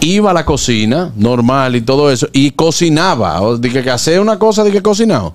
[0.00, 3.40] iba a la cocina, normal y todo eso, y cocinaba.
[3.42, 5.32] O dije que hacía una cosa de que cocinaba.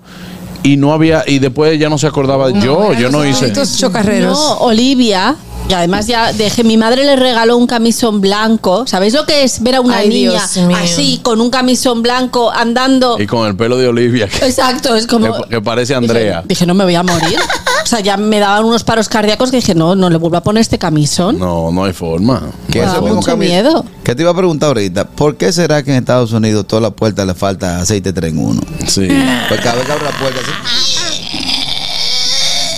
[0.64, 4.38] y no había y después ya no se acordaba yo yo no hice Estos chocarreros.
[4.38, 5.36] No, Olivia.
[5.70, 8.86] Y además ya dejé, mi madre le regaló un camisón blanco.
[8.88, 10.44] ¿Sabéis lo que es ver a una Ay, niña
[10.76, 13.18] así, con un camisón blanco, andando?
[13.18, 15.34] y con el pelo de Olivia que, Exacto, es como...
[15.44, 17.40] que- que parece Andrea Dije, no me voy a morir.
[17.84, 20.44] O sea, ya me daban unos paros cardíacos que dije, no, no le vuelvo a
[20.44, 21.40] poner este camisón.
[21.40, 23.86] no no hay forma Que Me da mucho miedo.
[24.04, 26.94] Que te iba a preguntar ahorita, ¿por qué será que en Estados Unidos todas las
[26.94, 28.62] puertas le falta aceite 3 en 1?
[28.88, 29.08] sí
[29.48, 31.11] Pues cada vez que abre la puerta así,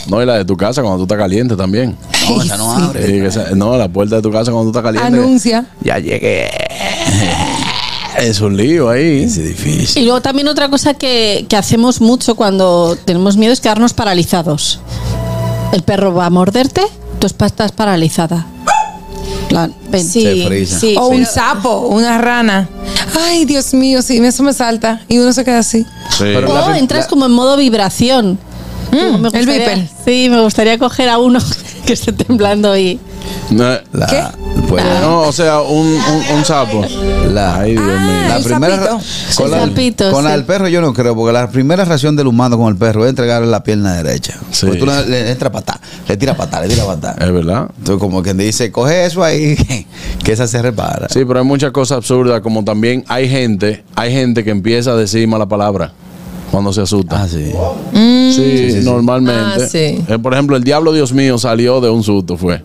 [0.08, 1.96] no y la de tu casa cuando tú estás caliente también
[2.30, 3.06] no, esa no abre.
[3.06, 5.66] Sí, que esa- no la puerta de tu casa cuando tú estás caliente Anuncia.
[5.82, 6.50] ya llegué
[8.20, 10.02] es un lío ahí Es difícil.
[10.04, 14.80] Y luego también otra cosa que, que hacemos mucho cuando tenemos miedo es quedarnos paralizados.
[15.72, 16.82] El perro va a morderte,
[17.20, 18.46] tú estás paralizada.
[19.50, 20.08] Plan, ven.
[20.08, 20.96] Se Sí.
[20.98, 22.70] O un sapo, una rana.
[23.20, 25.02] Ay, Dios mío, sí, eso me salta.
[25.08, 25.84] Y uno se queda así.
[26.12, 26.20] Sí.
[26.20, 28.38] Pero O entras la- como en modo vibración.
[28.94, 29.90] Mm, Me el viper.
[30.06, 31.40] Sí, me gustaría coger a uno
[31.86, 33.00] que esté temblando y...
[33.50, 34.22] no, La, ¿Qué?
[34.70, 36.86] pues, no, o sea un, un, un sapo
[37.32, 39.00] la, ay Dios mío la el primera sapito.
[39.36, 40.44] con, la, El sapito, con la sí.
[40.46, 43.48] perro yo no creo, porque la primera reacción del humano con el perro es entregarle
[43.48, 44.36] la pierna derecha.
[44.52, 44.66] Sí.
[44.66, 47.16] Porque tú le, le entras patá, le tiras patá, le tiras patá.
[47.20, 49.56] es verdad Entonces, como quien dice, coge eso ahí,
[50.24, 51.08] que esa se repara.
[51.10, 54.96] Sí, pero hay muchas cosas absurdas, como también hay gente, hay gente que empieza a
[54.96, 55.92] decir mala palabra
[56.54, 57.24] cuando se asusta.
[57.24, 57.52] Ah, sí.
[58.32, 59.64] Sí, normalmente.
[59.64, 60.06] Ah, sí.
[60.08, 62.62] Eh, por ejemplo, el diablo Dios mío salió de un susto, fue.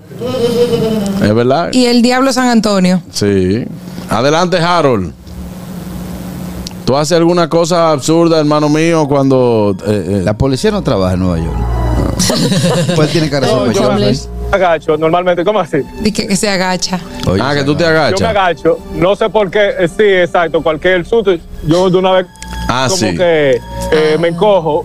[1.22, 1.70] ¿Es verdad?
[1.72, 3.00] Y el diablo San Antonio.
[3.10, 3.64] Sí.
[4.10, 5.14] Adelante, Harold.
[6.84, 9.74] ¿Tú haces alguna cosa absurda, hermano mío, cuando...
[9.86, 11.56] eh, eh, La policía no trabaja en Nueva York.
[12.94, 15.78] pues tiene cara de No, agacho normalmente, ¿cómo así?
[16.02, 16.98] Y que, que se agacha.
[17.26, 18.22] Oye, ah, que tú te Yo me agachas.
[18.28, 21.32] agacho, no sé por qué, eh, sí, exacto, cualquier susto,
[21.66, 22.26] yo de una vez
[22.68, 23.16] Ah, como sí.
[23.16, 23.60] que
[23.92, 24.84] eh, me encojo,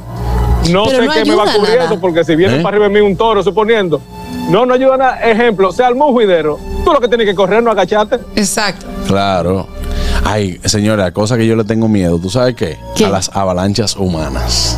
[0.71, 1.99] no Pero sé no qué me va ayuda cubriendo, nada.
[2.01, 2.61] porque si viene ¿Eh?
[2.61, 4.01] para arriba de mí un toro, suponiendo,
[4.49, 7.61] no, no ayuda nada, ejemplo, se armó un juidero, tú lo que tienes que correr,
[7.63, 8.85] no agacharte, Exacto.
[9.07, 9.67] Claro.
[10.25, 12.77] Ay, señora, cosa que yo le tengo miedo, ¿tú sabes qué?
[12.95, 13.05] ¿Qué?
[13.05, 14.77] A las avalanchas humanas.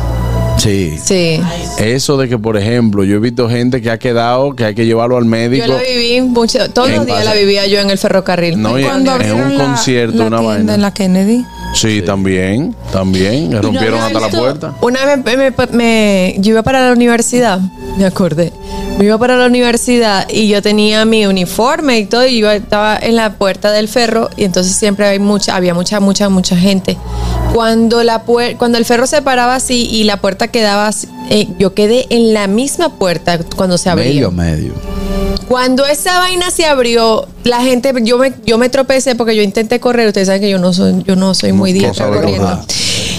[0.66, 0.98] Sí.
[1.02, 1.40] Sí.
[1.78, 4.84] Eso de que, por ejemplo, yo he visto gente que ha quedado, que hay que
[4.84, 5.64] llevarlo al médico.
[5.66, 8.60] Yo la viví mucho, todos los días la vivía yo en el ferrocarril.
[8.60, 10.74] No, y Cuando en un la- concierto, la una vaina.
[10.74, 11.44] en la Kennedy.
[11.74, 13.50] Sí, también, también.
[13.52, 14.74] Le rompieron hasta la puerta.
[14.80, 17.60] Una vez me, me- me- yo iba para la universidad,
[17.98, 18.52] me acordé.
[18.98, 22.96] Me iba para la universidad y yo tenía mi uniforme y todo, y yo estaba
[22.96, 26.96] en la puerta del ferro, y entonces siempre hay mucha, había mucha, mucha, mucha gente.
[27.56, 31.48] Cuando la puer- cuando el ferro se paraba así y la puerta quedaba así, eh,
[31.58, 34.30] yo quedé en la misma puerta cuando se abrió.
[34.30, 34.72] Medio, medio.
[35.48, 39.80] Cuando esa vaina se abrió, la gente, yo me, yo me tropecé porque yo intenté
[39.80, 40.06] correr.
[40.08, 42.60] Ustedes saben que yo no soy, yo no soy muy sabe corriendo.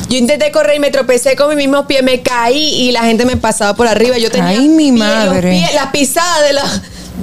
[0.07, 3.25] Yo intenté correr y me tropecé con mi mismo pie, me caí y la gente
[3.25, 4.19] me pasaba por arriba.
[4.19, 5.51] Yo tenía Ay, mi pie- los madre.
[5.51, 6.63] pies- la pisada de la,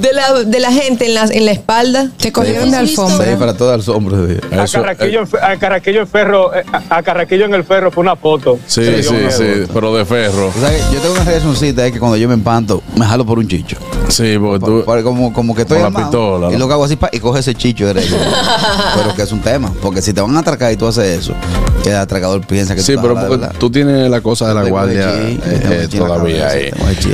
[0.00, 2.08] de la, de la gente en la, en la espalda.
[2.18, 3.38] Te cogieron de Sí, alfombra.
[3.38, 4.20] para todas las sombras.
[4.52, 7.90] a, Eso, Carraquillo, eh, a Carraquillo en ferro, eh, a, a Carraquillo en el ferro
[7.90, 8.58] fue una foto.
[8.66, 10.48] sí, sí, sí, pero de ferro.
[10.48, 13.24] O sea, que yo tengo una reaccioncita es que cuando yo me empanto, me jalo
[13.24, 13.76] por un chicho.
[14.08, 14.84] Sí, porque tú.
[14.84, 17.18] Por- como, como que estoy Con la pistola, Y lo que hago así pa, y
[17.20, 18.16] coge ese chicho derecho.
[18.96, 19.72] pero que es un tema.
[19.82, 21.34] Porque si te van a atracar y tú haces eso,
[21.82, 24.54] que el atracador piensa que Sí, tú pero a porque tú tienes la cosa de
[24.54, 26.70] la guardia eh, eh, todavía ahí.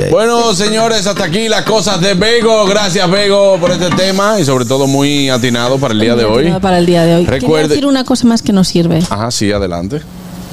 [0.09, 2.65] Bueno, señores, hasta aquí las cosas de Bego.
[2.71, 6.51] Gracias, Bego, por este tema y sobre todo muy atinado para el día de hoy.
[6.61, 7.25] Para el día de hoy.
[7.25, 8.99] Recuerde- decir una cosa más que nos sirve.
[9.09, 10.01] Ajá, sí, adelante.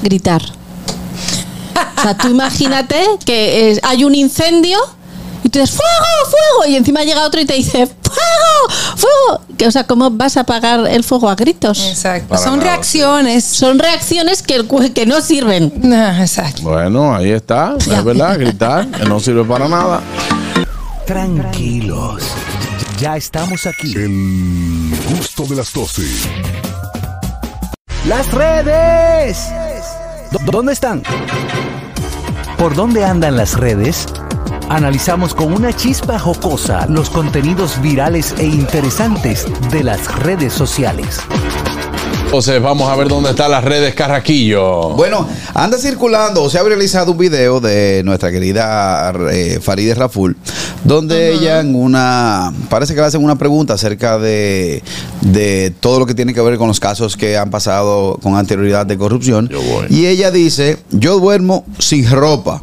[0.03, 0.43] gritar.
[1.97, 4.79] O sea, tú imagínate que eh, hay un incendio
[5.45, 6.31] y tú dices ¡Fuego!
[6.59, 6.73] ¡Fuego!
[6.73, 8.97] Y encima llega otro y te dice ¡Fuego!
[8.97, 9.41] ¡Fuego!
[9.57, 11.79] Que, o sea, ¿cómo vas a apagar el fuego a gritos?
[11.87, 12.29] Exacto.
[12.31, 13.45] Para Son nada, reacciones.
[13.45, 15.73] Son reacciones que, que no sirven.
[16.21, 16.63] Exacto.
[16.63, 20.01] Bueno, ahí está, es verdad, gritar, que no sirve para nada.
[21.09, 22.23] Tranquilos.
[22.99, 23.95] Ya estamos aquí.
[23.97, 26.03] El gusto de las 12.
[28.07, 29.39] Las redes.
[30.31, 31.03] ¿Dó- ¿Dónde están?
[32.59, 34.07] ¿Por dónde andan las redes?
[34.69, 41.21] Analizamos con una chispa jocosa los contenidos virales e interesantes de las redes sociales.
[42.29, 44.91] Entonces, vamos a ver dónde están las redes Carraquillo.
[44.91, 50.37] Bueno, anda circulando o se ha realizado un video de nuestra querida eh, Farideh Raful,
[50.85, 54.83] donde ella en una, parece que le hacen una pregunta acerca de,
[55.23, 58.85] de todo lo que tiene que ver con los casos que han pasado con anterioridad
[58.85, 59.49] de corrupción.
[59.49, 59.87] Yo voy.
[59.89, 62.61] Y ella dice, yo duermo sin ropa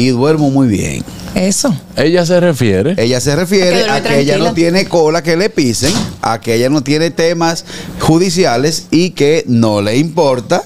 [0.00, 1.04] y duermo muy bien.
[1.34, 1.74] Eso.
[1.96, 2.94] Ella se refiere.
[2.96, 6.40] Ella se A que refiere a que ella no tiene cola que le pisen, a
[6.40, 7.64] que ella no tiene temas
[8.00, 10.62] judiciales y que no le importa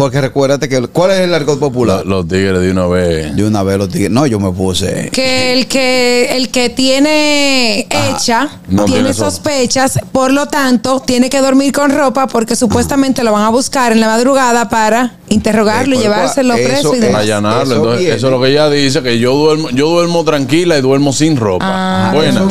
[0.00, 0.80] Porque recuérdate que.
[0.88, 2.06] ¿Cuál es el argot popular?
[2.06, 3.36] Los tigres de una vez.
[3.36, 4.10] De una vez los tigres.
[4.10, 5.10] No, yo me puse.
[5.12, 11.40] Que el que el que tiene hecha No tiene sospechas, por lo tanto, tiene que
[11.40, 15.98] dormir con ropa porque supuestamente lo van a buscar en la madrugada para interrogarlo y
[15.98, 17.20] llevárselo preso y demás.
[17.20, 17.76] allanarlo.
[17.76, 21.12] Entonces, eso es lo que ella dice, que yo duermo, yo duermo tranquila y duermo
[21.12, 21.66] sin ropa.
[21.68, 22.10] Ah.
[22.14, 22.48] Buenas.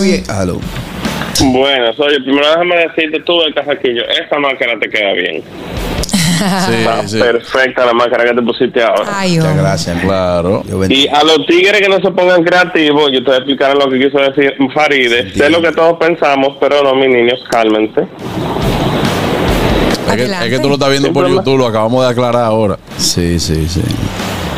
[1.41, 5.43] Bueno, oye, primero déjame decirte tú, el casaquillo, esa máscara te queda bien.
[6.39, 7.19] Está sí.
[7.19, 9.03] perfecta la máscara que te pusiste ahora.
[9.07, 10.01] Ay, Muchas gracias.
[10.01, 10.63] Claro.
[10.89, 13.89] Y a los tigres que no se pongan creativos, yo te voy a explicar lo
[13.89, 15.33] que quiso decir Faride.
[15.33, 18.01] Sé lo que todos pensamos, pero no, mis niños, cálmense.
[20.07, 22.77] Es que, es que tú lo estás viendo por YouTube, lo acabamos de aclarar ahora.
[22.97, 23.81] Sí, sí, sí.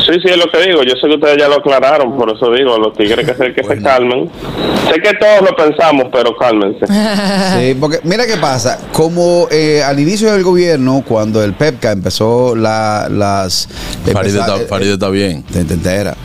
[0.04, 0.82] Sí, sí, es lo que digo.
[0.82, 3.54] Yo sé que ustedes ya lo aclararon, por eso digo, a los tigres que se,
[3.54, 4.30] que se calmen.
[4.92, 6.86] Sé que todos lo pensamos, pero cálmense.
[7.58, 12.54] Sí, porque mira qué pasa, como eh, al inicio del gobierno, cuando el PEPCA empezó
[12.56, 13.68] la, las...
[14.06, 14.26] Empezar-
[14.58, 15.42] está, está bien.
[15.44, 16.16] Te te entera.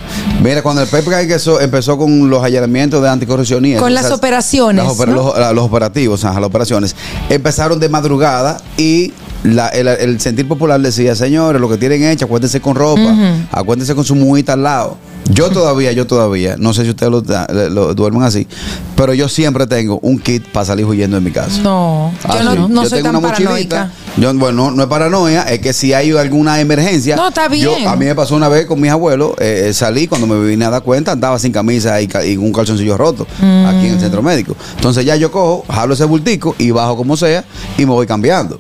[0.42, 4.12] Mira, cuando el PEPCA empezó, empezó con los allanamientos de anticorrupción y eso, Con las
[4.12, 5.24] operaciones, las opera- ¿no?
[5.24, 6.96] los, la- los operativos, ajá, las operaciones,
[7.30, 9.12] empezaron de madrugada y
[9.44, 13.24] la- el, el sentir popular decía, señores, lo que tienen hecho, acuérdense con ropa, Ujú.
[13.52, 14.98] acuérdense con su mujita al lado.
[15.30, 17.22] Yo todavía, yo todavía, no sé si ustedes lo,
[17.70, 18.48] lo duermen así,
[18.96, 21.62] pero yo siempre tengo un kit para salir huyendo de mi casa.
[21.62, 23.92] No, yo no, no Yo soy tengo tan una mochilita.
[24.16, 27.18] Yo, bueno, no, no es paranoia, es que si hay alguna emergencia.
[27.18, 27.88] No, está yo- bien.
[27.90, 30.70] a mí me pasó una vez con mis abuelos, eh, salí cuando me vine a
[30.70, 33.66] dar cuenta, andaba sin camisa y, y un calzoncillo roto Mm.
[33.66, 34.56] aquí en el centro médico.
[34.78, 37.44] Entonces ya yo cojo, jalo ese bultico y bajo como sea
[37.78, 38.60] y me voy cambiando.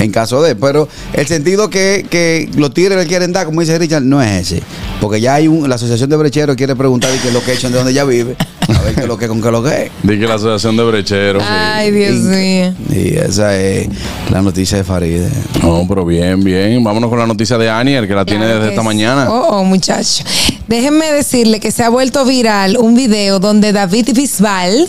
[0.00, 3.78] En caso de, pero el sentido que, que los tigres le quieren dar, como dice
[3.78, 4.62] Richard, no es ese.
[5.00, 7.70] Porque ya hay un, la asociación de brecheros quiere preguntar qué es lo que echan
[7.70, 8.34] de donde ella vive,
[8.68, 9.90] a ver qué es lo que con qué lo que es.
[10.02, 11.44] Dije la asociación de brecheros.
[11.46, 12.74] Ay, Dios mío.
[12.90, 13.88] Y esa es
[14.30, 15.28] la noticia de Faride.
[15.62, 16.82] No, pero bien, bien.
[16.82, 19.30] Vámonos con la noticia de Aniel, que la tiene desde esta mañana.
[19.30, 20.24] Oh, oh, muchacho.
[20.70, 24.86] Déjenme decirle que se ha vuelto viral un video donde David Bisbal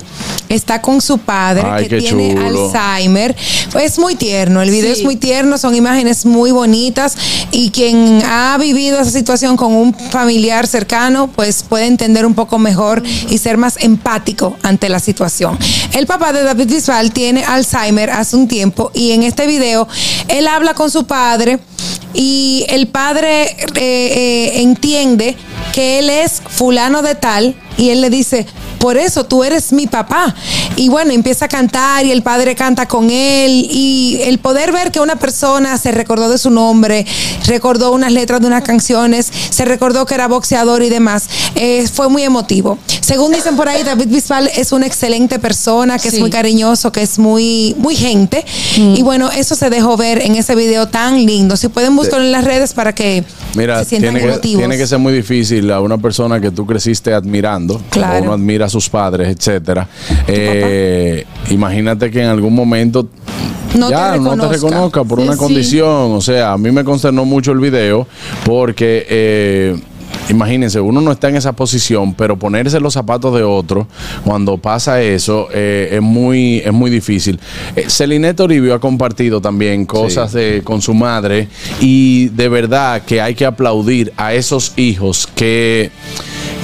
[0.47, 2.71] está con su padre Ay, que tiene chulo.
[2.71, 3.35] Alzheimer.
[3.81, 4.99] Es muy tierno, el video Sí.
[4.99, 7.15] es muy tierno, son imágenes muy bonitas
[7.51, 12.59] y quien ha vivido esa situación con un familiar cercano, pues puede entender un poco
[12.59, 13.01] mejor
[13.31, 15.57] y ser más empático ante la situación.
[15.93, 19.87] El papá de David Bisbal tiene Alzheimer hace un tiempo y en este video
[20.27, 21.57] él habla con su padre
[22.13, 25.35] y el padre eh, eh, entiende
[25.71, 28.45] que él es fulano de tal y él le dice,
[28.81, 30.35] por eso tú eres mi papá.
[30.75, 34.91] Y bueno, empieza a cantar y el padre canta con él y el poder ver
[34.91, 37.05] que una persona se recordó de su nombre,
[37.45, 42.09] recordó unas letras de unas canciones, se recordó que era boxeador y demás, eh, fue
[42.09, 42.77] muy emotivo.
[43.01, 47.01] Según dicen por ahí, David Bisbal es una excelente persona, que es muy cariñoso, que
[47.01, 48.43] es muy, muy gente.
[48.77, 51.57] Y bueno, eso se dejó ver en ese video tan lindo.
[51.57, 53.23] Si pueden buscarlo en las redes para que
[53.55, 56.65] Mira, se sientan tiene que, tiene que ser muy difícil a una persona que tú
[56.65, 58.19] creciste admirando, Claro.
[58.19, 59.87] o uno admira sus padres, etcétera.
[60.27, 63.07] Eh, imagínate que en algún momento
[63.75, 65.03] No te ya no te reconozca.
[65.03, 65.39] por Sí, una sí.
[65.39, 66.11] condición.
[66.13, 68.07] O sea, a mí me consternó mucho el video
[68.45, 69.79] porque eh,
[70.29, 73.87] Imagínense, uno no está en esa posición, pero ponerse los zapatos de otro
[74.23, 77.39] cuando pasa eso eh, es muy es muy difícil.
[77.75, 81.47] Eh, Celine Toribio ha compartido también cosas de, con su madre
[81.81, 85.91] y de verdad que hay que aplaudir a esos hijos que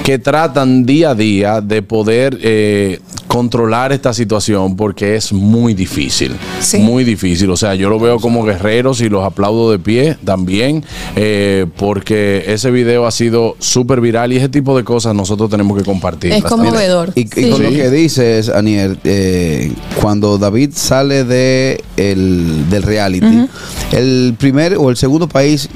[0.07, 6.33] que tratan día a día de poder eh, controlar esta situación porque es muy difícil.
[6.79, 7.49] Muy difícil.
[7.49, 10.85] O sea, yo lo veo como guerreros y los aplaudo de pie también
[11.17, 15.77] eh, porque ese video ha sido súper viral y ese tipo de cosas nosotros tenemos
[15.77, 16.31] que compartir.
[16.31, 17.11] Es conmovedor.
[17.13, 23.45] Y, y con lo que dices, Aniel, eh, cuando David sale de el, del reality,
[23.91, 25.67] el primer o el segundo país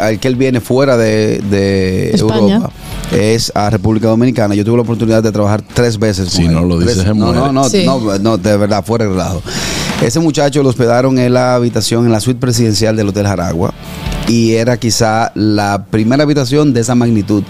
[0.00, 2.56] al que él viene fuera de, de España.
[2.56, 2.72] Europa
[3.12, 4.54] es a República Dominicana.
[4.54, 6.30] Yo tuve la oportunidad de trabajar tres veces.
[6.30, 7.38] Si no lo dices, no, muere.
[7.38, 7.84] no, no, Sí.
[7.84, 9.42] no, no, de verdad, fuera de relajo.
[10.02, 13.72] Ese muchacho lo hospedaron en la habitación, en la suite presidencial del Hotel Jaragua.
[14.28, 17.44] Y era quizá la primera habitación de esa magnitud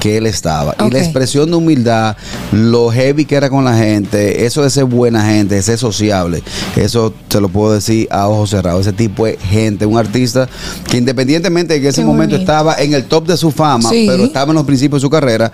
[0.00, 0.74] que él estaba.
[0.86, 2.16] Y la expresión de humildad,
[2.52, 6.42] lo heavy que era con la gente, eso de ser buena gente, de ser sociable,
[6.76, 8.80] eso te lo puedo decir a ojos cerrados.
[8.82, 10.48] Ese tipo es gente, un artista
[10.90, 12.50] que independientemente de que ese Qué momento bonito.
[12.50, 14.06] estaba en el top de su fama, Sí.
[14.08, 15.52] pero estaba en los principios de su carrera,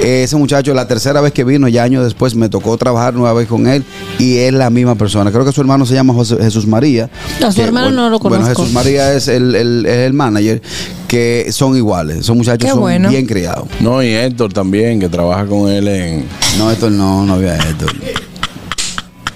[0.00, 3.48] ese muchacho, la tercera vez que vino, ya años después, me tocó trabajar nueva vez
[3.48, 3.84] con él
[4.18, 5.32] y es la misma persona.
[5.32, 7.10] Creo que su hermano se llama José- Jesús María.
[7.44, 8.62] A su que, hermano no lo Bueno, conozco.
[8.62, 10.60] Jesús María es el, el- el manager,
[11.08, 12.26] que son iguales.
[12.26, 13.08] Son muchachos Qué son bueno.
[13.08, 13.68] bien criados.
[13.80, 16.24] No, y Héctor también, que trabaja con él en.
[16.58, 17.92] No, Héctor no, no había Héctor.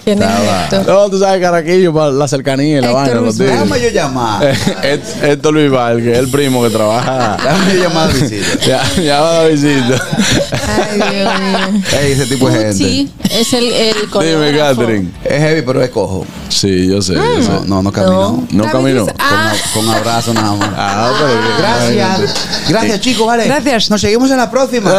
[0.05, 0.87] ¿Quién es Estaba- Héctor?
[0.87, 3.15] No, tú sabes, Caraquillo, para la cercanía y la vaina.
[3.21, 3.39] Los.
[3.39, 4.45] Déjame yo llamar.
[4.45, 7.37] Eh, Hét- Héctor Luis Val, que es el primo que trabaja.
[7.43, 8.83] Déjame yo llamar a visita.
[9.03, 10.05] Ya, va a visita.
[10.67, 11.83] Ay, Dios mío.
[12.01, 12.75] Ey, ese tipo de gente.
[12.75, 14.59] Sí, es el, el Dime.
[14.59, 15.11] Catherine.
[15.25, 16.27] Es heavy, pero es cojo.
[16.49, 17.49] Sí, yo sé, yo sé.
[17.51, 18.47] No, no, no caminó.
[18.51, 19.07] No caminó.
[19.07, 20.71] Con, a- con abrazo nada más.
[20.77, 21.63] Ah, pero que-
[21.99, 22.35] Gracias.
[22.69, 23.45] Gracias, chicos, vale.
[23.47, 23.91] Gracias.
[23.91, 24.91] Nos seguimos en la próxima.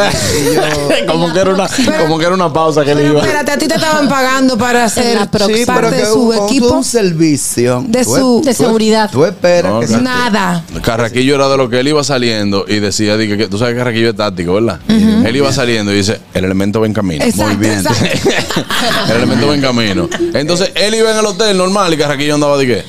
[0.52, 1.68] Y yo- como que era una,
[2.00, 3.22] como que era una pausa que le Pero iba.
[3.22, 5.58] espérate, a ti te estaban pagando para ser la próxima.
[5.58, 6.70] Sí, pero parte que de su un, equipo.
[6.74, 7.84] un servicio.
[7.88, 9.10] De Tú- su- De seguridad.
[9.12, 9.88] Tú esperas No, que.
[10.04, 10.64] Nada.
[10.82, 14.10] Carraquillo era de lo que él iba saliendo y decía, que- tú sabes que Carraquillo
[14.10, 14.80] es táctico, ¿verdad?
[14.88, 17.24] Él iba saliendo y dice, el elemento va en camino.
[17.24, 17.74] Exacto, bien.
[17.74, 18.62] exacto.
[19.10, 20.10] el elemento va en camino.
[20.34, 22.84] Entonces, él iba en el hotel normal y Carraquillo andaba de qué?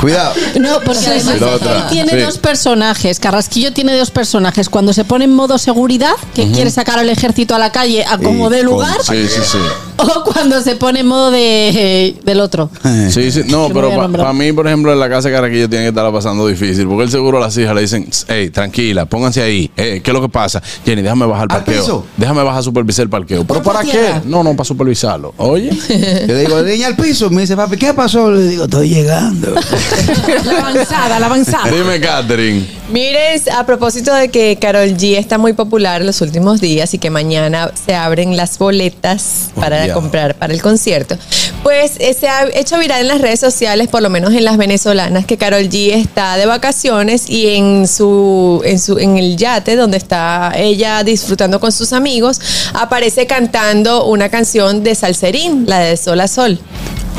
[0.00, 0.34] Cuidado.
[0.60, 2.18] No, otra, él tiene sí.
[2.20, 3.18] dos personajes.
[3.18, 4.68] Carrasquillo tiene dos personajes.
[4.68, 8.18] Cuando se pone en modo seguridad, que quiere sacar al ejército a la calle a
[8.18, 9.58] como de con- lugar, Sí, sí, sí.
[9.96, 12.70] o cuando se pone en modo de, del otro.
[13.10, 13.42] Sí, sí.
[13.48, 16.12] No, Que pero para mí, por ejemplo, en la casa de Carraquillo tiene que estarla
[16.12, 16.86] pasando difícil.
[16.86, 19.70] Porque él seguro a las hijas le dicen, hey, tranquila, pónganse ahí.
[19.76, 20.62] Eh, ¿Qué es lo que pasa?
[20.84, 21.80] Jenny, déjame bajar el ¿Al parqueo.
[21.82, 22.06] piso?
[22.16, 23.44] Déjame bajar a supervisar el parqueo.
[23.44, 24.20] ¿Pero por para tierra.
[24.22, 24.28] qué?
[24.28, 25.34] No, no, para supervisarlo.
[25.38, 25.70] Oye.
[25.88, 27.30] Yo le digo, niña al piso.
[27.30, 28.30] Me dice, papi, ¿qué pasó?
[28.30, 29.54] Le digo, estoy llegando.
[30.44, 31.70] La avanzada, la avanzada.
[31.70, 32.66] Dime, Catherine.
[32.90, 36.98] Mires, a propósito de que Carol G está muy popular en los últimos días y
[36.98, 39.94] que mañana se abren las boletas para ya.
[39.94, 41.16] comprar para el concierto,
[41.62, 44.58] pues eh, se ha hecho viral en las redes sociales, por lo menos en las
[44.58, 49.76] venezolanas, que Carol G está de vacaciones y en su en su en el yate
[49.76, 52.38] donde está ella disfrutando con sus amigos,
[52.74, 56.60] aparece cantando una canción de Salserín, la de Sol a Sol.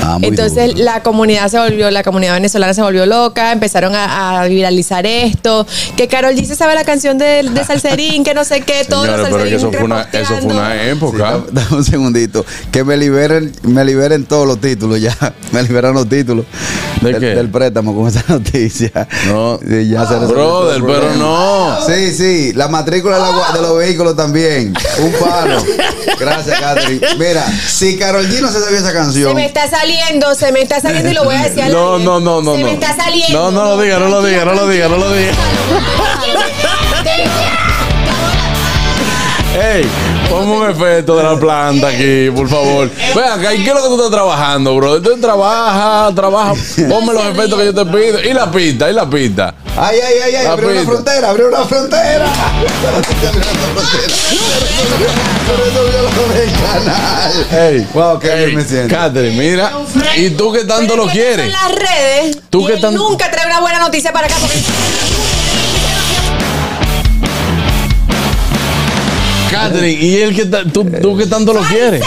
[0.02, 0.84] Ah, Entonces duro.
[0.84, 5.66] la comunidad se volvió, la comunidad venezolana se volvió loca, empezaron a, a viralizar esto,
[5.96, 9.08] que Carol G se sabe la canción de, de Salserín, que no sé qué, todos
[9.08, 10.72] los Señores, pero que eso fue una, eso fue una.
[10.72, 11.44] Sí, época.
[11.52, 12.46] dame, un segundito.
[12.72, 15.16] Que me liberen, me liberen todos los títulos ya.
[15.52, 16.46] Me liberan los títulos.
[17.02, 17.28] ¿De del, qué?
[17.28, 19.08] Del préstamo con esa noticia.
[19.28, 19.60] No.
[19.66, 21.78] Sí, ya se resolvió Brother, todo pero no.
[21.88, 22.54] Sí, sí.
[22.54, 23.18] La matrícula
[23.54, 24.74] de, los vehículos también.
[25.00, 25.64] Un palo.
[26.20, 27.02] Gracias, Catherine.
[27.18, 29.30] Mira, si Carol G no se sabía esa canción.
[29.30, 29.85] Se me está saliendo,
[30.36, 32.56] se me está saliendo y lo voy a decir No, no, no, no.
[32.56, 33.52] Se me está saliendo.
[33.52, 35.34] No, no lo diga, no lo diga, no lo diga, no lo diga.
[39.58, 39.86] Ey,
[40.30, 42.90] ponme un efecto de la planta aquí, por favor.
[43.16, 45.02] Vean, ¿qué es lo que tú estás trabajando, bro?
[45.02, 46.54] Tú trabaja, trabaja.
[46.90, 48.22] Ponme los efectos que yo te pido.
[48.24, 49.54] Y la pista, y la pista.
[49.78, 52.26] Ay, ay, ay, ay, abrió una frontera, abrió una frontera.
[57.52, 58.94] Ey, Wow, qué bien me siento.
[58.96, 59.72] Catherine, mira.
[60.18, 61.46] ¿Y tú que tanto lo quieres?
[61.46, 62.38] En las redes.
[62.50, 64.36] ¿Tú y qué él tan- nunca trae una buena noticia para acá.
[64.40, 64.56] porque-
[69.52, 72.04] Catherine, ¿y él que tú, tú que tanto lo quieres?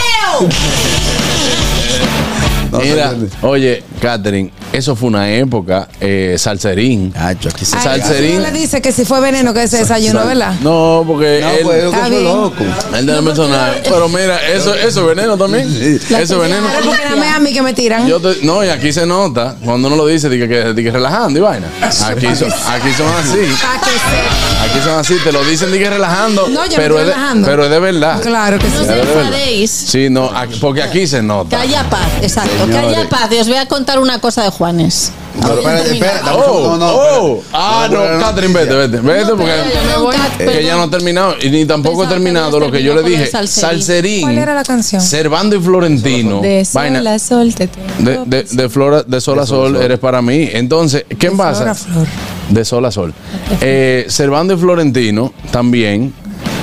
[2.70, 7.12] No Mira, oye, Catherine, eso fue una época, eh, salserín.
[7.14, 8.42] Nacho, aquí se Salserín.
[8.42, 10.54] le dice que si fue veneno que se desayunó, ¿verdad?
[10.60, 12.24] No, porque No, él, pues yo que Está soy bien.
[12.24, 12.64] loco.
[12.96, 13.80] él del personaje.
[13.84, 15.66] Pero mira, eso, eso es veneno también.
[15.68, 16.66] Eso es veneno.
[16.84, 18.06] Porque a mí que me tiran.
[18.06, 20.90] Yo te- no, y aquí se nota, cuando uno lo dice, di que, que, que
[20.90, 21.66] relajando y vaina.
[21.80, 23.54] Aquí son, aquí son así.
[24.64, 26.48] Aquí son así, te lo dicen di que relajando.
[26.48, 27.46] No, yo no pero, estoy es de, relajando.
[27.48, 28.20] pero es de verdad.
[28.20, 28.72] Claro que sí.
[28.76, 29.70] No se de enfadéis.
[29.70, 31.48] Sí, no, aquí- porque aquí se nota.
[31.50, 32.50] Que haya paz, exacto.
[32.66, 32.96] Que Señores.
[32.98, 33.28] haya paz.
[33.32, 35.12] Y os voy a contar una cosa de Juanes.
[35.40, 36.24] No, espérate, espérate.
[36.24, 37.36] dame un Oh, segundo, no, oh.
[37.38, 37.48] espérate.
[37.52, 38.20] Ah, No, no, no, no.
[38.26, 38.96] Catherine, vete, vete.
[39.00, 41.98] Vete No, porque pero yo nunca- es que ya no ha terminado y ni tampoco
[41.98, 43.30] Pensaba que terminado habías lo que yo le terminado dije.
[43.32, 43.78] con el Salserín.
[43.86, 45.00] Salserín, ¿Cuál era la canción?
[45.00, 46.40] Servando y Florentino.
[46.40, 48.24] De sol vaina, a sol te tengo.
[48.26, 50.48] de, de, de flor, de sol a sol eres para mí.
[50.52, 51.58] Entonces, ¿qué De pasa?
[51.60, 52.06] flor a flor.
[52.48, 53.14] De sol a sol.
[53.60, 56.12] Eh, Servando y Florentino también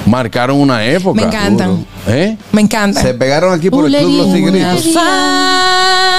[0.05, 1.21] marcaron una época.
[1.21, 1.85] Me encantan.
[2.07, 2.37] ¿Eh?
[2.51, 3.01] Me encanta.
[3.01, 4.81] Se pegaron aquí por el club Los Tigritos.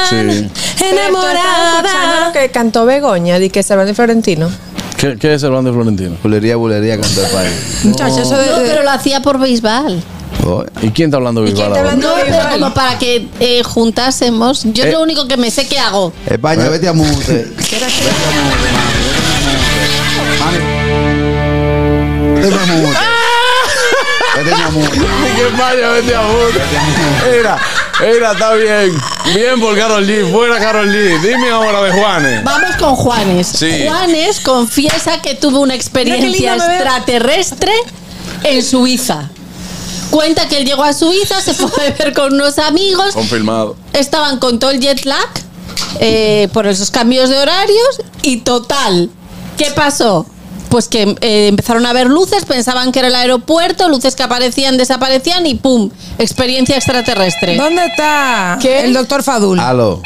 [0.09, 0.49] Sí.
[0.85, 2.27] Enamorada.
[2.27, 4.49] lo que cantó Begoña, di que Servando y Florentino.
[4.97, 6.17] ¿Qué, qué es Servando Florentino?
[6.23, 7.53] Bulería, bulería, cantó el país.
[7.85, 10.03] Muchachos, eso de, No, de- pero lo hacía por béisbal.
[10.47, 11.99] Oh, ¿Y quién está hablando de ¿Y quién Bisbal?
[11.99, 12.53] No, de pero béisbol.
[12.61, 14.65] como para que eh, juntásemos.
[14.65, 14.89] Yo Eh.
[14.89, 16.13] es lo único que me sé que hago.
[16.27, 17.47] España, vete a mute.
[17.57, 18.97] Vete a mute, mami.
[22.35, 22.51] Vete a mute.
[22.51, 22.99] Vete a mute.
[24.45, 26.61] Que vaya, vete a bote.
[27.37, 27.59] Mira,
[28.01, 28.93] mira, está bien.
[29.35, 30.31] Bien por Carol G.
[30.31, 31.21] Fuera Carol G.
[31.21, 32.45] Dime ahora de Juanes.
[32.45, 33.47] Vamos con Juanes.
[33.47, 33.85] Sí.
[33.87, 36.77] Juanes confiesa que tuvo una Mira qué experiencia lindo me veo.
[36.83, 37.73] extraterrestre
[38.45, 39.31] en Suiza.
[40.11, 43.77] Cuenta que él llegó a Suiza, se fue a beber con unos amigos, Confirmado.
[43.93, 45.29] estaban con todo el jet lag
[46.01, 49.11] eh, por esos cambios de horarios y total.
[49.59, 50.27] ¿Qué pasó?
[50.69, 54.77] Pues que eh, empezaron a ver luces, pensaban que era el aeropuerto, luces que aparecían,
[54.77, 55.91] desaparecían y ¡pum!
[56.19, 57.57] Experiencia extraterrestre.
[57.57, 59.59] ¿Dónde está el doctor Fadul?
[59.61, 60.03] Aló.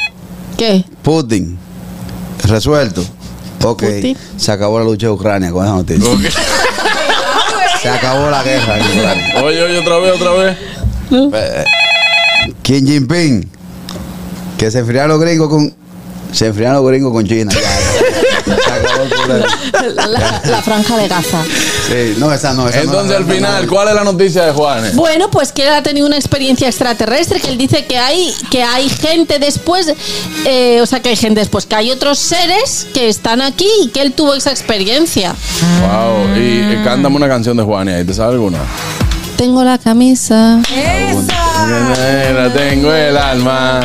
[0.57, 0.85] ¿Qué?
[1.01, 1.57] Putin.
[2.43, 3.01] Resuelto.
[3.63, 3.83] Ok.
[3.83, 4.17] Putin.
[4.37, 6.31] Se acabó la lucha de Ucrania con esa noticia.
[7.81, 9.43] Se acabó la guerra en Ucrania.
[9.43, 10.57] Oye, oye, otra vez, otra vez.
[11.11, 11.65] Eh,
[12.61, 13.49] Kim Jinping.
[14.57, 15.73] Que se enfriaron los gringos con.
[16.31, 17.51] Se enfriaron los gringos con China.
[17.51, 17.70] Ya,
[19.95, 21.43] La, la franja de Gaza.
[21.87, 22.67] Sí, no, esa no.
[22.67, 24.95] Esa Entonces, la- al final, ¿cuál es la noticia de Juanes?
[24.95, 28.63] Bueno, pues que él ha tenido una experiencia extraterrestre, que él dice que hay, que
[28.63, 29.93] hay gente después,
[30.45, 33.89] eh, o sea, que hay gente después, que hay otros seres que están aquí y
[33.89, 35.35] que él tuvo esa experiencia.
[35.81, 36.35] Wow.
[36.37, 38.59] Y, y cántame una canción de Juanes ahí, ¿te sabes alguna?
[39.37, 40.59] Tengo la camisa.
[40.69, 43.81] Nena, tengo el alma.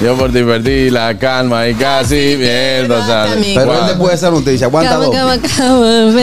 [0.00, 3.06] Yo por ti perdí la calma y casi mierda.
[3.06, 3.46] ¿sabes?
[3.54, 5.14] Pero él después de esa noticia, aguanta dos.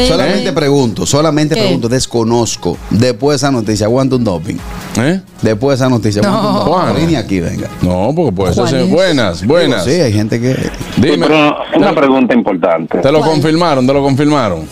[0.07, 1.61] Solamente pregunto, solamente ¿Qué?
[1.61, 2.77] pregunto, desconozco.
[2.91, 4.57] Después de esa noticia, aguanta un doping.
[4.97, 5.21] ¿Eh?
[5.41, 6.71] Después de esa noticia, aguanta un doping.
[6.71, 7.15] Juan.
[7.15, 7.67] Aquí, venga.
[7.81, 9.85] No, porque puede ser buenas, buenas.
[9.85, 10.55] Sí, hay gente que.
[10.97, 11.25] Dime.
[11.27, 12.99] Pero una pregunta importante.
[12.99, 14.67] Te lo confirmaron, te lo confirmaron.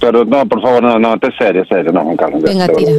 [0.00, 2.42] Pero no, por favor, no, no, esté serio, serio, no, Juan Carlos.
[2.42, 2.92] Venga, tira.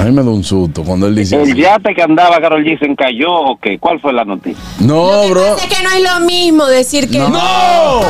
[0.00, 1.36] A mí me da un susto cuando él dice.
[1.40, 3.78] ¿El yate que andaba Carol G se encalló o qué?
[3.78, 4.62] ¿Cuál fue la noticia?
[4.80, 5.56] No, bro.
[5.58, 8.02] Sé que no es lo mismo decir que No.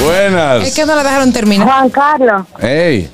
[0.00, 0.66] Buenas.
[0.68, 1.66] Es que no la dejaron terminar.
[1.66, 3.08] Juan Carlos, Ey.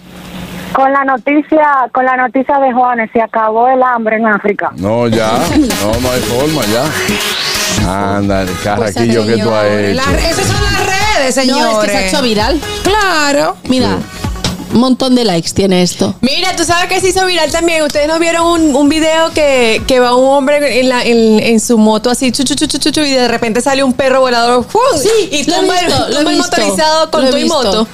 [0.72, 4.72] con la noticia, con la noticia de Juanes, se acabó el hambre en África.
[4.76, 5.32] No, ya.
[5.56, 8.16] No, no hay forma, ya.
[8.16, 9.94] Anda, el carraquillo que tú has hecho.
[10.10, 10.79] la- esas son las
[11.20, 12.60] redes, No, es que se ha hecho viral.
[12.82, 13.56] Claro.
[13.68, 13.98] Mira,
[14.72, 16.14] un montón de likes tiene esto.
[16.20, 17.82] Mira, tú sabes que se hizo viral también.
[17.82, 21.58] Ustedes no vieron un, un video que, que va un hombre en, la, en, en
[21.60, 24.64] su moto así, chu, chu, chu, y de repente sale un perro volador.
[24.64, 24.80] ¡fum!
[25.00, 27.30] Sí, y lo he tumba, el- lo he tumba el visto, motorizado con lo he
[27.32, 27.56] tu y visto.
[27.62, 27.86] moto.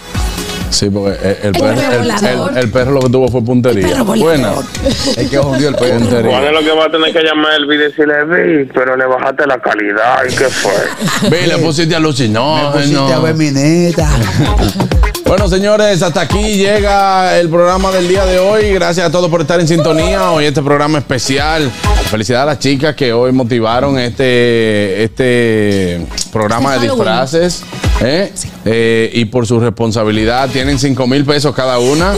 [0.70, 2.50] Sí, porque el, el El perro, el- volador.
[2.52, 4.02] el- el perro lo que tuvo fue puntería.
[4.02, 4.58] Buenas.
[5.16, 5.98] Es que hundió el perro.
[5.98, 6.30] Puntería.
[6.30, 8.96] Juan es lo que va a tener que llamar el video y decirle, vi, pero
[8.96, 10.18] le bajaste la calidad.
[10.30, 11.30] ¿Y qué fue?
[11.30, 12.28] Ve, le pusiste a Lucy.
[12.28, 13.08] No, Me pusiste no.
[13.14, 14.08] a ver mi neta.
[15.26, 18.70] Bueno, señores, hasta aquí llega el programa del día de hoy.
[18.70, 20.30] Gracias a todos por estar en sintonía.
[20.30, 21.68] Hoy este programa especial.
[22.10, 27.62] Felicidades a las chicas que hoy motivaron este, este programa de Este disfraces.
[28.02, 28.32] ¿eh?
[28.64, 32.12] Eh, y por su responsabilidad, tienen 5 mil pesos cada una.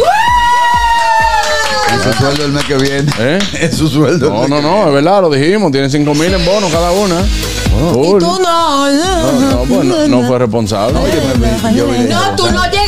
[1.96, 3.10] Es su sueldo el mes que viene.
[3.18, 3.38] ¿Eh?
[3.62, 4.28] Es su sueldo.
[4.28, 5.72] No, no, no, es verdad, lo dijimos.
[5.72, 7.16] Tienen 5 mil en bono cada una.
[7.92, 8.18] Cool.
[8.20, 8.90] Tú no.
[8.90, 10.98] No, no, pues no, no fue responsable.
[11.74, 12.87] Yo vine- No, tú no llegaste,